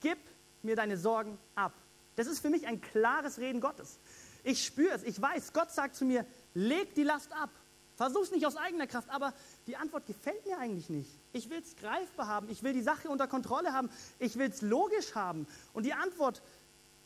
gib 0.00 0.18
mir 0.62 0.76
deine 0.76 0.96
Sorgen 0.96 1.36
ab. 1.56 1.72
Das 2.16 2.26
ist 2.26 2.40
für 2.40 2.50
mich 2.50 2.66
ein 2.66 2.80
klares 2.80 3.38
Reden 3.38 3.60
Gottes. 3.60 3.98
Ich 4.42 4.64
spüre 4.64 4.94
es, 4.94 5.02
ich 5.02 5.20
weiß, 5.20 5.52
Gott 5.52 5.70
sagt 5.70 5.96
zu 5.96 6.04
mir, 6.04 6.26
leg 6.54 6.94
die 6.94 7.02
Last 7.02 7.32
ab. 7.32 7.50
Versuch 7.96 8.22
es 8.22 8.30
nicht 8.30 8.46
aus 8.46 8.56
eigener 8.56 8.86
Kraft, 8.86 9.08
aber 9.10 9.32
die 9.66 9.76
Antwort 9.76 10.06
gefällt 10.06 10.44
mir 10.46 10.58
eigentlich 10.58 10.90
nicht. 10.90 11.10
Ich 11.32 11.48
will 11.48 11.60
es 11.60 11.76
greifbar 11.76 12.26
haben, 12.26 12.48
ich 12.50 12.62
will 12.62 12.74
die 12.74 12.82
Sache 12.82 13.08
unter 13.08 13.26
Kontrolle 13.26 13.72
haben, 13.72 13.88
ich 14.18 14.36
will 14.36 14.50
es 14.50 14.60
logisch 14.60 15.14
haben. 15.14 15.46
Und 15.72 15.84
die 15.86 15.94
Antwort 15.94 16.42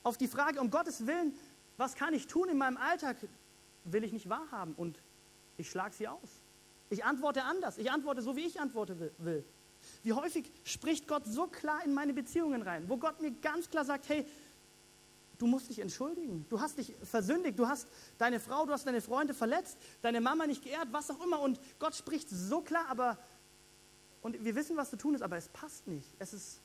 auf 0.03 0.17
die 0.17 0.27
Frage, 0.27 0.61
um 0.61 0.71
Gottes 0.71 1.07
Willen, 1.07 1.33
was 1.77 1.95
kann 1.95 2.13
ich 2.13 2.27
tun 2.27 2.49
in 2.49 2.59
meinem 2.59 2.77
Alltag, 2.77 3.17
will 3.85 4.05
ich 4.05 4.13
nicht 4.13 4.29
wahrhaben 4.29 4.75
und 4.75 4.99
ich 5.57 5.71
schlage 5.71 5.95
sie 5.95 6.09
aus. 6.09 6.29
Ich 6.91 7.05
antworte 7.05 7.45
anders. 7.45 7.79
Ich 7.79 7.91
antworte 7.91 8.21
so, 8.21 8.35
wie 8.35 8.47
ich 8.47 8.61
antworten 8.61 8.99
will. 9.19 9.45
Wie 10.03 10.13
häufig 10.13 10.51
spricht 10.65 11.07
Gott 11.07 11.25
so 11.25 11.47
klar 11.47 11.85
in 11.85 11.95
meine 11.95 12.13
Beziehungen 12.13 12.63
rein, 12.63 12.89
wo 12.89 12.97
Gott 12.97 13.21
mir 13.21 13.31
ganz 13.31 13.71
klar 13.71 13.85
sagt, 13.85 14.09
hey, 14.09 14.27
du 15.41 15.47
musst 15.47 15.71
dich 15.71 15.79
entschuldigen. 15.79 16.45
Du 16.49 16.61
hast 16.61 16.79
dich 16.79 16.95
versündigt. 17.03 17.59
Du 17.59 17.67
hast 17.67 17.89
deine 18.19 18.39
Frau, 18.39 18.67
du 18.67 18.73
hast 18.73 18.87
deine 18.87 19.01
Freunde 19.01 19.35
verletzt, 19.35 19.79
deine 20.03 20.21
Mama 20.21 20.47
nicht 20.47 20.63
geehrt, 20.63 20.89
was 20.93 21.11
auch 21.11 21.25
immer. 21.25 21.41
Und 21.41 21.59
Gott 21.79 21.95
spricht 21.95 22.29
so 22.29 22.61
klar, 22.61 22.87
aber, 22.89 23.19
und 24.21 24.45
wir 24.45 24.55
wissen, 24.55 24.77
was 24.77 24.91
zu 24.91 24.97
tun 24.97 25.15
ist, 25.15 25.23
aber 25.23 25.37
es 25.39 25.49
passt 25.49 25.87
nicht. 25.87 26.15
Es 26.19 26.35
ist 26.35 26.61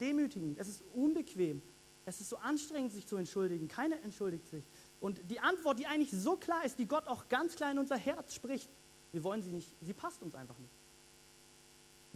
demütigend, 0.00 0.58
es 0.58 0.68
ist 0.68 0.82
unbequem, 0.92 1.62
es 2.04 2.20
ist 2.20 2.28
so 2.28 2.36
anstrengend, 2.38 2.92
sich 2.92 3.06
zu 3.06 3.16
entschuldigen. 3.16 3.68
Keiner 3.68 4.02
entschuldigt 4.02 4.48
sich. 4.48 4.64
Und 5.00 5.20
die 5.30 5.40
Antwort, 5.40 5.78
die 5.78 5.86
eigentlich 5.86 6.10
so 6.10 6.36
klar 6.36 6.64
ist, 6.64 6.78
die 6.78 6.86
Gott 6.86 7.06
auch 7.06 7.28
ganz 7.28 7.54
klar 7.54 7.70
in 7.70 7.78
unser 7.78 7.96
Herz 7.96 8.34
spricht, 8.34 8.68
wir 9.12 9.22
wollen 9.22 9.42
sie 9.42 9.52
nicht, 9.52 9.72
sie 9.80 9.94
passt 9.94 10.22
uns 10.22 10.34
einfach 10.34 10.58
nicht. 10.58 10.75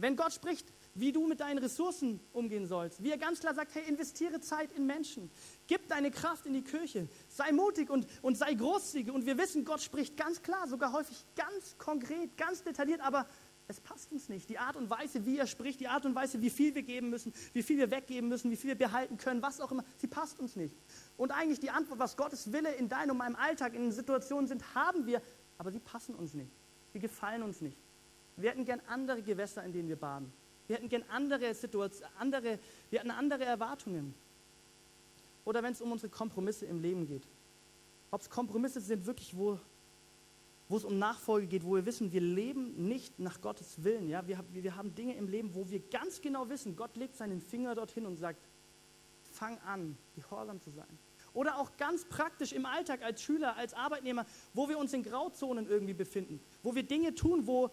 Wenn 0.01 0.15
Gott 0.15 0.33
spricht, 0.33 0.73
wie 0.95 1.11
du 1.11 1.27
mit 1.27 1.41
deinen 1.41 1.59
Ressourcen 1.59 2.19
umgehen 2.33 2.65
sollst, 2.65 3.03
wie 3.03 3.11
er 3.11 3.19
ganz 3.19 3.39
klar 3.39 3.53
sagt, 3.53 3.75
hey, 3.75 3.87
investiere 3.87 4.41
Zeit 4.41 4.71
in 4.71 4.87
Menschen, 4.87 5.29
gib 5.67 5.87
deine 5.89 6.09
Kraft 6.09 6.47
in 6.47 6.53
die 6.53 6.63
Kirche, 6.63 7.07
sei 7.27 7.51
mutig 7.51 7.91
und, 7.91 8.07
und 8.23 8.35
sei 8.35 8.55
großzügig. 8.55 9.13
Und 9.13 9.27
wir 9.27 9.37
wissen, 9.37 9.63
Gott 9.63 9.79
spricht 9.79 10.17
ganz 10.17 10.41
klar, 10.41 10.67
sogar 10.67 10.91
häufig 10.91 11.23
ganz 11.35 11.77
konkret, 11.77 12.35
ganz 12.35 12.63
detailliert, 12.63 12.99
aber 13.01 13.27
Es 13.71 13.79
passt 13.79 14.11
uns 14.11 14.27
nicht. 14.27 14.49
Die 14.49 14.57
Art 14.57 14.75
und 14.75 14.89
Weise, 14.89 15.25
wie 15.25 15.37
er 15.37 15.47
spricht, 15.47 15.79
die 15.79 15.87
Art 15.87 16.05
und 16.05 16.13
Weise, 16.13 16.41
wie 16.41 16.49
viel 16.49 16.75
wir 16.75 16.83
geben 16.83 17.09
müssen, 17.09 17.31
wie 17.53 17.63
viel 17.63 17.77
wir 17.77 17.89
weggeben 17.89 18.27
müssen, 18.27 18.51
wie 18.51 18.57
viel 18.57 18.69
wir 18.71 18.77
behalten 18.77 19.15
können, 19.15 19.41
was 19.41 19.61
auch 19.61 19.71
immer, 19.71 19.85
sie 19.97 20.07
passt 20.07 20.41
uns 20.41 20.57
nicht. 20.57 20.75
Und 21.15 21.31
eigentlich 21.31 21.61
die 21.61 21.69
Antwort, 21.69 21.97
was 21.97 22.17
Gottes 22.17 22.51
Wille 22.51 22.73
in 22.73 22.89
deinem 22.89 23.11
und 23.11 23.17
meinem 23.17 23.35
Alltag, 23.37 23.73
in 23.73 23.91
Situationen 23.93 24.47
sind, 24.47 24.75
haben 24.75 25.05
wir, 25.05 25.21
aber 25.57 25.71
sie 25.71 25.79
passen 25.79 26.15
uns 26.15 26.33
nicht. 26.33 26.51
Sie 26.91 26.99
gefallen 26.99 27.43
uns 27.43 27.61
nicht. 27.61 27.77
Wir 28.37 28.51
hätten 28.51 28.65
gern 28.65 28.81
andere 28.87 29.21
Gewässer, 29.21 29.63
in 29.63 29.73
denen 29.73 29.89
wir 29.89 29.95
baden. 29.95 30.31
Wir 30.67 30.77
hätten 30.77 30.89
gern 30.89 31.03
andere 31.09 31.53
Situationen, 31.53 32.13
andere, 32.17 32.59
wir 32.89 32.99
hätten 32.99 33.11
andere 33.11 33.43
Erwartungen. 33.45 34.13
Oder 35.43 35.63
wenn 35.63 35.73
es 35.73 35.81
um 35.81 35.91
unsere 35.91 36.09
Kompromisse 36.09 36.65
im 36.65 36.79
Leben 36.79 37.05
geht. 37.05 37.27
Ob 38.11 38.21
es 38.21 38.29
Kompromisse 38.29 38.79
sind, 38.79 39.05
wirklich, 39.05 39.35
wo, 39.35 39.59
wo 40.69 40.77
es 40.77 40.85
um 40.85 40.97
Nachfolge 40.99 41.47
geht, 41.47 41.65
wo 41.65 41.75
wir 41.75 41.85
wissen, 41.85 42.11
wir 42.11 42.21
leben 42.21 42.87
nicht 42.87 43.19
nach 43.19 43.41
Gottes 43.41 43.83
Willen. 43.83 44.07
Ja? 44.07 44.25
Wir, 44.27 44.43
wir 44.51 44.75
haben 44.75 44.93
Dinge 44.95 45.15
im 45.15 45.27
Leben, 45.27 45.53
wo 45.53 45.69
wir 45.69 45.79
ganz 45.89 46.21
genau 46.21 46.47
wissen, 46.49 46.75
Gott 46.75 46.95
legt 46.95 47.15
seinen 47.15 47.41
Finger 47.41 47.75
dorthin 47.75 48.05
und 48.05 48.17
sagt, 48.17 48.47
fang 49.31 49.57
an, 49.59 49.97
gehorsam 50.15 50.61
zu 50.61 50.71
sein. 50.71 50.99
Oder 51.33 51.57
auch 51.57 51.77
ganz 51.77 52.05
praktisch 52.05 52.51
im 52.51 52.65
Alltag 52.65 53.01
als 53.03 53.21
Schüler, 53.21 53.55
als 53.55 53.73
Arbeitnehmer, 53.73 54.25
wo 54.53 54.67
wir 54.67 54.77
uns 54.77 54.93
in 54.93 55.03
Grauzonen 55.03 55.67
irgendwie 55.67 55.93
befinden, 55.93 56.41
wo 56.61 56.75
wir 56.75 56.83
Dinge 56.83 57.15
tun, 57.15 57.47
wo 57.47 57.71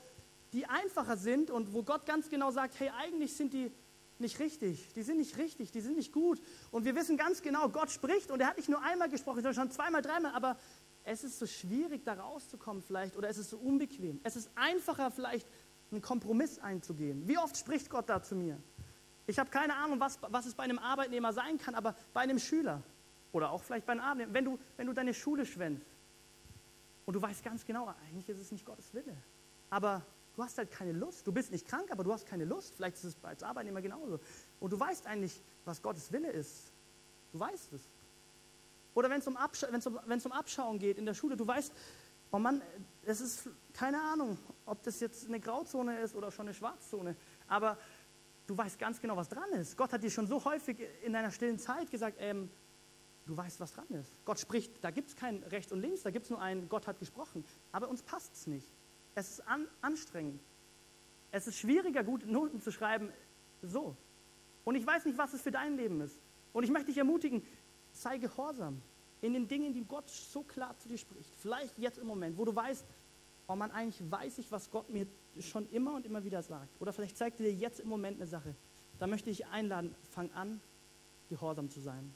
die 0.52 0.66
einfacher 0.66 1.16
sind 1.16 1.50
und 1.50 1.72
wo 1.72 1.82
Gott 1.82 2.06
ganz 2.06 2.28
genau 2.28 2.50
sagt, 2.50 2.78
hey, 2.80 2.90
eigentlich 2.98 3.34
sind 3.34 3.52
die 3.52 3.72
nicht 4.18 4.38
richtig, 4.40 4.92
die 4.94 5.02
sind 5.02 5.18
nicht 5.18 5.36
richtig, 5.36 5.70
die 5.70 5.80
sind 5.80 5.96
nicht 5.96 6.12
gut. 6.12 6.40
Und 6.70 6.84
wir 6.84 6.94
wissen 6.96 7.16
ganz 7.16 7.42
genau, 7.42 7.68
Gott 7.68 7.90
spricht 7.90 8.30
und 8.30 8.40
er 8.40 8.48
hat 8.48 8.56
nicht 8.56 8.68
nur 8.68 8.82
einmal 8.82 9.08
gesprochen, 9.08 9.36
sondern 9.36 9.54
schon 9.54 9.70
zweimal, 9.70 10.02
dreimal, 10.02 10.32
aber 10.34 10.56
es 11.04 11.24
ist 11.24 11.38
so 11.38 11.46
schwierig, 11.46 12.04
da 12.04 12.14
rauszukommen 12.14 12.82
vielleicht 12.82 13.16
oder 13.16 13.28
es 13.28 13.38
ist 13.38 13.50
so 13.50 13.58
unbequem. 13.58 14.20
Es 14.24 14.36
ist 14.36 14.50
einfacher 14.56 15.10
vielleicht, 15.10 15.46
einen 15.90 16.02
Kompromiss 16.02 16.58
einzugehen. 16.58 17.26
Wie 17.26 17.38
oft 17.38 17.56
spricht 17.56 17.88
Gott 17.88 18.08
da 18.08 18.22
zu 18.22 18.34
mir? 18.34 18.60
Ich 19.26 19.38
habe 19.38 19.50
keine 19.50 19.74
Ahnung, 19.74 20.00
was, 20.00 20.18
was 20.22 20.46
es 20.46 20.54
bei 20.54 20.64
einem 20.64 20.78
Arbeitnehmer 20.78 21.32
sein 21.32 21.58
kann, 21.58 21.74
aber 21.74 21.94
bei 22.12 22.20
einem 22.20 22.38
Schüler 22.38 22.82
oder 23.32 23.50
auch 23.50 23.62
vielleicht 23.62 23.86
bei 23.86 23.92
einem 23.92 24.02
Arbeitnehmer, 24.02 24.34
wenn 24.34 24.44
du, 24.44 24.58
wenn 24.76 24.86
du 24.86 24.92
deine 24.92 25.14
Schule 25.14 25.46
schwänzt 25.46 25.86
und 27.06 27.14
du 27.14 27.22
weißt 27.22 27.42
ganz 27.42 27.64
genau, 27.64 27.94
eigentlich 28.06 28.28
ist 28.28 28.40
es 28.40 28.52
nicht 28.52 28.64
Gottes 28.64 28.92
Wille, 28.92 29.16
aber 29.70 30.04
du 30.38 30.44
hast 30.44 30.56
halt 30.56 30.70
keine 30.70 30.92
Lust. 30.92 31.26
Du 31.26 31.32
bist 31.32 31.50
nicht 31.50 31.66
krank, 31.66 31.90
aber 31.90 32.04
du 32.04 32.12
hast 32.12 32.24
keine 32.24 32.44
Lust. 32.44 32.76
Vielleicht 32.76 32.96
ist 32.98 33.04
es 33.04 33.16
als 33.24 33.42
Arbeitnehmer 33.42 33.82
genauso. 33.82 34.20
Und 34.60 34.72
du 34.72 34.78
weißt 34.78 35.04
eigentlich, 35.08 35.42
was 35.64 35.82
Gottes 35.82 36.12
Wille 36.12 36.30
ist. 36.30 36.72
Du 37.32 37.40
weißt 37.40 37.72
es. 37.72 37.82
Oder 38.94 39.10
wenn 39.10 39.18
es 39.18 39.26
um, 39.26 39.36
Abscha 39.36 39.66
um, 39.66 40.20
um 40.24 40.32
Abschauen 40.32 40.78
geht 40.78 40.96
in 40.96 41.06
der 41.06 41.14
Schule, 41.14 41.36
du 41.36 41.44
weißt, 41.44 41.72
oh 42.30 42.38
Mann, 42.38 42.62
es 43.02 43.20
ist 43.20 43.48
keine 43.72 44.00
Ahnung, 44.00 44.38
ob 44.64 44.80
das 44.84 45.00
jetzt 45.00 45.26
eine 45.26 45.40
Grauzone 45.40 46.00
ist 46.00 46.14
oder 46.14 46.30
schon 46.30 46.46
eine 46.46 46.54
Schwarzzone, 46.54 47.16
aber 47.48 47.76
du 48.46 48.56
weißt 48.56 48.78
ganz 48.78 49.00
genau, 49.00 49.16
was 49.16 49.28
dran 49.28 49.50
ist. 49.52 49.76
Gott 49.76 49.92
hat 49.92 50.02
dir 50.02 50.10
schon 50.10 50.28
so 50.28 50.44
häufig 50.44 50.78
in 51.04 51.12
deiner 51.12 51.32
stillen 51.32 51.58
Zeit 51.58 51.90
gesagt, 51.90 52.16
ähm, 52.20 52.48
du 53.26 53.36
weißt, 53.36 53.58
was 53.60 53.72
dran 53.72 53.88
ist. 53.90 54.12
Gott 54.24 54.38
spricht, 54.38 54.82
da 54.82 54.90
gibt 54.90 55.08
es 55.08 55.16
kein 55.16 55.42
Rechts 55.44 55.72
und 55.72 55.80
Links, 55.80 56.02
da 56.02 56.10
gibt 56.10 56.24
es 56.24 56.30
nur 56.30 56.40
ein, 56.40 56.68
Gott 56.68 56.86
hat 56.86 56.98
gesprochen. 56.98 57.44
Aber 57.72 57.88
uns 57.88 58.02
passt 58.02 58.34
es 58.34 58.46
nicht. 58.46 58.77
Es 59.18 59.30
ist 59.30 59.48
an, 59.48 59.66
anstrengend. 59.80 60.40
Es 61.32 61.48
ist 61.48 61.58
schwieriger, 61.58 62.04
gute 62.04 62.30
Noten 62.30 62.60
zu 62.60 62.70
schreiben, 62.70 63.12
so. 63.62 63.96
Und 64.64 64.76
ich 64.76 64.86
weiß 64.86 65.06
nicht, 65.06 65.18
was 65.18 65.34
es 65.34 65.42
für 65.42 65.50
dein 65.50 65.76
Leben 65.76 66.00
ist. 66.00 66.20
Und 66.52 66.62
ich 66.62 66.70
möchte 66.70 66.86
dich 66.86 66.98
ermutigen, 66.98 67.42
sei 67.90 68.18
gehorsam 68.18 68.80
in 69.20 69.32
den 69.32 69.48
Dingen, 69.48 69.74
die 69.74 69.84
Gott 69.84 70.08
so 70.08 70.44
klar 70.44 70.78
zu 70.78 70.88
dir 70.88 70.98
spricht. 70.98 71.32
Vielleicht 71.38 71.76
jetzt 71.80 71.98
im 71.98 72.06
Moment, 72.06 72.38
wo 72.38 72.44
du 72.44 72.54
weißt, 72.54 72.86
oh 73.48 73.56
man, 73.56 73.72
eigentlich 73.72 74.08
weiß 74.08 74.38
ich, 74.38 74.52
was 74.52 74.70
Gott 74.70 74.88
mir 74.88 75.08
schon 75.40 75.68
immer 75.70 75.96
und 75.96 76.06
immer 76.06 76.22
wieder 76.22 76.40
sagt. 76.40 76.80
Oder 76.80 76.92
vielleicht 76.92 77.16
zeigt 77.16 77.40
er 77.40 77.46
dir 77.46 77.54
jetzt 77.54 77.80
im 77.80 77.88
Moment 77.88 78.18
eine 78.18 78.28
Sache. 78.28 78.54
Da 79.00 79.08
möchte 79.08 79.30
ich 79.30 79.46
einladen, 79.46 79.96
fang 80.12 80.30
an, 80.30 80.60
gehorsam 81.28 81.70
zu 81.70 81.80
sein. 81.80 82.14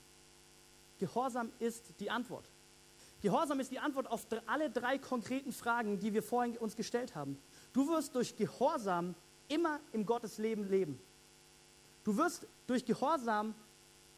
Gehorsam 1.01 1.51
ist 1.59 1.99
die 1.99 2.12
Antwort. 2.12 2.49
Gehorsam 3.23 3.61
ist 3.61 3.71
die 3.71 3.79
Antwort 3.79 4.09
auf 4.09 4.27
alle 4.47 4.69
drei 4.69 4.99
konkreten 4.99 5.53
Fragen, 5.53 6.01
die 6.01 6.13
wir 6.13 6.25
vorhin 6.25 6.59
uns 6.59 6.75
gestellt 6.75 7.15
haben. 7.15 7.39
Du 7.73 7.89
wirst 7.89 8.15
durch 8.17 8.35
Gehorsam 8.35 9.15
immer 9.47 9.79
im 9.93 10.05
Gottesleben 10.05 10.69
leben. 10.69 10.99
Du 12.03 12.17
wirst 12.17 12.49
durch 12.67 12.85
Gehorsam 12.85 13.55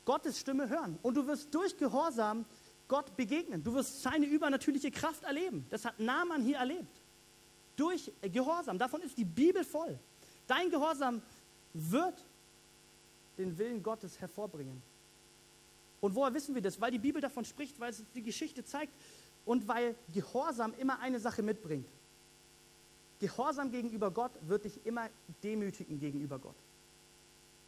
Gottes 0.07 0.41
Stimme 0.41 0.71
hören. 0.71 0.99
Und 1.03 1.19
du 1.19 1.27
wirst 1.27 1.55
durch 1.55 1.77
Gehorsam 1.77 2.47
Gott 2.89 3.15
begegnen. 3.15 3.63
Du 3.63 3.75
wirst 3.75 4.03
seine 4.03 4.25
übernatürliche 4.25 4.91
Kraft 4.91 5.23
erleben. 5.25 5.67
Das 5.69 5.85
hat 5.85 6.01
Naaman 6.01 6.43
hier 6.43 6.57
erlebt. 6.57 7.03
Durch 7.77 8.11
Gehorsam. 8.23 8.79
Davon 8.79 9.03
ist 9.03 9.19
die 9.19 9.25
Bibel 9.25 9.65
voll. 9.65 9.99
Dein 10.47 10.71
Gehorsam 10.71 11.21
wird 11.75 12.25
den 13.37 13.59
Willen 13.59 13.83
Gottes 13.83 14.19
hervorbringen. 14.19 14.83
Und 16.05 16.15
woher 16.15 16.35
wissen 16.35 16.55
wir 16.55 16.61
das? 16.61 16.79
Weil 16.83 16.91
die 16.91 16.99
Bibel 16.99 17.23
davon 17.23 17.47
spricht, 17.47 17.81
weil 17.81 17.89
es 17.89 18.05
die 18.15 18.23
Geschichte 18.23 18.63
zeigt 18.63 18.93
und 19.47 19.67
weil 19.67 19.95
Gehorsam 20.13 20.75
immer 20.79 20.99
eine 20.99 21.19
Sache 21.19 21.43
mitbringt. 21.43 21.89
Gehorsam 23.21 23.71
gegenüber 23.71 24.11
Gott 24.11 24.33
wird 24.43 24.67
dich 24.67 24.85
immer 24.85 25.09
demütigen 25.43 25.99
gegenüber 25.99 26.39
Gott. 26.39 26.57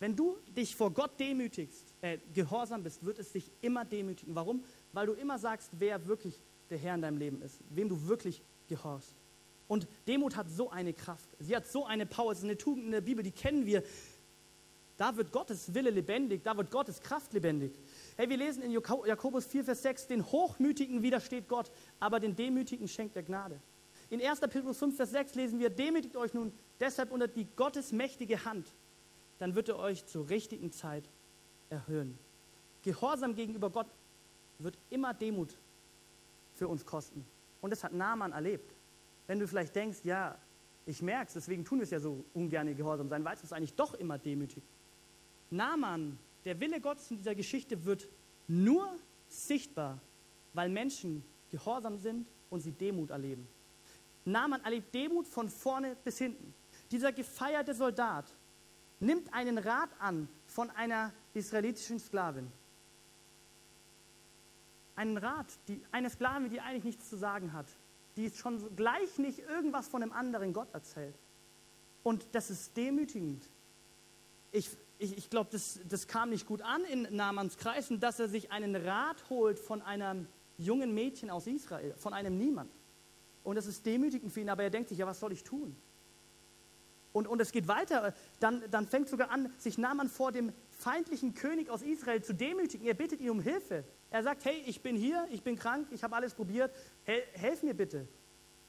Wenn 0.01 0.15
du 0.15 0.37
dich 0.55 0.77
vor 0.77 0.91
Gott 0.91 1.19
demütigst, 1.19 1.95
äh, 2.03 2.19
gehorsam 2.35 2.83
bist, 2.83 3.03
wird 3.07 3.19
es 3.21 3.33
dich 3.33 3.51
immer 3.63 3.87
demütigen. 3.87 4.35
Warum? 4.35 4.63
Weil 4.93 5.07
du 5.07 5.15
immer 5.15 5.39
sagst, 5.39 5.71
wer 5.79 6.07
wirklich 6.07 6.39
der 6.69 6.77
Herr 6.77 6.95
in 6.95 7.01
deinem 7.01 7.17
Leben 7.17 7.41
ist, 7.41 7.59
wem 7.71 7.89
du 7.89 8.07
wirklich 8.07 8.43
gehorchst. 8.69 9.15
Und 9.67 9.89
Demut 10.07 10.37
hat 10.37 10.51
so 10.51 10.69
eine 10.69 10.93
Kraft, 10.93 11.31
sie 11.39 11.57
hat 11.57 11.67
so 11.67 11.87
eine 11.87 12.05
Power, 12.05 12.33
es 12.33 12.39
ist 12.41 12.45
eine 12.45 12.59
Tugend 12.59 12.85
in 12.85 12.91
der 12.91 13.01
Bibel, 13.01 13.25
die 13.25 13.33
kennen 13.33 13.65
wir. 13.65 13.83
Da 14.99 15.17
wird 15.17 15.33
Gottes 15.33 15.73
Wille 15.73 15.89
lebendig, 15.89 16.43
da 16.43 16.55
wird 16.55 16.71
Gottes 16.71 17.01
Kraft 17.01 17.33
lebendig. 17.33 17.73
Hey, 18.17 18.31
wir 18.31 18.39
lesen 18.39 18.63
in 18.63 18.71
Jakobus 18.71 19.45
4, 19.45 19.65
Vers 19.65 19.83
6, 19.83 20.07
den 20.07 20.25
Hochmütigen 20.25 21.03
widersteht 21.03 21.49
Gott, 21.49 21.71
aber 22.01 22.19
den 22.19 22.35
Demütigen 22.35 22.89
schenkt 22.89 23.15
er 23.15 23.23
Gnade. 23.23 23.61
In 24.09 24.23
1. 24.23 24.41
Petrus 24.41 24.79
5, 24.79 24.97
Vers 24.97 25.11
6 25.11 25.35
lesen 25.35 25.59
wir, 25.59 25.69
demütigt 25.69 26.17
euch 26.17 26.33
nun 26.33 26.53
deshalb 26.81 27.13
unter 27.13 27.29
die 27.29 27.47
Gottes 27.57 27.93
mächtige 27.93 28.47
Hand, 28.47 28.75
dann 29.39 29.55
wird 29.55 29.69
er 29.69 29.79
euch 29.79 30.07
zur 30.07 30.31
richtigen 30.31 30.73
Zeit 30.73 31.11
erhöhen. 31.69 32.19
Gehorsam 32.83 33.35
gegenüber 33.35 33.69
Gott 33.69 33.89
wird 34.61 34.79
immer 34.89 35.13
Demut 35.13 35.59
für 36.55 36.69
uns 36.69 36.87
kosten. 36.87 37.27
Und 37.61 37.69
das 37.69 37.85
hat 37.85 37.93
Naaman 37.93 38.33
erlebt. 38.33 38.75
Wenn 39.27 39.41
du 39.41 39.47
vielleicht 39.47 39.75
denkst, 39.75 39.99
ja, 40.05 40.39
ich 40.87 41.03
merke 41.03 41.27
es, 41.27 41.35
deswegen 41.35 41.67
tun 41.67 41.81
wir 41.81 41.83
es 41.85 41.91
ja 41.91 42.01
so 42.01 42.25
ungern 42.33 42.75
gehorsam 42.75 43.11
sein, 43.11 43.25
weil 43.25 43.35
es 43.35 43.43
uns 43.43 43.53
eigentlich 43.53 43.75
doch 43.75 43.93
immer 43.93 44.19
demütigt. 44.19 44.67
Naaman 45.51 46.19
der 46.47 46.59
Wille 46.61 46.81
Gottes 46.81 47.11
in 47.11 47.19
dieser 47.19 47.35
Geschichte 47.35 47.85
wird 47.85 48.09
nur 48.47 48.89
sichtbar, 49.29 50.01
weil 50.55 50.69
Menschen 50.69 51.25
gehorsam 51.51 51.99
sind 51.99 52.27
und 52.49 52.61
sie 52.61 52.71
Demut 52.71 53.11
erleben. 53.11 53.47
Naaman 54.25 54.63
erlebt 54.63 54.95
Demut 54.95 55.27
von 55.27 55.49
vorne 55.49 55.97
bis 56.05 56.19
hinten. 56.19 56.55
Dieser 56.91 57.13
gefeierte 57.13 57.75
Soldat 57.75 58.33
nimmt 59.01 59.33
einen 59.35 59.59
Rat 59.59 59.91
an 59.99 60.29
von 60.47 60.71
einer 60.71 61.13
israelitischen 61.35 61.99
Sklavin. 61.99 62.51
Einen 64.95 65.19
Rat, 65.19 65.47
die, 65.67 65.83
eine 65.91 66.09
Sklavin, 66.09 66.49
die 66.49 66.61
eigentlich 66.61 66.85
nichts 66.85 67.11
zu 67.11 67.17
sagen 67.17 67.53
hat, 67.53 67.67
die 68.17 68.31
schon 68.31 68.75
gleich 68.77 69.19
nicht 69.19 69.41
irgendwas 69.41 69.89
von 69.89 70.03
einem 70.03 70.13
anderen 70.13 70.53
Gott 70.53 70.73
erzählt. 70.73 71.15
Und 72.05 72.25
das 72.33 72.51
ist 72.51 72.77
demütigend. 72.77 73.45
Ich, 74.53 74.71
ich, 74.99 75.17
ich 75.17 75.31
glaube, 75.31 75.51
das, 75.53 75.81
das 75.89 76.07
kam 76.07 76.31
nicht 76.31 76.47
gut 76.47 76.63
an 76.63 76.85
in 76.85 77.09
Namans 77.15 77.57
Kreisen, 77.57 78.01
dass 78.01 78.19
er 78.19 78.29
sich 78.29 78.51
einen 78.51 78.75
Rat 78.77 79.29
holt 79.29 79.59
von 79.59 79.83
einem 79.83 80.27
jungen 80.59 80.95
Mädchen 80.95 81.31
aus 81.31 81.47
Israel, 81.47 81.95
von 81.97 82.13
einem 82.13 82.39
Niemand. 82.39 82.71
Und 83.45 83.57
das 83.57 83.67
ist 83.67 83.85
demütigend 83.87 84.33
für 84.33 84.41
ihn, 84.41 84.49
aber 84.49 84.65
er 84.65 84.71
denkt 84.71 84.89
sich, 84.89 84.99
ja, 84.99 85.07
was 85.07 85.21
soll 85.21 85.33
ich 85.33 85.45
tun? 85.45 85.77
Und, 87.13 87.27
und 87.27 87.41
es 87.41 87.53
geht 87.53 87.69
weiter, 87.69 88.13
dann, 88.41 88.63
dann 88.71 88.87
fängt 88.87 89.09
sogar 89.09 89.31
an, 89.31 89.51
sich 89.59 89.79
Naaman 89.79 90.09
vor 90.09 90.33
dem 90.33 90.53
feindlichen 90.71 91.35
König 91.35 91.71
aus 91.71 91.81
Israel 91.81 92.23
zu 92.23 92.35
demütigen. 92.35 92.87
Er 92.87 92.95
bittet 92.95 93.21
ihn 93.21 93.31
um 93.31 93.41
Hilfe. 93.41 93.85
Er 94.11 94.23
sagt, 94.23 94.45
hey, 94.45 94.63
ich 94.67 94.83
bin 94.83 94.97
hier, 94.97 95.27
ich 95.31 95.43
bin 95.43 95.57
krank, 95.57 95.89
ich 95.93 96.03
habe 96.03 96.15
alles 96.15 96.35
probiert, 96.35 96.75
Hel 97.05 97.23
helf 97.33 97.63
mir 97.63 97.75
bitte. 97.75 98.07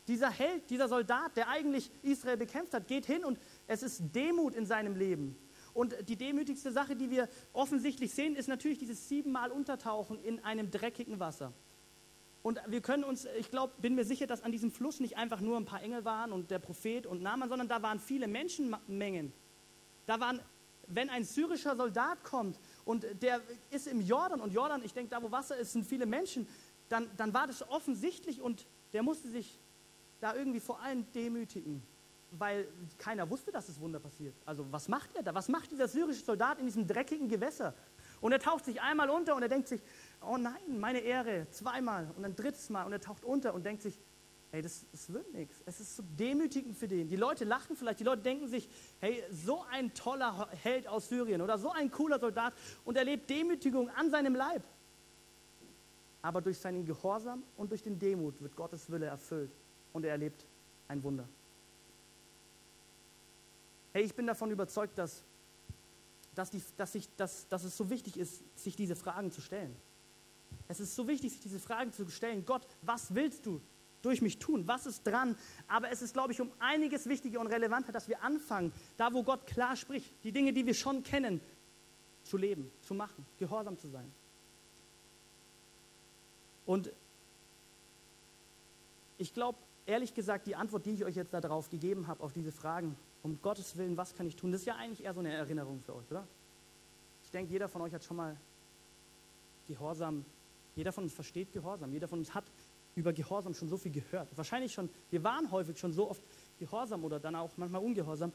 Dieser 0.07 0.29
Held, 0.29 0.69
dieser 0.69 0.87
Soldat, 0.87 1.35
der 1.35 1.49
eigentlich 1.49 1.91
Israel 2.01 2.37
bekämpft 2.37 2.73
hat, 2.73 2.87
geht 2.87 3.05
hin 3.05 3.25
und 3.25 3.37
es 3.67 3.83
ist 3.83 4.15
Demut 4.15 4.55
in 4.55 4.65
seinem 4.65 4.95
Leben. 4.95 5.35
Und 5.77 5.95
die 6.09 6.15
demütigste 6.15 6.71
Sache, 6.71 6.95
die 6.95 7.11
wir 7.11 7.29
offensichtlich 7.53 8.11
sehen, 8.11 8.35
ist 8.35 8.47
natürlich 8.47 8.79
dieses 8.79 9.07
siebenmal 9.09 9.51
Untertauchen 9.51 10.17
in 10.23 10.43
einem 10.43 10.71
dreckigen 10.71 11.19
Wasser. 11.19 11.53
Und 12.41 12.59
wir 12.65 12.81
können 12.81 13.03
uns, 13.03 13.27
ich 13.37 13.51
glaube, 13.51 13.75
bin 13.79 13.93
mir 13.93 14.03
sicher, 14.03 14.25
dass 14.25 14.41
an 14.41 14.51
diesem 14.51 14.71
Fluss 14.71 14.99
nicht 14.99 15.17
einfach 15.17 15.39
nur 15.39 15.55
ein 15.55 15.65
paar 15.65 15.83
Engel 15.83 16.03
waren 16.03 16.31
und 16.31 16.49
der 16.49 16.57
Prophet 16.57 17.05
und 17.05 17.21
Naaman, 17.21 17.47
sondern 17.47 17.67
da 17.67 17.83
waren 17.83 17.99
viele 17.99 18.27
Menschenmengen. 18.27 19.31
Da 20.07 20.19
waren, 20.19 20.41
wenn 20.87 21.11
ein 21.11 21.23
syrischer 21.23 21.75
Soldat 21.75 22.23
kommt 22.23 22.59
und 22.83 23.05
der 23.21 23.39
ist 23.69 23.85
im 23.85 24.01
Jordan 24.01 24.41
und 24.41 24.55
Jordan, 24.55 24.81
ich 24.83 24.95
denke, 24.95 25.11
da 25.11 25.21
wo 25.21 25.29
Wasser 25.29 25.57
ist, 25.57 25.73
sind 25.73 25.85
viele 25.85 26.07
Menschen, 26.07 26.47
dann, 26.89 27.07
dann 27.17 27.35
war 27.35 27.45
das 27.45 27.61
offensichtlich 27.69 28.41
und 28.41 28.65
der 28.93 29.03
musste 29.03 29.27
sich 29.27 29.59
da 30.21 30.33
irgendwie 30.33 30.59
vor 30.59 30.81
allem 30.81 31.05
demütigen. 31.11 31.83
Weil 32.31 32.67
keiner 32.97 33.29
wusste, 33.29 33.51
dass 33.51 33.67
das 33.67 33.79
Wunder 33.79 33.99
passiert. 33.99 34.35
Also 34.45 34.65
was 34.71 34.87
macht 34.87 35.15
er 35.15 35.23
da? 35.23 35.33
Was 35.33 35.47
macht 35.47 35.71
dieser 35.71 35.87
syrische 35.87 36.23
Soldat 36.23 36.59
in 36.59 36.65
diesem 36.65 36.87
dreckigen 36.87 37.29
Gewässer? 37.29 37.73
Und 38.19 38.31
er 38.31 38.39
taucht 38.39 38.65
sich 38.65 38.81
einmal 38.81 39.09
unter 39.09 39.35
und 39.35 39.43
er 39.43 39.49
denkt 39.49 39.67
sich, 39.67 39.81
oh 40.21 40.37
nein, 40.37 40.79
meine 40.79 40.99
Ehre, 40.99 41.47
zweimal 41.51 42.09
und 42.17 42.25
ein 42.25 42.35
drittes 42.35 42.69
Mal 42.69 42.83
und 42.85 42.91
er 42.91 42.99
taucht 42.99 43.23
unter 43.23 43.53
und 43.53 43.65
denkt 43.65 43.81
sich, 43.81 43.99
hey, 44.51 44.61
das, 44.61 44.85
das 44.91 45.11
wird 45.11 45.31
nichts. 45.33 45.61
Es 45.65 45.79
ist 45.79 45.95
so 45.95 46.03
demütigend 46.17 46.75
für 46.75 46.87
den. 46.87 47.07
Die 47.07 47.15
Leute 47.15 47.45
lachen 47.45 47.75
vielleicht, 47.75 47.99
die 47.99 48.03
Leute 48.03 48.23
denken 48.23 48.47
sich, 48.47 48.67
hey, 48.99 49.23
so 49.31 49.63
ein 49.71 49.93
toller 49.93 50.49
Held 50.63 50.87
aus 50.87 51.09
Syrien 51.09 51.41
oder 51.41 51.57
so 51.57 51.71
ein 51.71 51.91
cooler 51.91 52.19
Soldat 52.19 52.53
und 52.85 52.97
er 52.97 53.03
lebt 53.03 53.29
Demütigung 53.29 53.89
an 53.91 54.09
seinem 54.09 54.35
Leib. 54.35 54.63
Aber 56.21 56.41
durch 56.41 56.57
seinen 56.57 56.85
Gehorsam 56.85 57.43
und 57.55 57.71
durch 57.71 57.83
den 57.83 57.99
Demut 57.99 58.41
wird 58.41 58.55
Gottes 58.55 58.89
Wille 58.89 59.05
erfüllt 59.05 59.55
und 59.93 60.03
er 60.03 60.11
erlebt 60.11 60.45
ein 60.87 61.03
Wunder. 61.03 61.27
Hey, 63.93 64.03
ich 64.03 64.15
bin 64.15 64.27
davon 64.27 64.51
überzeugt, 64.51 64.97
dass, 64.97 65.23
dass, 66.35 66.49
die, 66.49 66.61
dass, 66.77 66.95
ich, 66.95 67.09
dass, 67.15 67.47
dass 67.47 67.63
es 67.63 67.75
so 67.75 67.89
wichtig 67.89 68.17
ist, 68.17 68.43
sich 68.57 68.75
diese 68.75 68.95
Fragen 68.95 69.31
zu 69.31 69.41
stellen. 69.41 69.75
Es 70.67 70.79
ist 70.79 70.95
so 70.95 71.07
wichtig, 71.07 71.31
sich 71.31 71.41
diese 71.41 71.59
Fragen 71.59 71.93
zu 71.93 72.07
stellen. 72.09 72.45
Gott, 72.45 72.67
was 72.81 73.15
willst 73.15 73.45
du 73.45 73.61
durch 74.01 74.21
mich 74.21 74.39
tun? 74.39 74.67
Was 74.67 74.85
ist 74.85 75.05
dran? 75.05 75.37
Aber 75.67 75.89
es 75.91 76.01
ist, 76.01 76.13
glaube 76.13 76.33
ich, 76.33 76.41
um 76.41 76.51
einiges 76.59 77.07
wichtiger 77.07 77.39
und 77.39 77.47
relevanter, 77.47 77.91
dass 77.91 78.07
wir 78.07 78.21
anfangen, 78.21 78.71
da 78.97 79.13
wo 79.13 79.23
Gott 79.23 79.47
klar 79.47 79.75
spricht, 79.75 80.13
die 80.23 80.31
Dinge, 80.31 80.53
die 80.53 80.65
wir 80.65 80.73
schon 80.73 81.03
kennen, 81.03 81.41
zu 82.23 82.37
leben, 82.37 82.71
zu 82.81 82.93
machen, 82.93 83.25
gehorsam 83.37 83.77
zu 83.77 83.87
sein. 83.87 84.11
Und 86.65 86.91
ich 89.17 89.33
glaube, 89.33 89.57
ehrlich 89.87 90.13
gesagt, 90.13 90.45
die 90.45 90.55
Antwort, 90.55 90.85
die 90.85 90.91
ich 90.91 91.05
euch 91.05 91.15
jetzt 91.15 91.33
darauf 91.33 91.69
gegeben 91.69 92.07
habe, 92.07 92.21
auf 92.21 92.33
diese 92.33 92.51
Fragen, 92.51 92.95
um 93.23 93.41
Gottes 93.41 93.75
Willen, 93.77 93.97
was 93.97 94.13
kann 94.13 94.27
ich 94.27 94.35
tun, 94.35 94.51
das 94.51 94.61
ist 94.61 94.67
ja 94.67 94.75
eigentlich 94.75 95.03
eher 95.03 95.13
so 95.13 95.21
eine 95.21 95.33
Erinnerung 95.33 95.81
für 95.81 95.95
euch, 95.95 96.11
oder? 96.11 96.27
Ich 97.23 97.31
denke, 97.31 97.51
jeder 97.51 97.67
von 97.67 97.81
euch 97.81 97.93
hat 97.93 98.03
schon 98.03 98.17
mal 98.17 98.37
Gehorsam, 99.67 100.23
jeder 100.75 100.91
von 100.91 101.05
uns 101.05 101.13
versteht 101.13 101.51
Gehorsam, 101.51 101.91
jeder 101.91 102.07
von 102.07 102.19
uns 102.19 102.33
hat 102.33 102.45
über 102.95 103.13
Gehorsam 103.13 103.53
schon 103.53 103.69
so 103.69 103.77
viel 103.77 103.91
gehört. 103.91 104.27
Wahrscheinlich 104.35 104.73
schon, 104.73 104.89
wir 105.09 105.23
waren 105.23 105.51
häufig 105.51 105.77
schon 105.77 105.93
so 105.93 106.09
oft 106.09 106.21
Gehorsam 106.59 107.03
oder 107.03 107.19
dann 107.19 107.35
auch 107.35 107.51
manchmal 107.57 107.81
ungehorsam. 107.81 108.31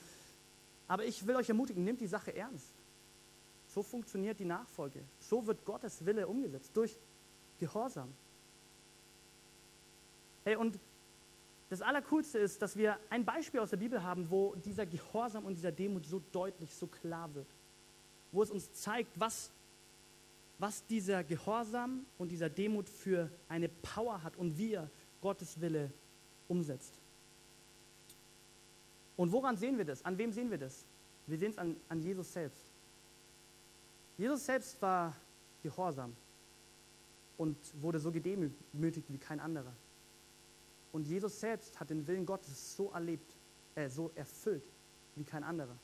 Aber 0.88 1.04
ich 1.04 1.26
will 1.26 1.36
euch 1.36 1.48
ermutigen, 1.48 1.84
nehmt 1.84 2.00
die 2.00 2.06
Sache 2.06 2.34
ernst. 2.34 2.74
So 3.68 3.82
funktioniert 3.82 4.38
die 4.38 4.44
Nachfolge. 4.44 5.02
So 5.20 5.46
wird 5.46 5.64
Gottes 5.64 6.04
Wille 6.04 6.26
umgesetzt, 6.26 6.70
durch 6.74 6.96
Gehorsam. 7.58 8.12
Hey, 10.44 10.56
und 10.56 10.78
das 11.72 11.80
Allercoolste 11.80 12.38
ist, 12.38 12.60
dass 12.60 12.76
wir 12.76 12.98
ein 13.08 13.24
Beispiel 13.24 13.58
aus 13.58 13.70
der 13.70 13.78
Bibel 13.78 14.02
haben, 14.02 14.30
wo 14.30 14.54
dieser 14.56 14.84
Gehorsam 14.84 15.46
und 15.46 15.54
dieser 15.54 15.72
Demut 15.72 16.04
so 16.04 16.20
deutlich, 16.30 16.74
so 16.74 16.86
klar 16.86 17.34
wird. 17.34 17.46
Wo 18.30 18.42
es 18.42 18.50
uns 18.50 18.70
zeigt, 18.74 19.18
was, 19.18 19.50
was 20.58 20.84
dieser 20.84 21.24
Gehorsam 21.24 22.04
und 22.18 22.30
dieser 22.30 22.50
Demut 22.50 22.90
für 22.90 23.30
eine 23.48 23.70
Power 23.70 24.22
hat 24.22 24.36
und 24.36 24.58
wie 24.58 24.74
er 24.74 24.90
Gottes 25.22 25.58
Wille 25.62 25.90
umsetzt. 26.46 26.92
Und 29.16 29.32
woran 29.32 29.56
sehen 29.56 29.78
wir 29.78 29.86
das? 29.86 30.04
An 30.04 30.18
wem 30.18 30.30
sehen 30.30 30.50
wir 30.50 30.58
das? 30.58 30.84
Wir 31.26 31.38
sehen 31.38 31.52
es 31.52 31.56
an, 31.56 31.74
an 31.88 32.02
Jesus 32.02 32.30
selbst. 32.34 32.70
Jesus 34.18 34.44
selbst 34.44 34.82
war 34.82 35.16
gehorsam 35.62 36.14
und 37.38 37.56
wurde 37.80 37.98
so 37.98 38.12
gedemütigt 38.12 39.10
wie 39.10 39.16
kein 39.16 39.40
anderer. 39.40 39.72
Und 40.92 41.06
Jesus 41.06 41.40
selbst 41.40 41.80
hat 41.80 41.90
den 41.90 42.06
Willen 42.06 42.26
Gottes 42.26 42.76
so 42.76 42.90
erlebt, 42.90 43.34
äh, 43.74 43.88
so 43.88 44.10
erfüllt 44.14 44.64
wie 45.16 45.24
kein 45.24 45.42
anderer. 45.42 45.76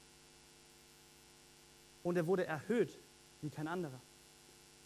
Und 2.02 2.16
er 2.16 2.26
wurde 2.26 2.46
erhöht 2.46 2.98
wie 3.40 3.50
kein 3.50 3.66
anderer. 3.66 4.00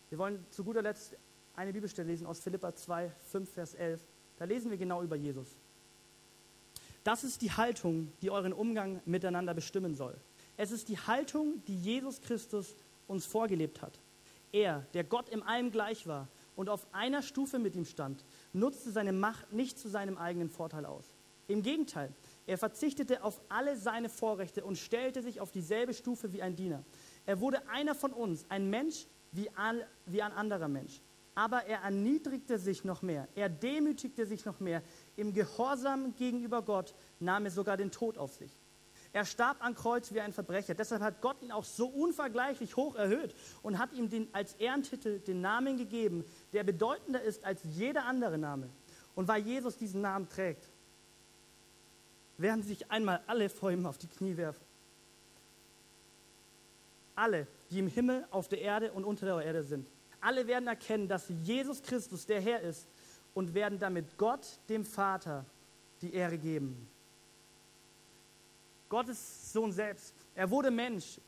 Wir 0.08 0.18
wollen 0.18 0.44
zu 0.50 0.64
guter 0.64 0.82
Letzt 0.82 1.16
eine 1.54 1.72
Bibelstelle 1.72 2.08
lesen 2.08 2.26
aus 2.26 2.40
Philippa 2.40 2.74
2, 2.74 3.10
5, 3.30 3.50
Vers 3.50 3.74
11. 3.74 4.00
Da 4.38 4.44
lesen 4.44 4.70
wir 4.70 4.78
genau 4.78 5.02
über 5.02 5.16
Jesus. 5.16 5.56
Das 7.04 7.24
ist 7.24 7.42
die 7.42 7.50
Haltung, 7.50 8.12
die 8.22 8.30
euren 8.30 8.52
Umgang 8.52 9.00
miteinander 9.04 9.54
bestimmen 9.54 9.94
soll. 9.94 10.16
Es 10.56 10.70
ist 10.70 10.88
die 10.88 10.98
Haltung, 10.98 11.62
die 11.66 11.76
Jesus 11.76 12.20
Christus 12.20 12.76
uns 13.08 13.26
vorgelebt 13.26 13.82
hat. 13.82 13.98
Er, 14.52 14.86
der 14.94 15.04
Gott 15.04 15.28
im 15.30 15.42
allem 15.42 15.70
gleich 15.70 16.06
war 16.06 16.28
und 16.56 16.68
auf 16.68 16.86
einer 16.92 17.22
Stufe 17.22 17.58
mit 17.58 17.74
ihm 17.74 17.84
stand, 17.84 18.24
nutzte 18.52 18.90
seine 18.90 19.12
Macht 19.12 19.52
nicht 19.52 19.78
zu 19.78 19.88
seinem 19.88 20.18
eigenen 20.18 20.48
Vorteil 20.48 20.86
aus. 20.86 21.16
Im 21.48 21.62
Gegenteil, 21.62 22.14
er 22.46 22.58
verzichtete 22.58 23.24
auf 23.24 23.40
alle 23.48 23.76
seine 23.76 24.08
Vorrechte 24.08 24.64
und 24.64 24.78
stellte 24.78 25.22
sich 25.22 25.40
auf 25.40 25.50
dieselbe 25.50 25.92
Stufe 25.92 26.32
wie 26.32 26.42
ein 26.42 26.56
Diener. 26.56 26.84
Er 27.26 27.40
wurde 27.40 27.68
einer 27.68 27.94
von 27.94 28.12
uns, 28.12 28.46
ein 28.48 28.70
Mensch 28.70 29.06
wie, 29.32 29.50
all, 29.50 29.86
wie 30.06 30.22
ein 30.22 30.32
anderer 30.32 30.68
Mensch. 30.68 31.02
Aber 31.34 31.64
er 31.64 31.80
erniedrigte 31.80 32.58
sich 32.58 32.84
noch 32.84 33.02
mehr, 33.02 33.26
er 33.34 33.48
demütigte 33.48 34.26
sich 34.26 34.44
noch 34.44 34.60
mehr. 34.60 34.82
Im 35.16 35.32
Gehorsam 35.32 36.14
gegenüber 36.14 36.62
Gott 36.62 36.94
nahm 37.20 37.46
er 37.46 37.50
sogar 37.50 37.76
den 37.76 37.90
Tod 37.90 38.18
auf 38.18 38.34
sich. 38.34 38.58
Er 39.14 39.26
starb 39.26 39.62
an 39.62 39.74
Kreuz 39.74 40.12
wie 40.12 40.20
ein 40.20 40.32
Verbrecher. 40.32 40.74
Deshalb 40.74 41.02
hat 41.02 41.20
Gott 41.20 41.42
ihn 41.42 41.52
auch 41.52 41.64
so 41.64 41.86
unvergleichlich 41.86 42.76
hoch 42.76 42.94
erhöht 42.94 43.34
und 43.62 43.78
hat 43.78 43.92
ihm 43.92 44.08
den, 44.08 44.28
als 44.32 44.54
Ehrentitel 44.54 45.18
den 45.20 45.42
Namen 45.42 45.76
gegeben, 45.76 46.24
der 46.52 46.64
bedeutender 46.64 47.20
ist 47.20 47.44
als 47.44 47.60
jeder 47.64 48.06
andere 48.06 48.38
Name. 48.38 48.70
Und 49.14 49.28
weil 49.28 49.42
Jesus 49.42 49.76
diesen 49.76 50.00
Namen 50.00 50.28
trägt, 50.28 50.66
werden 52.38 52.62
sich 52.62 52.90
einmal 52.90 53.22
alle 53.26 53.50
vor 53.50 53.70
ihm 53.70 53.84
auf 53.84 53.98
die 53.98 54.06
Knie 54.06 54.36
werfen. 54.38 54.64
Alle, 57.14 57.46
die 57.70 57.80
im 57.80 57.88
Himmel, 57.88 58.26
auf 58.30 58.48
der 58.48 58.62
Erde 58.62 58.92
und 58.92 59.04
unter 59.04 59.26
der 59.26 59.44
Erde 59.44 59.62
sind. 59.62 59.86
Alle 60.22 60.46
werden 60.46 60.66
erkennen, 60.66 61.08
dass 61.08 61.28
Jesus 61.42 61.82
Christus 61.82 62.24
der 62.24 62.40
Herr 62.40 62.62
ist 62.62 62.86
und 63.34 63.52
werden 63.52 63.78
damit 63.78 64.16
Gott, 64.16 64.58
dem 64.70 64.86
Vater, 64.86 65.44
die 66.00 66.14
Ehre 66.14 66.38
geben. 66.38 66.88
Gottes 68.92 69.50
Sohn 69.54 69.72
selbst. 69.72 70.14
Er 70.34 70.50
wurde 70.50 70.70
Mensch. 70.70 71.18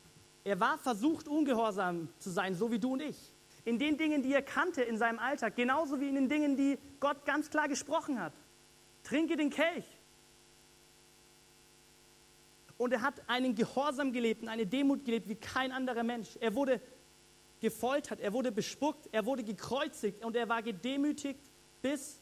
Er 0.43 0.59
war 0.59 0.77
versucht, 0.77 1.27
ungehorsam 1.27 2.09
zu 2.19 2.29
sein, 2.29 2.53
so 2.53 2.71
wie 2.71 2.77
du 2.77 2.93
und 2.93 3.01
ich. 3.01 3.17
In 3.63 3.79
den 3.79 3.97
Dingen, 3.97 4.21
die 4.21 4.31
er 4.33 4.43
kannte 4.43 4.83
in 4.83 4.99
seinem 4.99 5.17
Alltag, 5.17 5.55
genauso 5.55 5.99
wie 5.99 6.07
in 6.07 6.13
den 6.13 6.29
Dingen, 6.29 6.55
die 6.55 6.77
Gott 6.99 7.25
ganz 7.25 7.49
klar 7.49 7.67
gesprochen 7.67 8.21
hat. 8.21 8.33
Trinke 9.01 9.35
den 9.35 9.49
Kelch. 9.49 9.83
Und 12.77 12.93
er 12.93 13.01
hat 13.01 13.27
einen 13.27 13.55
Gehorsam 13.55 14.13
gelebt 14.13 14.43
und 14.43 14.49
eine 14.49 14.67
Demut 14.67 15.03
gelebt 15.03 15.27
wie 15.27 15.33
kein 15.33 15.71
anderer 15.71 16.03
Mensch. 16.03 16.37
Er 16.41 16.53
wurde 16.53 16.79
gefoltert, 17.61 18.19
er 18.19 18.31
wurde 18.31 18.51
bespuckt, 18.51 19.09
er 19.11 19.25
wurde 19.25 19.43
gekreuzigt 19.43 20.23
und 20.23 20.35
er 20.35 20.47
war 20.47 20.61
gedemütigt 20.61 21.41
bis 21.81 22.21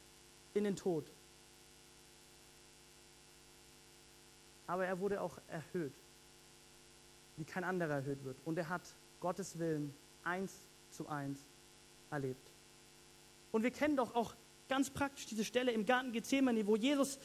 in 0.53 0.63
den 0.63 0.77
Tod. 0.77 1.11
Aber 4.67 4.85
er 4.85 4.99
wurde 4.99 5.21
auch 5.21 5.37
erhöht, 5.47 5.93
wie 7.37 7.45
kein 7.45 7.63
anderer 7.63 7.95
erhöht 7.95 8.23
wird. 8.23 8.37
Und 8.45 8.57
er 8.57 8.69
hat 8.69 8.81
Gottes 9.19 9.59
Willen 9.59 9.93
eins 10.23 10.53
zu 10.89 11.07
eins 11.07 11.39
erlebt. 12.11 12.51
Und 13.51 13.63
wir 13.63 13.71
kennen 13.71 13.95
doch 13.95 14.15
auch 14.15 14.35
ganz 14.69 14.89
praktisch 14.89 15.25
diese 15.25 15.43
Stelle 15.43 15.71
im 15.71 15.85
Garten 15.85 16.11
Gethsemane, 16.11 16.65
wo 16.65 16.75
Jesus 16.75 17.19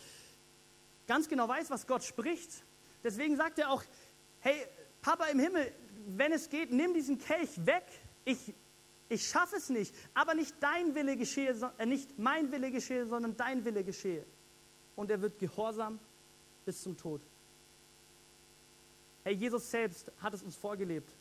ganz 1.07 1.29
genau 1.29 1.49
weiß, 1.49 1.71
was 1.71 1.87
Gott 1.87 2.05
spricht. 2.05 2.63
Deswegen 3.03 3.37
sagt 3.37 3.59
er 3.59 3.71
auch, 3.71 3.83
hey, 4.41 4.67
Papa 5.01 5.27
im 5.27 5.39
Himmel, 5.39 5.73
wenn 6.09 6.33
es 6.33 6.49
geht, 6.49 6.73
nimm 6.73 6.95
diesen 6.95 7.19
Kelch 7.19 7.65
weg. 7.65 7.85
Ich, 8.25 8.55
ich 9.09 9.27
schaffe 9.27 9.57
es 9.57 9.71
nicht, 9.71 9.95
aber 10.15 10.35
nicht 10.35 10.55
dein 10.61 10.95
Wille 10.95 11.17
geschehe, 11.17 11.55
äh, 11.79 11.87
nicht 11.87 12.19
mein 12.19 12.53
Wille 12.53 12.71
geschehe, 12.71 13.07
sondern 13.07 13.37
dein 13.37 13.65
Wille 13.65 13.85
geschehe. 13.85 14.25
Und 14.97 15.11
er 15.11 15.23
wird 15.23 15.39
gehorsam 15.39 15.99
bis 16.69 16.83
zum 16.83 16.95
Tod. 16.99 17.23
Hey, 19.25 19.33
Jesus 19.33 19.71
selbst 19.71 20.13
hat 20.19 20.35
es 20.35 20.43
uns 20.43 20.55
vorgelebt, 20.55 21.17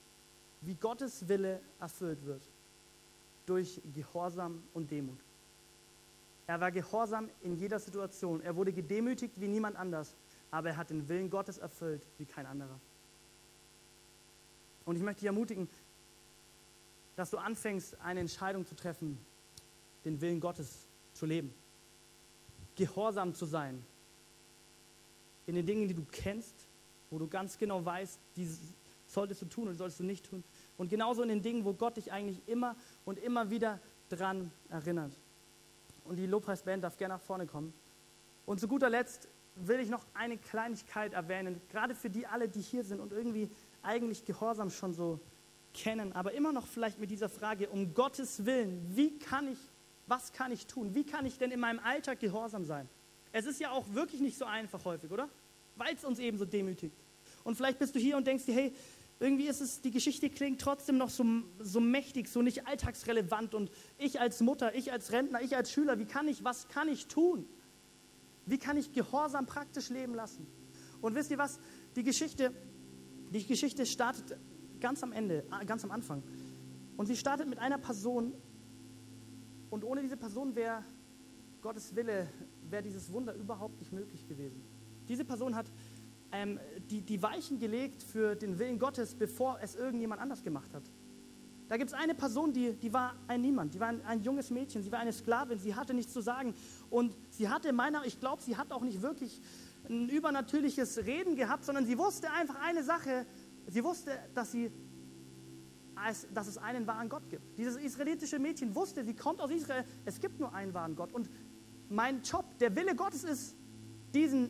wie 0.60 0.76
Gottes 0.76 1.26
Wille 1.26 1.62
erfüllt 1.80 2.26
wird 2.26 2.42
durch 3.46 3.82
Gehorsam 3.96 4.62
und 4.74 4.92
Demut. 4.92 5.20
Er 6.48 6.60
war 6.60 6.70
gehorsam 6.70 7.30
in 7.44 7.56
jeder 7.56 7.80
Situation. 7.80 8.42
Er 8.42 8.58
wurde 8.58 8.74
gedemütigt 8.74 9.40
wie 9.40 9.48
niemand 9.48 9.78
anders, 9.78 10.18
aber 10.52 10.68
er 10.72 10.76
hat 10.76 10.90
den 10.90 11.08
Willen 11.08 11.30
Gottes 11.30 11.60
erfüllt 11.60 12.06
wie 12.18 12.26
kein 12.26 12.46
anderer. 12.46 12.78
Und 14.84 14.98
ich 14.98 15.02
möchte 15.02 15.22
dich 15.22 15.28
ermutigen, 15.28 15.70
dass 17.16 17.30
du 17.30 17.38
anfängst, 17.38 18.02
eine 18.02 18.20
Entscheidung 18.20 18.66
zu 18.66 18.76
treffen, 18.76 19.18
den 20.04 20.20
Willen 20.20 20.42
Gottes 20.42 20.90
zu 21.14 21.26
leben. 21.26 21.54
Gehorsam 22.76 23.34
zu 23.34 23.46
sein. 23.46 23.82
In 25.48 25.56
den 25.56 25.66
Dingen, 25.66 25.88
die 25.88 25.96
du 25.96 26.06
kennst 26.12 26.68
wo 27.10 27.20
du 27.20 27.28
ganz 27.28 27.58
genau 27.58 27.84
weißt, 27.84 28.20
die 28.36 28.50
solltest 29.06 29.42
du 29.42 29.46
tun 29.46 29.68
und 29.68 29.76
solltest 29.76 30.00
du 30.00 30.04
nicht 30.04 30.26
tun. 30.26 30.44
Und 30.78 30.90
genauso 30.90 31.22
in 31.24 31.30
den 31.30 31.42
Dingen, 31.42 31.64
wo 31.66 31.74
Gott 31.74 31.98
dich 31.98 32.12
eigentlich 32.12 32.42
immer 32.48 32.76
und 33.06 33.20
immer 33.20 33.50
wieder 33.50 33.80
dran 34.10 34.52
erinnert. 34.70 35.14
Und 36.04 36.18
die 36.18 36.26
Lobpreisband 36.26 36.84
darf 36.84 36.98
gerne 36.98 37.16
nach 37.16 37.22
vorne 37.22 37.46
kommen. 37.46 37.74
Und 38.46 38.60
zu 38.60 38.68
guter 38.68 38.90
Letzt 38.90 39.28
will 39.56 39.80
ich 39.80 39.90
noch 39.90 40.06
eine 40.14 40.38
Kleinigkeit 40.38 41.14
erwähnen, 41.14 41.62
gerade 41.70 41.96
für 41.96 42.10
die 42.10 42.28
alle, 42.28 42.48
die 42.48 42.62
hier 42.62 42.84
sind 42.84 43.00
und 43.00 43.12
irgendwie 43.12 43.50
eigentlich 43.82 44.24
Gehorsam 44.26 44.70
schon 44.70 44.94
so 44.94 45.20
kennen, 45.74 46.14
aber 46.14 46.34
immer 46.34 46.54
noch 46.54 46.66
vielleicht 46.66 47.00
mit 47.00 47.10
dieser 47.12 47.30
Frage, 47.30 47.70
um 47.70 47.94
Gottes 47.94 48.46
Willen, 48.46 48.96
wie 48.96 49.18
kann 49.18 49.48
ich, 49.48 49.60
was 50.06 50.32
kann 50.32 50.52
ich 50.52 50.68
tun? 50.68 50.94
Wie 50.96 51.06
kann 51.06 51.26
ich 51.26 51.38
denn 51.38 51.52
in 51.52 51.60
meinem 51.60 51.80
Alltag 51.80 52.20
gehorsam 52.20 52.66
sein? 52.66 52.88
Es 53.38 53.46
ist 53.46 53.60
ja 53.60 53.70
auch 53.70 53.86
wirklich 53.94 54.20
nicht 54.20 54.36
so 54.36 54.46
einfach 54.46 54.84
häufig, 54.84 55.12
oder? 55.12 55.30
Weil 55.76 55.94
es 55.94 56.04
uns 56.04 56.18
eben 56.18 56.40
so 56.40 56.46
demütigt. 56.46 56.98
Und 57.44 57.56
vielleicht 57.56 57.78
bist 57.78 57.94
du 57.94 58.00
hier 58.00 58.18
und 58.18 58.26
denkst 58.26 58.46
dir, 58.46 58.56
hey, 58.56 58.74
irgendwie 59.20 59.46
ist 59.46 59.62
es, 59.62 59.80
die 59.80 59.92
Geschichte 59.92 60.32
klingt 60.32 60.60
trotzdem 60.60 60.98
noch 60.98 61.12
so, 61.12 61.24
so 61.60 61.80
mächtig, 61.80 62.30
so 62.30 62.42
nicht 62.42 62.66
alltagsrelevant. 62.66 63.54
Und 63.54 63.70
ich 64.00 64.20
als 64.20 64.42
Mutter, 64.42 64.74
ich 64.74 64.92
als 64.92 65.12
Rentner, 65.12 65.40
ich 65.44 65.56
als 65.56 65.72
Schüler, 65.72 66.00
wie 66.00 66.06
kann 66.06 66.28
ich, 66.28 66.44
was 66.44 66.68
kann 66.68 66.90
ich 66.90 67.06
tun? 67.06 67.48
Wie 68.48 68.58
kann 68.58 68.76
ich 68.76 68.92
Gehorsam 68.92 69.46
praktisch 69.46 69.90
leben 69.90 70.16
lassen? 70.16 70.48
Und 71.02 71.14
wisst 71.14 71.30
ihr 71.30 71.38
was? 71.38 71.60
Die 71.96 72.04
Geschichte, 72.04 72.52
die 73.32 73.46
Geschichte 73.46 73.86
startet 73.86 74.36
ganz 74.80 75.04
am 75.04 75.14
Ende, 75.14 75.46
äh, 75.62 75.64
ganz 75.66 75.84
am 75.84 75.92
Anfang. 75.92 76.24
Und 76.96 77.06
sie 77.06 77.16
startet 77.16 77.48
mit 77.48 77.60
einer 77.60 77.78
Person. 77.78 78.34
Und 79.70 79.84
ohne 79.84 80.02
diese 80.02 80.18
Person 80.18 80.56
wäre 80.56 80.84
Gottes 81.62 81.96
Wille, 81.96 82.28
wäre 82.72 82.84
dieses 82.84 83.12
Wunder 83.12 83.34
überhaupt 83.34 83.80
nicht 83.80 83.92
möglich 83.92 84.28
gewesen. 84.28 84.62
Diese 85.08 85.26
Person 85.26 85.56
hat 85.56 85.72
ähm, 86.32 86.60
die, 86.90 87.02
die 87.02 87.22
Weichen 87.22 87.60
gelegt 87.60 88.04
für 88.04 88.36
den 88.36 88.60
Willen 88.60 88.80
Gottes, 88.80 89.16
bevor 89.16 89.60
es 89.62 89.76
irgendjemand 89.76 90.22
anders 90.22 90.44
gemacht 90.44 90.74
hat. 90.74 90.84
Da 91.70 91.76
gibt 91.76 91.90
es 91.90 91.94
eine 91.94 92.16
Person, 92.16 92.54
die, 92.54 92.74
die 92.74 92.94
war 92.94 93.16
ein 93.28 93.42
Niemand, 93.42 93.74
die 93.74 93.80
war 93.80 93.90
ein, 93.90 94.02
ein, 94.06 94.22
junges 94.22 94.50
Mädchen, 94.52 94.84
sie 94.84 94.92
war 94.92 95.00
eine 95.00 95.12
Sklavin, 95.12 95.60
sie 95.60 95.76
hatte 95.76 95.94
nichts 95.94 96.14
zu 96.14 96.22
sagen. 96.22 96.54
Und 96.90 97.16
sie 97.30 97.50
hatte 97.50 97.74
meiner, 97.74 98.06
ich 98.06 98.20
glaube, 98.20 98.42
sie 98.42 98.56
hat 98.56 98.72
auch 98.72 98.84
nicht 98.84 99.02
wirklich 99.02 99.42
ein 99.90 100.08
übernatürliches 100.10 101.00
Reden 101.00 101.36
gehabt, 101.36 101.66
sondern 101.66 101.86
sie 101.86 101.98
wusste 101.98 102.32
einfach 102.32 102.56
eine 102.62 102.84
Sache, 102.84 103.26
sie 103.68 103.84
wusste, 103.84 104.12
dass, 104.34 104.52
sie, 104.52 104.72
dass 106.34 106.48
es 106.48 106.58
einen 106.58 106.88
wahren 106.88 107.10
Gott 107.10 107.30
gibt. 107.30 107.58
Dieses 107.58 107.76
israelitische 107.76 108.40
Mädchen 108.40 108.74
wusste, 108.74 109.04
sie 109.04 109.14
kommt 109.14 109.42
aus 109.42 109.52
Israel, 109.52 109.84
es 110.06 110.22
gibt 110.22 110.40
nur 110.40 110.54
einen 110.54 110.74
wahren 110.74 110.96
Gott. 110.96 111.12
Und 111.12 111.30
mein 111.90 112.22
Job, 112.22 112.58
der 112.60 112.76
Wille 112.76 112.96
Gottes 112.96 113.24
ist, 113.24 113.56
diesen 114.14 114.50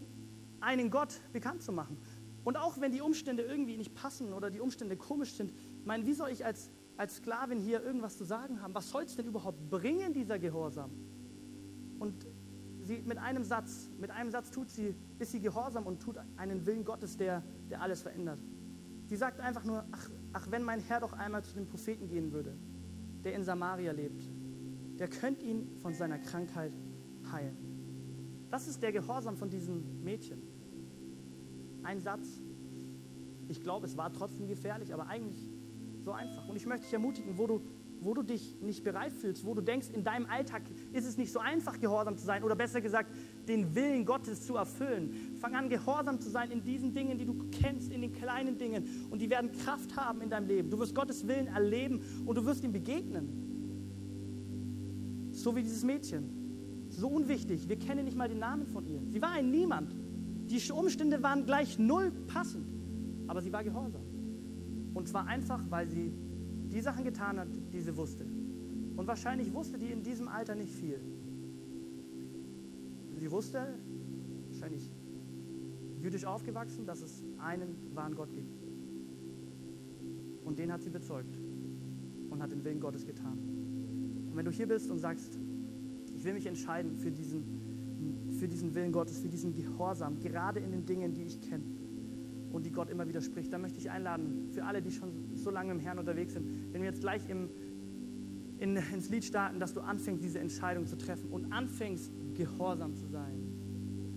einen 0.59 0.89
Gott 0.89 1.19
bekannt 1.33 1.61
zu 1.61 1.71
machen. 1.71 1.97
Und 2.43 2.57
auch 2.57 2.79
wenn 2.79 2.91
die 2.91 3.01
Umstände 3.01 3.43
irgendwie 3.43 3.77
nicht 3.77 3.93
passen 3.93 4.33
oder 4.33 4.49
die 4.49 4.59
Umstände 4.59 4.95
komisch 4.95 5.33
sind, 5.33 5.51
ich 5.83 6.05
wie 6.05 6.13
soll 6.13 6.29
ich 6.29 6.45
als, 6.45 6.71
als 6.95 7.17
Sklavin 7.17 7.59
hier 7.59 7.83
irgendwas 7.83 8.17
zu 8.17 8.23
sagen 8.23 8.61
haben? 8.61 8.73
Was 8.73 8.89
soll 8.89 9.03
es 9.03 9.15
denn 9.15 9.25
überhaupt 9.25 9.69
bringen, 9.69 10.13
dieser 10.13 10.39
Gehorsam? 10.39 10.91
Und 11.99 12.25
sie 12.81 13.01
mit 13.05 13.17
einem 13.17 13.43
Satz, 13.43 13.89
mit 13.99 14.11
einem 14.11 14.31
Satz 14.31 14.51
tut 14.51 14.69
sie, 14.69 14.95
ist 15.19 15.31
sie 15.31 15.41
gehorsam 15.41 15.85
und 15.85 16.01
tut 16.01 16.17
einen 16.37 16.65
Willen 16.65 16.85
Gottes, 16.85 17.17
der, 17.17 17.43
der 17.69 17.81
alles 17.81 18.01
verändert. 18.01 18.39
Sie 19.07 19.15
sagt 19.15 19.39
einfach 19.39 19.63
nur, 19.63 19.85
ach, 19.91 20.09
ach, 20.33 20.47
wenn 20.49 20.63
mein 20.63 20.79
Herr 20.79 21.01
doch 21.01 21.13
einmal 21.13 21.43
zu 21.43 21.53
dem 21.53 21.67
Propheten 21.67 22.07
gehen 22.07 22.31
würde, 22.31 22.57
der 23.23 23.33
in 23.33 23.43
Samaria 23.43 23.91
lebt, 23.91 24.21
der 24.99 25.07
könnte 25.09 25.45
ihn 25.45 25.77
von 25.81 25.93
seiner 25.93 26.17
Krankheit 26.17 26.73
heilen. 27.31 27.57
Das 28.49 28.67
ist 28.67 28.81
der 28.81 28.91
Gehorsam 28.91 29.35
von 29.35 29.49
diesem 29.49 30.03
Mädchen. 30.03 30.41
Ein 31.83 31.99
Satz. 31.99 32.41
Ich 33.49 33.61
glaube, 33.61 33.85
es 33.85 33.97
war 33.97 34.11
trotzdem 34.11 34.47
gefährlich, 34.47 34.93
aber 34.93 35.07
eigentlich 35.07 35.49
so 36.03 36.11
einfach. 36.11 36.47
Und 36.47 36.55
ich 36.55 36.65
möchte 36.65 36.85
dich 36.85 36.93
ermutigen, 36.93 37.37
wo 37.37 37.47
du, 37.47 37.61
wo 37.99 38.13
du 38.13 38.21
dich 38.23 38.61
nicht 38.61 38.83
bereit 38.83 39.11
fühlst, 39.11 39.45
wo 39.45 39.53
du 39.53 39.61
denkst, 39.61 39.89
in 39.93 40.03
deinem 40.03 40.25
Alltag 40.25 40.63
ist 40.93 41.05
es 41.05 41.17
nicht 41.17 41.31
so 41.31 41.39
einfach, 41.39 41.79
gehorsam 41.79 42.17
zu 42.17 42.25
sein 42.25 42.43
oder 42.43 42.55
besser 42.55 42.81
gesagt, 42.81 43.13
den 43.47 43.75
Willen 43.75 44.05
Gottes 44.05 44.45
zu 44.45 44.55
erfüllen. 44.55 45.37
Fang 45.39 45.55
an, 45.55 45.69
gehorsam 45.69 46.19
zu 46.19 46.29
sein 46.29 46.51
in 46.51 46.63
diesen 46.63 46.93
Dingen, 46.93 47.17
die 47.17 47.25
du 47.25 47.49
kennst, 47.51 47.91
in 47.91 48.01
den 48.01 48.13
kleinen 48.13 48.57
Dingen. 48.57 49.07
Und 49.09 49.21
die 49.21 49.29
werden 49.29 49.51
Kraft 49.51 49.95
haben 49.95 50.21
in 50.21 50.29
deinem 50.29 50.47
Leben. 50.47 50.69
Du 50.69 50.79
wirst 50.79 50.95
Gottes 50.95 51.27
Willen 51.27 51.47
erleben 51.47 52.01
und 52.25 52.37
du 52.37 52.45
wirst 52.45 52.63
ihm 52.63 52.71
begegnen. 52.71 53.43
So 55.31 55.55
wie 55.55 55.63
dieses 55.63 55.83
Mädchen 55.83 56.36
so 56.97 57.07
unwichtig. 57.07 57.69
Wir 57.69 57.77
kennen 57.77 58.05
nicht 58.05 58.17
mal 58.17 58.27
den 58.27 58.39
Namen 58.39 58.65
von 58.65 58.85
ihr. 58.87 58.99
Sie 59.09 59.21
war 59.21 59.31
ein 59.31 59.51
Niemand. 59.51 59.93
Die 60.49 60.71
Umstände 60.71 61.21
waren 61.21 61.45
gleich 61.45 61.77
null 61.77 62.11
passend. 62.27 62.67
Aber 63.27 63.41
sie 63.41 63.53
war 63.53 63.63
gehorsam. 63.63 64.01
Und 64.93 65.07
zwar 65.07 65.27
einfach, 65.27 65.63
weil 65.69 65.87
sie 65.87 66.11
die 66.71 66.81
Sachen 66.81 67.03
getan 67.03 67.39
hat, 67.39 67.49
die 67.71 67.81
sie 67.81 67.95
wusste. 67.95 68.25
Und 68.95 69.05
wahrscheinlich 69.05 69.53
wusste 69.53 69.77
die 69.77 69.91
in 69.91 70.01
diesem 70.01 70.27
Alter 70.27 70.55
nicht 70.55 70.73
viel. 70.73 70.99
Sie 73.15 73.31
wusste, 73.31 73.75
wahrscheinlich 74.49 74.91
jüdisch 76.01 76.25
aufgewachsen, 76.25 76.85
dass 76.85 77.01
es 77.01 77.23
einen 77.37 77.75
wahren 77.93 78.15
Gott 78.15 78.33
gibt. 78.33 78.57
Und 80.45 80.57
den 80.57 80.71
hat 80.71 80.81
sie 80.81 80.89
bezeugt 80.89 81.37
und 82.29 82.41
hat 82.41 82.51
den 82.51 82.63
Willen 82.63 82.79
Gottes 82.79 83.05
getan. 83.05 83.37
Und 84.29 84.35
wenn 84.35 84.45
du 84.45 84.51
hier 84.51 84.67
bist 84.67 84.89
und 84.89 84.99
sagst, 84.99 85.37
will 86.27 86.33
mich 86.33 86.45
entscheiden 86.45 86.93
für 86.97 87.09
diesen, 87.09 88.35
für 88.37 88.47
diesen 88.47 88.75
Willen 88.75 88.91
Gottes, 88.91 89.19
für 89.19 89.29
diesen 89.29 89.53
Gehorsam, 89.53 90.19
gerade 90.19 90.59
in 90.59 90.71
den 90.71 90.85
Dingen, 90.85 91.13
die 91.13 91.23
ich 91.23 91.41
kenne 91.41 91.63
und 92.51 92.65
die 92.65 92.71
Gott 92.71 92.89
immer 92.89 93.07
wieder 93.07 93.21
spricht. 93.21 93.51
Da 93.53 93.57
möchte 93.57 93.79
ich 93.79 93.89
einladen, 93.89 94.49
für 94.51 94.65
alle, 94.65 94.81
die 94.81 94.91
schon 94.91 95.35
so 95.35 95.49
lange 95.49 95.71
im 95.71 95.79
Herrn 95.79 95.99
unterwegs 95.99 96.33
sind, 96.33 96.73
wenn 96.73 96.81
wir 96.81 96.89
jetzt 96.89 96.99
gleich 96.99 97.27
im, 97.29 97.49
in, 98.59 98.75
ins 98.75 99.09
Lied 99.09 99.23
starten, 99.23 99.59
dass 99.59 99.73
du 99.73 99.79
anfängst, 99.79 100.21
diese 100.21 100.39
Entscheidung 100.39 100.85
zu 100.85 100.97
treffen 100.97 101.29
und 101.29 101.53
anfängst, 101.53 102.11
gehorsam 102.33 102.93
zu 102.93 103.07
sein. 103.07 103.53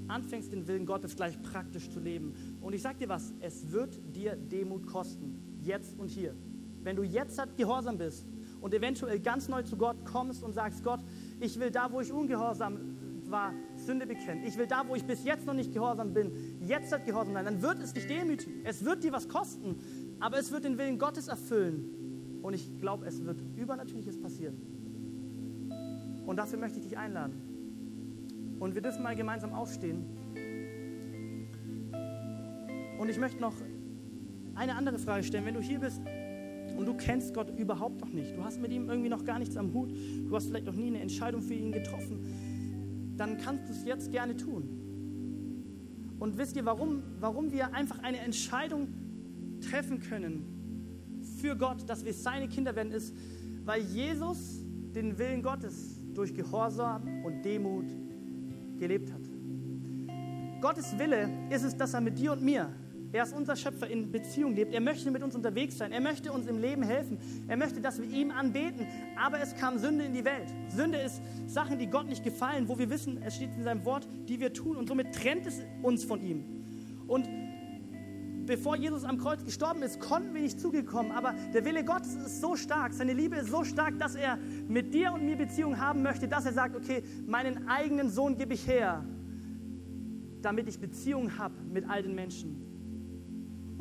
Anfängst, 0.09 0.53
den 0.53 0.67
Willen 0.67 0.87
Gottes 0.87 1.15
gleich 1.15 1.41
praktisch 1.41 1.89
zu 1.91 2.01
leben. 2.01 2.35
Und 2.61 2.75
ich 2.75 2.83
sag 2.83 2.99
dir 2.99 3.09
was, 3.09 3.33
es 3.39 3.71
wird 3.71 4.01
dir 4.17 4.35
Demut 4.35 4.85
kosten, 4.87 5.39
jetzt 5.63 5.97
und 5.97 6.11
hier. 6.11 6.35
Wenn 6.83 6.97
du 6.97 7.05
jetzt 7.05 7.41
gehorsam 7.57 7.99
bist 7.99 8.27
und 8.61 8.75
eventuell 8.75 9.21
ganz 9.21 9.49
neu 9.49 9.63
zu 9.63 9.77
Gott 9.77 10.05
kommst 10.05 10.43
und 10.43 10.53
sagst, 10.53 10.83
Gott, 10.83 11.01
ich 11.41 11.59
will 11.59 11.71
da, 11.71 11.91
wo 11.91 12.01
ich 12.01 12.13
ungehorsam 12.13 12.79
war, 13.31 13.53
Sünde 13.77 14.07
bekennen. 14.07 14.45
Ich 14.45 14.57
will 14.59 14.67
da, 14.67 14.87
wo 14.87 14.95
ich 14.95 15.05
bis 15.05 15.25
jetzt 15.25 15.47
noch 15.47 15.55
nicht 15.55 15.73
gehorsam 15.73 16.13
bin, 16.13 16.33
jetzt 16.67 16.93
halt 16.93 17.05
gehorsam 17.05 17.35
sein. 17.35 17.45
Dann 17.45 17.63
wird 17.63 17.79
es 17.81 17.93
dich 17.93 18.07
demütigen. 18.07 18.65
Es 18.65 18.85
wird 18.85 19.05
dir 19.05 19.13
was 19.13 19.29
kosten, 19.29 19.77
aber 20.19 20.39
es 20.39 20.53
wird 20.53 20.65
den 20.65 20.79
Willen 20.79 20.99
Gottes 20.99 21.29
erfüllen. 21.29 22.41
Und 22.43 22.55
ich 22.55 22.79
glaube, 22.79 23.07
es 23.07 23.25
wird 23.25 23.41
Übernatürliches 23.57 24.21
passieren. 24.21 24.57
Und 26.27 26.37
dafür 26.37 26.59
möchte 26.59 26.79
ich 26.79 26.85
dich 26.85 26.99
einladen. 26.99 28.57
Und 28.59 28.75
wir 28.75 28.83
dürfen 28.83 29.03
mal 29.03 29.17
gemeinsam 29.17 29.53
aufstehen. 29.53 30.05
Und 32.99 33.09
ich 33.09 33.19
möchte 33.19 33.41
noch 33.41 33.55
eine 34.55 34.75
andere 34.75 34.99
Frage 34.99 35.23
stellen. 35.23 35.47
Wenn 35.47 35.55
du 35.55 35.61
hier 35.61 35.81
bist 35.81 36.03
und 36.81 36.87
du 36.87 36.95
kennst 36.95 37.35
Gott 37.35 37.51
überhaupt 37.59 38.01
noch 38.01 38.09
nicht, 38.09 38.35
du 38.35 38.43
hast 38.43 38.59
mit 38.59 38.73
ihm 38.73 38.89
irgendwie 38.89 39.11
noch 39.11 39.23
gar 39.27 39.39
nichts 39.39 39.55
am 39.59 39.75
Hut, 39.75 39.91
du 39.93 40.35
hast 40.35 40.47
vielleicht 40.47 40.65
noch 40.65 40.75
nie 40.75 40.87
eine 40.87 41.01
Entscheidung 41.01 41.43
für 41.43 41.53
ihn 41.53 41.73
getroffen, 41.73 43.15
dann 43.19 43.37
kannst 43.37 43.69
du 43.69 43.73
es 43.73 43.85
jetzt 43.85 44.11
gerne 44.11 44.35
tun. 44.35 44.81
Und 46.19 46.39
wisst 46.39 46.57
ihr, 46.57 46.65
warum, 46.65 47.03
warum 47.21 47.53
wir 47.53 47.75
einfach 47.75 48.03
eine 48.03 48.19
Entscheidung 48.21 48.89
treffen 49.61 50.01
können 50.01 51.21
für 51.39 51.55
Gott, 51.55 51.87
dass 51.87 52.03
wir 52.07 52.15
seine 52.15 52.49
Kinder 52.49 52.75
werden, 52.75 52.93
ist, 52.93 53.15
weil 53.67 53.83
Jesus 53.83 54.65
den 54.95 55.19
Willen 55.19 55.43
Gottes 55.43 56.01
durch 56.15 56.35
Gehorsam 56.35 57.25
und 57.27 57.43
Demut 57.45 57.87
gelebt 58.79 59.13
hat. 59.13 59.21
Gottes 60.63 60.99
Wille 60.99 61.29
ist 61.51 61.63
es, 61.63 61.77
dass 61.77 61.93
er 61.93 62.01
mit 62.01 62.19
dir 62.19 62.33
und 62.33 62.43
mir 62.43 62.71
er 63.13 63.25
ist 63.25 63.35
unser 63.35 63.57
Schöpfer, 63.57 63.89
in 63.89 64.13
Beziehung 64.13 64.55
lebt. 64.55 64.73
Er 64.73 64.81
möchte 64.81 65.11
mit 65.11 65.23
uns 65.23 65.35
unterwegs 65.35 65.77
sein. 65.77 65.91
Er 65.91 66.01
möchte 66.01 66.33
uns 66.33 66.47
im 66.47 66.59
Leben 66.59 66.83
helfen. 66.83 67.19
Er 67.49 67.57
möchte, 67.57 67.81
dass 67.81 68.01
wir 68.01 68.09
ihm 68.09 68.31
anbeten. 68.31 68.87
Aber 69.21 69.41
es 69.41 69.55
kam 69.57 69.79
Sünde 69.79 70.05
in 70.05 70.15
die 70.15 70.25
Welt. 70.25 70.49
Sünde 70.69 70.99
ist 70.99 71.21
Sachen, 71.47 71.79
die 71.79 71.89
Gott 71.89 72.07
nicht 72.07 72.23
gefallen, 72.23 72.69
wo 72.69 72.79
wir 72.79 72.89
wissen, 72.89 73.21
es 73.23 73.35
steht 73.35 73.51
in 73.57 73.65
seinem 73.65 73.85
Wort, 73.85 74.07
die 74.29 74.39
wir 74.39 74.53
tun. 74.53 74.77
Und 74.77 74.89
somit 74.89 75.13
trennt 75.13 75.47
es 75.47 75.61
uns 75.83 76.05
von 76.05 76.23
ihm. 76.23 76.45
Und 77.09 77.29
bevor 78.47 78.77
Jesus 78.77 79.03
am 79.03 79.19
Kreuz 79.19 79.45
gestorben 79.45 79.83
ist, 79.83 79.99
konnten 79.99 80.33
wir 80.33 80.43
nicht 80.43 80.61
zugekommen. 80.61 81.11
Aber 81.11 81.35
der 81.53 81.65
Wille 81.65 81.85
Gottes 81.85 82.15
ist 82.15 82.41
so 82.41 82.55
stark, 82.55 82.93
seine 82.93 83.13
Liebe 83.13 83.37
ist 83.37 83.51
so 83.51 83.65
stark, 83.65 83.99
dass 83.99 84.15
er 84.15 84.39
mit 84.69 84.95
dir 84.95 85.13
und 85.13 85.25
mir 85.25 85.37
Beziehung 85.37 85.81
haben 85.81 86.03
möchte, 86.03 86.29
dass 86.29 86.47
er 86.47 86.53
sagt, 86.53 86.77
okay, 86.77 87.03
meinen 87.27 87.67
eigenen 87.69 88.09
Sohn 88.09 88.39
gebe 88.39 88.55
ich 88.55 88.69
her, 88.69 89.05
damit 90.43 90.69
ich 90.69 90.79
Beziehung 90.79 91.39
habe 91.39 91.55
mit 91.73 91.89
all 91.89 92.05
den 92.05 92.15
Menschen. 92.15 92.70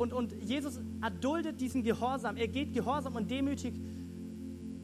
Und, 0.00 0.14
und 0.14 0.32
Jesus 0.40 0.80
erduldet 1.02 1.60
diesen 1.60 1.82
Gehorsam. 1.82 2.38
Er 2.38 2.48
geht 2.48 2.72
gehorsam 2.72 3.16
und 3.16 3.30
demütig 3.30 3.78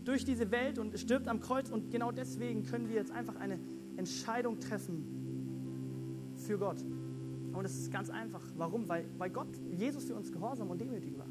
durch 0.05 0.27
diese 0.27 0.51
Welt 0.51 0.79
und 0.79 0.99
stirbt 0.99 1.27
am 1.27 1.41
Kreuz. 1.41 1.71
Und 1.71 1.91
genau 1.91 2.13
deswegen 2.13 2.65
können 2.65 2.91
wir 2.91 2.97
jetzt 2.97 3.13
einfach 3.13 3.35
eine 3.37 3.59
Entscheidung 3.97 4.61
treffen 4.61 6.35
für 6.37 6.59
Gott. 6.59 6.85
Und 7.55 7.65
es 7.65 7.79
ist 7.79 7.91
ganz 7.91 8.11
einfach. 8.11 8.43
Warum? 8.59 8.91
Weil, 8.91 9.07
weil 9.17 9.31
Gott, 9.31 9.49
Jesus 9.71 10.05
für 10.05 10.15
uns 10.15 10.31
gehorsam 10.31 10.69
und 10.69 10.83
demütig 10.83 11.17
war. 11.17 11.29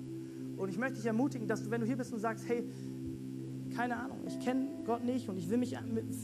Und 0.57 0.69
ich 0.69 0.79
möchte 0.79 0.95
dich 0.95 1.05
ermutigen, 1.05 1.47
dass 1.47 1.61
du, 1.61 1.69
wenn 1.69 1.81
du 1.81 1.85
hier 1.85 1.97
bist 1.97 2.11
und 2.11 2.19
sagst, 2.19 2.49
hey, 2.49 2.67
keine 3.75 3.97
Ahnung, 3.97 4.19
ich 4.25 4.39
kenne 4.39 4.67
Gott 4.85 5.03
nicht 5.03 5.27
und 5.27 5.37
ich 5.37 5.49
will 5.49 5.57
mich, 5.57 5.75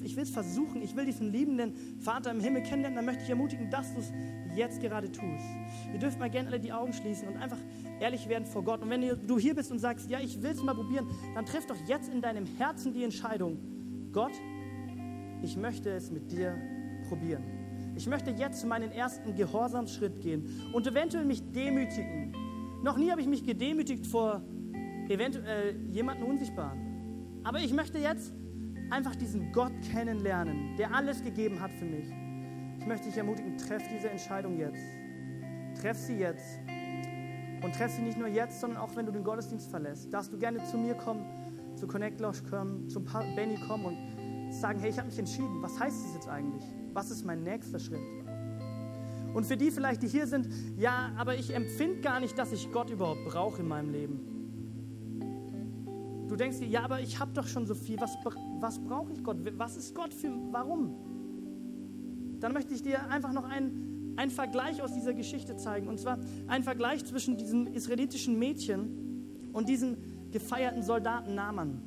ich 0.03 0.15
will 0.15 0.23
es 0.23 0.29
versuchen, 0.29 0.81
ich 0.81 0.95
will 0.95 1.05
diesen 1.05 1.31
liebenden 1.31 1.73
Vater 1.99 2.31
im 2.31 2.39
Himmel 2.39 2.63
kennenlernen, 2.63 2.95
dann 2.95 3.05
möchte 3.05 3.23
ich 3.23 3.29
ermutigen, 3.29 3.69
dass 3.69 3.93
du 3.93 3.99
es 3.99 4.11
jetzt 4.55 4.81
gerade 4.81 5.11
tust. 5.11 5.45
Ihr 5.93 5.99
dürft 5.99 6.19
mal 6.19 6.29
gerne 6.29 6.49
alle 6.49 6.59
die 6.59 6.71
Augen 6.71 6.93
schließen 6.93 7.27
und 7.27 7.37
einfach 7.37 7.57
ehrlich 7.99 8.27
werden 8.29 8.45
vor 8.45 8.63
Gott. 8.63 8.81
Und 8.81 8.89
wenn 8.89 9.01
du 9.01 9.39
hier 9.39 9.55
bist 9.55 9.71
und 9.71 9.79
sagst, 9.79 10.09
ja, 10.09 10.19
ich 10.19 10.41
will 10.41 10.51
es 10.51 10.63
mal 10.63 10.73
probieren, 10.73 11.07
dann 11.35 11.45
triff 11.45 11.65
doch 11.65 11.77
jetzt 11.87 12.11
in 12.11 12.21
deinem 12.21 12.45
Herzen 12.57 12.93
die 12.93 13.03
Entscheidung, 13.03 13.57
Gott, 14.11 14.33
ich 15.41 15.57
möchte 15.57 15.89
es 15.91 16.11
mit 16.11 16.31
dir 16.31 16.55
probieren. 17.07 17.43
Ich 17.95 18.07
möchte 18.07 18.31
jetzt 18.31 18.65
meinen 18.65 18.91
ersten 18.91 19.35
Gehorsamsschritt 19.35 20.21
gehen 20.21 20.45
und 20.73 20.87
eventuell 20.87 21.25
mich 21.25 21.41
demütigen. 21.51 22.33
Noch 22.83 22.97
nie 22.97 23.11
habe 23.11 23.21
ich 23.21 23.27
mich 23.27 23.43
gedemütigt 23.43 24.07
vor 24.07 24.41
eventuell 25.09 25.75
jemanden 25.91 26.23
Unsichtbaren. 26.23 26.90
Aber 27.43 27.59
ich 27.59 27.73
möchte 27.73 27.97
jetzt 27.97 28.33
einfach 28.89 29.15
diesen 29.15 29.51
Gott 29.51 29.71
kennenlernen, 29.91 30.75
der 30.77 30.93
alles 30.93 31.23
gegeben 31.23 31.59
hat 31.59 31.71
für 31.71 31.85
mich. 31.85 32.07
Ich 32.79 32.85
möchte 32.85 33.07
dich 33.07 33.17
ermutigen, 33.17 33.57
treff 33.57 33.83
diese 33.93 34.09
Entscheidung 34.09 34.57
jetzt. 34.57 34.83
Treff 35.81 35.97
sie 35.97 36.17
jetzt. 36.17 36.59
Und 37.63 37.75
treff 37.75 37.91
sie 37.91 38.01
nicht 38.01 38.17
nur 38.17 38.27
jetzt, 38.27 38.59
sondern 38.59 38.79
auch 38.79 38.95
wenn 38.95 39.05
du 39.05 39.11
den 39.11 39.23
Gottesdienst 39.23 39.69
verlässt. 39.69 40.13
Darfst 40.13 40.33
du 40.33 40.37
gerne 40.37 40.63
zu 40.63 40.77
mir 40.77 40.95
kommen, 40.95 41.25
zu 41.75 41.87
Connect 41.87 42.19
Lounge 42.19 42.41
kommen, 42.49 42.89
zum 42.89 43.05
Benny 43.35 43.55
kommen 43.67 43.85
und 43.85 44.51
sagen, 44.51 44.79
hey, 44.79 44.89
ich 44.89 44.97
habe 44.97 45.07
mich 45.07 45.19
entschieden. 45.19 45.61
Was 45.61 45.79
heißt 45.79 46.05
das 46.05 46.13
jetzt 46.15 46.27
eigentlich? 46.27 46.63
Was 46.93 47.11
ist 47.11 47.23
mein 47.23 47.43
nächster 47.43 47.79
Schritt? 47.79 48.01
Und 49.33 49.45
für 49.45 49.55
die 49.55 49.71
vielleicht, 49.71 50.03
die 50.03 50.07
hier 50.07 50.27
sind, 50.27 50.49
ja, 50.77 51.11
aber 51.17 51.35
ich 51.35 51.55
empfinde 51.55 52.01
gar 52.01 52.19
nicht, 52.19 52.37
dass 52.37 52.51
ich 52.51 52.71
Gott 52.71 52.89
überhaupt 52.89 53.23
brauche 53.25 53.61
in 53.61 53.67
meinem 53.67 53.89
Leben. 53.89 54.40
Du 56.31 56.37
denkst 56.37 56.59
dir, 56.59 56.67
ja, 56.67 56.83
aber 56.83 57.01
ich 57.01 57.19
habe 57.19 57.33
doch 57.33 57.45
schon 57.45 57.65
so 57.67 57.75
viel. 57.75 57.99
Was, 57.99 58.17
was 58.61 58.79
brauche 58.79 59.11
ich 59.11 59.21
Gott? 59.21 59.35
Was 59.57 59.75
ist 59.75 59.93
Gott 59.93 60.13
für, 60.13 60.31
warum? 60.51 60.95
Dann 62.39 62.53
möchte 62.53 62.73
ich 62.73 62.81
dir 62.81 63.09
einfach 63.09 63.33
noch 63.33 63.43
einen, 63.43 64.13
einen 64.15 64.31
Vergleich 64.31 64.81
aus 64.81 64.93
dieser 64.93 65.13
Geschichte 65.13 65.57
zeigen. 65.57 65.89
Und 65.89 65.99
zwar 65.99 66.19
ein 66.47 66.63
Vergleich 66.63 67.03
zwischen 67.03 67.35
diesem 67.35 67.67
israelitischen 67.67 68.39
Mädchen 68.39 69.49
und 69.51 69.67
diesem 69.67 69.97
gefeierten 70.31 70.83
Soldaten 70.83 71.35
Naaman. 71.35 71.81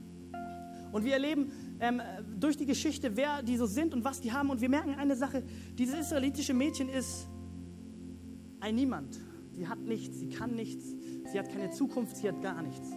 Und 0.93 1.07
wir 1.07 1.15
erleben 1.15 1.51
ähm, 1.81 2.03
durch 2.39 2.59
die 2.59 2.67
Geschichte, 2.67 3.17
wer 3.17 3.43
die 3.43 3.57
so 3.57 3.65
sind 3.65 3.95
und 3.95 4.05
was 4.05 4.21
die 4.21 4.33
haben. 4.33 4.51
Und 4.51 4.61
wir 4.61 4.69
merken 4.69 4.95
eine 4.97 5.17
Sache, 5.17 5.43
dieses 5.79 5.99
israelitische 5.99 6.53
Mädchen 6.53 6.91
ist 6.91 7.27
ein 8.61 8.75
Niemand. 8.75 9.19
Sie 9.55 9.67
hat 9.67 9.79
nichts, 9.79 10.19
sie 10.19 10.29
kann 10.29 10.55
nichts, 10.55 10.85
sie 11.33 11.39
hat 11.39 11.49
keine 11.49 11.71
Zukunft, 11.71 12.19
sie 12.19 12.29
hat 12.29 12.43
gar 12.43 12.61
nichts. 12.61 12.91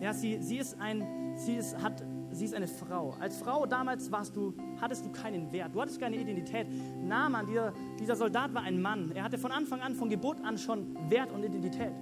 Ja, 0.00 0.12
sie, 0.12 0.38
sie, 0.40 0.58
ist 0.58 0.80
ein, 0.80 1.04
sie, 1.36 1.56
ist, 1.56 1.80
hat, 1.82 2.04
sie 2.30 2.44
ist 2.44 2.54
eine 2.54 2.68
Frau. 2.68 3.14
Als 3.18 3.38
Frau 3.38 3.66
damals 3.66 4.12
warst 4.12 4.36
du, 4.36 4.54
hattest 4.80 5.04
du 5.04 5.10
keinen 5.10 5.50
Wert, 5.52 5.74
du 5.74 5.80
hattest 5.80 6.00
keine 6.00 6.16
Identität. 6.16 6.66
Naaman, 7.02 7.46
dieser, 7.46 7.72
dieser 7.98 8.16
Soldat 8.16 8.54
war 8.54 8.62
ein 8.62 8.80
Mann. 8.80 9.10
Er 9.12 9.24
hatte 9.24 9.38
von 9.38 9.50
Anfang 9.50 9.80
an, 9.80 9.94
von 9.94 10.08
Geburt 10.08 10.42
an 10.44 10.56
schon 10.56 10.96
Wert 11.10 11.32
und 11.32 11.42
Identität. 11.42 11.92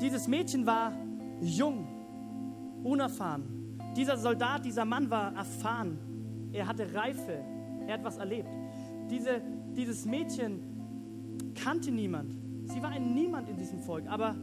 Dieses 0.00 0.28
Mädchen 0.28 0.66
war 0.66 0.92
jung, 1.40 1.86
unerfahren. 2.84 3.78
Dieser 3.96 4.16
Soldat, 4.16 4.64
dieser 4.64 4.84
Mann 4.84 5.10
war 5.10 5.34
erfahren. 5.34 5.98
Er 6.52 6.66
hatte 6.66 6.94
Reife. 6.94 7.42
Er 7.86 7.94
hat 7.94 8.04
was 8.04 8.18
erlebt. 8.18 8.48
Diese, 9.10 9.40
dieses 9.74 10.04
Mädchen 10.04 10.60
kannte 11.54 11.90
niemand. 11.90 12.32
Sie 12.66 12.82
war 12.82 12.90
ein 12.90 13.14
Niemand 13.14 13.48
in 13.48 13.56
diesem 13.56 13.78
Volk, 13.80 14.06
aber 14.08 14.36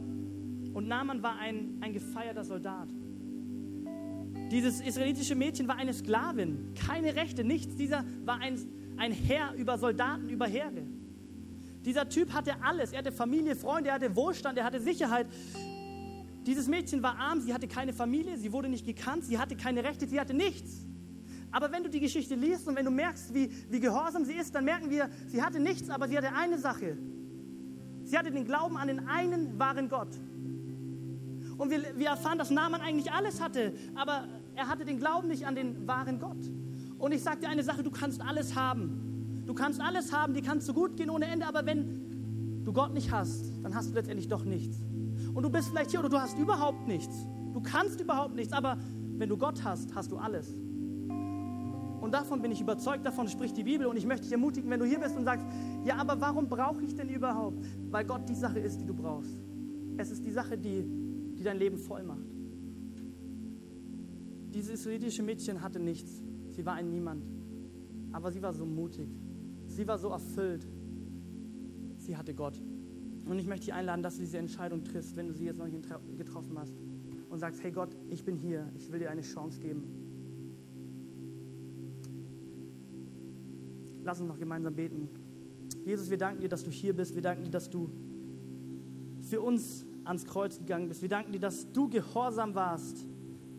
und 0.76 0.88
Naaman 0.88 1.22
war 1.22 1.38
ein, 1.38 1.78
ein 1.80 1.94
gefeierter 1.94 2.44
Soldat. 2.44 2.90
Dieses 4.50 4.82
israelitische 4.82 5.34
Mädchen 5.34 5.66
war 5.68 5.76
eine 5.76 5.94
Sklavin, 5.94 6.74
keine 6.74 7.16
Rechte, 7.16 7.44
nichts. 7.44 7.76
Dieser 7.76 8.04
war 8.26 8.40
ein, 8.40 8.58
ein 8.98 9.10
Herr 9.10 9.54
über 9.54 9.78
Soldaten, 9.78 10.28
über 10.28 10.46
Heere. 10.46 10.82
Dieser 11.82 12.10
Typ 12.10 12.34
hatte 12.34 12.62
alles. 12.62 12.92
Er 12.92 12.98
hatte 12.98 13.10
Familie, 13.10 13.56
Freunde, 13.56 13.88
er 13.88 13.94
hatte 13.94 14.14
Wohlstand, 14.14 14.58
er 14.58 14.64
hatte 14.64 14.78
Sicherheit. 14.78 15.28
Dieses 16.44 16.68
Mädchen 16.68 17.02
war 17.02 17.16
arm, 17.16 17.40
sie 17.40 17.54
hatte 17.54 17.68
keine 17.68 17.94
Familie, 17.94 18.36
sie 18.36 18.52
wurde 18.52 18.68
nicht 18.68 18.84
gekannt, 18.84 19.24
sie 19.24 19.38
hatte 19.38 19.56
keine 19.56 19.82
Rechte, 19.82 20.06
sie 20.06 20.20
hatte 20.20 20.34
nichts. 20.34 20.86
Aber 21.52 21.72
wenn 21.72 21.84
du 21.84 21.88
die 21.88 22.00
Geschichte 22.00 22.34
liest 22.34 22.68
und 22.68 22.76
wenn 22.76 22.84
du 22.84 22.90
merkst, 22.90 23.32
wie, 23.32 23.50
wie 23.70 23.80
gehorsam 23.80 24.26
sie 24.26 24.34
ist, 24.34 24.54
dann 24.54 24.66
merken 24.66 24.90
wir, 24.90 25.08
sie 25.26 25.42
hatte 25.42 25.58
nichts, 25.58 25.88
aber 25.88 26.06
sie 26.06 26.18
hatte 26.18 26.34
eine 26.34 26.58
Sache. 26.58 26.98
Sie 28.04 28.18
hatte 28.18 28.30
den 28.30 28.44
Glauben 28.44 28.76
an 28.76 28.88
den 28.88 29.08
einen 29.08 29.58
wahren 29.58 29.88
Gott. 29.88 30.10
Und 31.58 31.70
wir, 31.70 31.82
wir 31.96 32.08
erfahren, 32.08 32.38
dass 32.38 32.50
Naaman 32.50 32.80
eigentlich 32.80 33.12
alles 33.12 33.40
hatte, 33.40 33.72
aber 33.94 34.24
er 34.54 34.68
hatte 34.68 34.84
den 34.84 34.98
Glauben 34.98 35.28
nicht 35.28 35.46
an 35.46 35.54
den 35.54 35.86
wahren 35.86 36.18
Gott. 36.18 36.36
Und 36.98 37.12
ich 37.12 37.22
sage 37.22 37.40
dir 37.40 37.48
eine 37.48 37.62
Sache, 37.62 37.82
du 37.82 37.90
kannst 37.90 38.20
alles 38.20 38.54
haben. 38.54 39.44
Du 39.46 39.54
kannst 39.54 39.80
alles 39.80 40.12
haben, 40.12 40.34
die 40.34 40.42
kannst 40.42 40.68
du 40.68 40.74
gut 40.74 40.96
gehen 40.96 41.08
ohne 41.08 41.26
Ende, 41.26 41.46
aber 41.46 41.64
wenn 41.66 42.62
du 42.64 42.72
Gott 42.72 42.92
nicht 42.92 43.12
hast, 43.12 43.52
dann 43.62 43.74
hast 43.74 43.90
du 43.90 43.94
letztendlich 43.94 44.28
doch 44.28 44.44
nichts. 44.44 44.78
Und 45.34 45.42
du 45.42 45.50
bist 45.50 45.68
vielleicht 45.68 45.90
hier 45.90 46.00
oder 46.00 46.08
du 46.08 46.18
hast 46.18 46.38
überhaupt 46.38 46.88
nichts. 46.88 47.26
Du 47.52 47.60
kannst 47.60 48.00
überhaupt 48.00 48.34
nichts, 48.34 48.52
aber 48.52 48.76
wenn 49.18 49.28
du 49.28 49.36
Gott 49.36 49.62
hast, 49.64 49.94
hast 49.94 50.10
du 50.10 50.18
alles. 50.18 50.54
Und 52.00 52.12
davon 52.12 52.42
bin 52.42 52.52
ich 52.52 52.60
überzeugt, 52.60 53.06
davon 53.06 53.28
spricht 53.28 53.56
die 53.56 53.64
Bibel. 53.64 53.86
Und 53.86 53.96
ich 53.96 54.06
möchte 54.06 54.24
dich 54.24 54.32
ermutigen, 54.32 54.70
wenn 54.70 54.80
du 54.80 54.86
hier 54.86 55.00
bist 55.00 55.16
und 55.16 55.24
sagst, 55.24 55.46
ja, 55.84 55.96
aber 55.96 56.20
warum 56.20 56.48
brauche 56.48 56.82
ich 56.82 56.94
denn 56.94 57.08
überhaupt? 57.08 57.64
Weil 57.90 58.04
Gott 58.04 58.28
die 58.28 58.34
Sache 58.34 58.58
ist, 58.58 58.80
die 58.80 58.86
du 58.86 58.94
brauchst. 58.94 59.36
Es 59.96 60.10
ist 60.10 60.24
die 60.24 60.30
Sache, 60.30 60.58
die 60.58 60.84
die 60.84 61.05
dein 61.46 61.58
Leben 61.58 61.78
voll 61.78 62.02
macht. 62.02 62.26
Dieses 64.54 64.80
israelitische 64.80 65.22
Mädchen 65.22 65.62
hatte 65.62 65.78
nichts. 65.78 66.22
Sie 66.50 66.64
war 66.64 66.74
ein 66.74 66.90
Niemand. 66.90 67.26
Aber 68.12 68.32
sie 68.32 68.42
war 68.42 68.52
so 68.52 68.64
mutig. 68.64 69.08
Sie 69.66 69.86
war 69.86 69.98
so 69.98 70.08
erfüllt. 70.08 70.66
Sie 71.98 72.16
hatte 72.16 72.34
Gott. 72.34 72.62
Und 73.26 73.38
ich 73.38 73.46
möchte 73.46 73.66
dich 73.66 73.74
einladen, 73.74 74.02
dass 74.02 74.14
du 74.16 74.20
diese 74.20 74.38
Entscheidung 74.38 74.84
triffst, 74.84 75.16
wenn 75.16 75.28
du 75.28 75.34
sie 75.34 75.44
jetzt 75.44 75.58
noch 75.58 75.66
nicht 75.66 75.86
getroffen 76.16 76.58
hast. 76.58 76.74
Und 77.28 77.38
sagst, 77.38 77.62
hey 77.62 77.72
Gott, 77.72 77.96
ich 78.08 78.24
bin 78.24 78.36
hier. 78.36 78.70
Ich 78.76 78.90
will 78.90 78.98
dir 78.98 79.10
eine 79.10 79.22
Chance 79.22 79.60
geben. 79.60 79.84
Lass 84.04 84.20
uns 84.20 84.28
noch 84.28 84.38
gemeinsam 84.38 84.74
beten. 84.74 85.08
Jesus, 85.84 86.08
wir 86.10 86.16
danken 86.16 86.40
dir, 86.40 86.48
dass 86.48 86.62
du 86.62 86.70
hier 86.70 86.94
bist. 86.94 87.14
Wir 87.14 87.22
danken 87.22 87.44
dir, 87.44 87.50
dass 87.50 87.68
du 87.68 87.90
für 89.20 89.40
uns 89.40 89.85
ans 90.06 90.26
Kreuz 90.26 90.58
gegangen 90.58 90.88
bist. 90.88 91.02
Wir 91.02 91.08
danken 91.08 91.32
dir, 91.32 91.40
dass 91.40 91.70
du 91.72 91.88
gehorsam 91.88 92.54
warst 92.54 93.06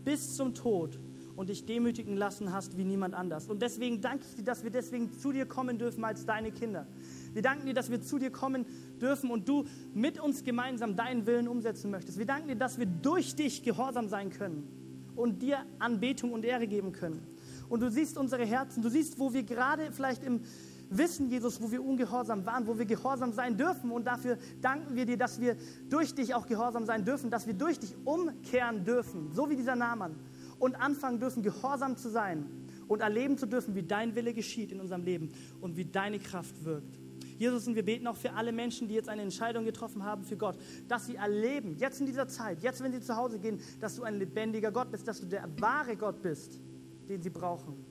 bis 0.03 0.35
zum 0.35 0.53
Tod 0.53 0.99
und 1.35 1.49
dich 1.49 1.65
demütigen 1.65 2.17
lassen 2.17 2.51
hast 2.51 2.77
wie 2.77 2.83
niemand 2.83 3.13
anders. 3.13 3.47
Und 3.47 3.61
deswegen 3.61 4.01
danke 4.01 4.25
ich 4.27 4.35
dir, 4.35 4.43
dass 4.43 4.63
wir 4.63 4.71
deswegen 4.71 5.11
zu 5.11 5.31
dir 5.31 5.45
kommen 5.45 5.77
dürfen 5.77 6.03
als 6.03 6.25
deine 6.25 6.51
Kinder. 6.51 6.87
Wir 7.33 7.43
danken 7.43 7.67
dir, 7.67 7.75
dass 7.75 7.91
wir 7.91 8.01
zu 8.01 8.17
dir 8.17 8.31
kommen 8.31 8.65
dürfen 8.99 9.29
und 9.29 9.47
du 9.47 9.65
mit 9.93 10.19
uns 10.19 10.43
gemeinsam 10.43 10.95
deinen 10.95 11.27
Willen 11.27 11.47
umsetzen 11.47 11.91
möchtest. 11.91 12.17
Wir 12.17 12.25
danken 12.25 12.47
dir, 12.47 12.55
dass 12.55 12.79
wir 12.79 12.87
durch 12.87 13.35
dich 13.35 13.61
gehorsam 13.61 14.09
sein 14.09 14.31
können 14.31 14.67
und 15.15 15.43
dir 15.43 15.59
Anbetung 15.77 16.33
und 16.33 16.43
Ehre 16.43 16.67
geben 16.67 16.91
können. 16.91 17.21
Und 17.69 17.81
du 17.81 17.91
siehst 17.91 18.17
unsere 18.17 18.45
Herzen, 18.45 18.81
du 18.81 18.89
siehst, 18.89 19.19
wo 19.19 19.33
wir 19.33 19.43
gerade 19.43 19.91
vielleicht 19.91 20.23
im, 20.23 20.41
wissen, 20.89 21.29
Jesus, 21.29 21.61
wo 21.61 21.71
wir 21.71 21.83
ungehorsam 21.83 22.45
waren, 22.45 22.67
wo 22.67 22.77
wir 22.77 22.85
gehorsam 22.85 23.31
sein 23.31 23.57
dürfen. 23.57 23.91
Und 23.91 24.05
dafür 24.05 24.37
danken 24.61 24.95
wir 24.95 25.05
dir, 25.05 25.17
dass 25.17 25.39
wir 25.39 25.55
durch 25.89 26.13
dich 26.15 26.33
auch 26.33 26.47
gehorsam 26.47 26.85
sein 26.85 27.05
dürfen, 27.05 27.29
dass 27.29 27.47
wir 27.47 27.53
durch 27.53 27.79
dich 27.79 27.95
umkehren 28.05 28.83
dürfen, 28.83 29.31
so 29.33 29.49
wie 29.49 29.55
dieser 29.55 29.75
Naaman, 29.75 30.15
und 30.59 30.75
anfangen 30.75 31.19
dürfen, 31.19 31.43
gehorsam 31.43 31.97
zu 31.97 32.09
sein 32.09 32.45
und 32.87 33.01
erleben 33.01 33.37
zu 33.37 33.45
dürfen, 33.45 33.75
wie 33.75 33.83
dein 33.83 34.15
Wille 34.15 34.33
geschieht 34.33 34.71
in 34.71 34.79
unserem 34.79 35.03
Leben 35.03 35.31
und 35.61 35.77
wie 35.77 35.85
deine 35.85 36.19
Kraft 36.19 36.63
wirkt. 36.63 36.99
Jesus, 37.37 37.67
und 37.67 37.75
wir 37.75 37.85
beten 37.85 38.07
auch 38.07 38.15
für 38.15 38.33
alle 38.33 38.51
Menschen, 38.51 38.87
die 38.87 38.95
jetzt 38.95 39.09
eine 39.09 39.21
Entscheidung 39.21 39.63
getroffen 39.63 40.03
haben 40.03 40.23
für 40.23 40.37
Gott, 40.37 40.57
dass 40.87 41.05
sie 41.05 41.15
erleben, 41.15 41.75
jetzt 41.77 41.99
in 41.99 42.07
dieser 42.07 42.27
Zeit, 42.27 42.63
jetzt, 42.63 42.81
wenn 42.81 42.91
sie 42.91 42.99
zu 42.99 43.15
Hause 43.15 43.37
gehen, 43.37 43.59
dass 43.79 43.95
du 43.95 44.03
ein 44.03 44.15
lebendiger 44.15 44.71
Gott 44.71 44.91
bist, 44.91 45.07
dass 45.07 45.19
du 45.19 45.27
der 45.27 45.47
wahre 45.59 45.95
Gott 45.95 46.21
bist, 46.23 46.59
den 47.07 47.21
sie 47.21 47.29
brauchen. 47.29 47.85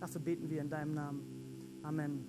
Dafür 0.00 0.20
beten 0.20 0.50
wir 0.50 0.60
in 0.60 0.70
deinem 0.70 0.94
Namen. 0.94 1.33
Amen. 1.84 2.24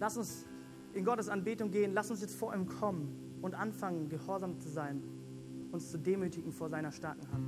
Lass 0.00 0.16
uns 0.16 0.46
in 0.92 1.04
Gottes 1.04 1.28
Anbetung 1.28 1.70
gehen. 1.70 1.92
Lass 1.94 2.10
uns 2.10 2.20
jetzt 2.20 2.36
vor 2.36 2.54
ihm 2.54 2.66
kommen 2.66 3.38
und 3.40 3.54
anfangen, 3.54 4.08
gehorsam 4.08 4.58
zu 4.58 4.68
sein, 4.68 5.02
uns 5.72 5.90
zu 5.90 5.98
demütigen 5.98 6.52
vor 6.52 6.68
seiner 6.68 6.92
starken 6.92 7.26
Hand. 7.32 7.46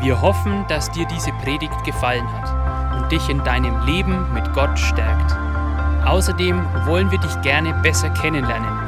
Wir 0.00 0.22
hoffen, 0.22 0.64
dass 0.68 0.90
dir 0.92 1.06
diese 1.06 1.32
Predigt 1.42 1.84
gefallen 1.84 2.26
hat 2.32 3.02
und 3.02 3.10
dich 3.10 3.28
in 3.28 3.42
deinem 3.42 3.84
Leben 3.84 4.32
mit 4.32 4.52
Gott 4.54 4.78
stärkt. 4.78 5.32
Außerdem 6.06 6.56
wollen 6.86 7.10
wir 7.10 7.18
dich 7.18 7.40
gerne 7.42 7.74
besser 7.82 8.10
kennenlernen. 8.10 8.87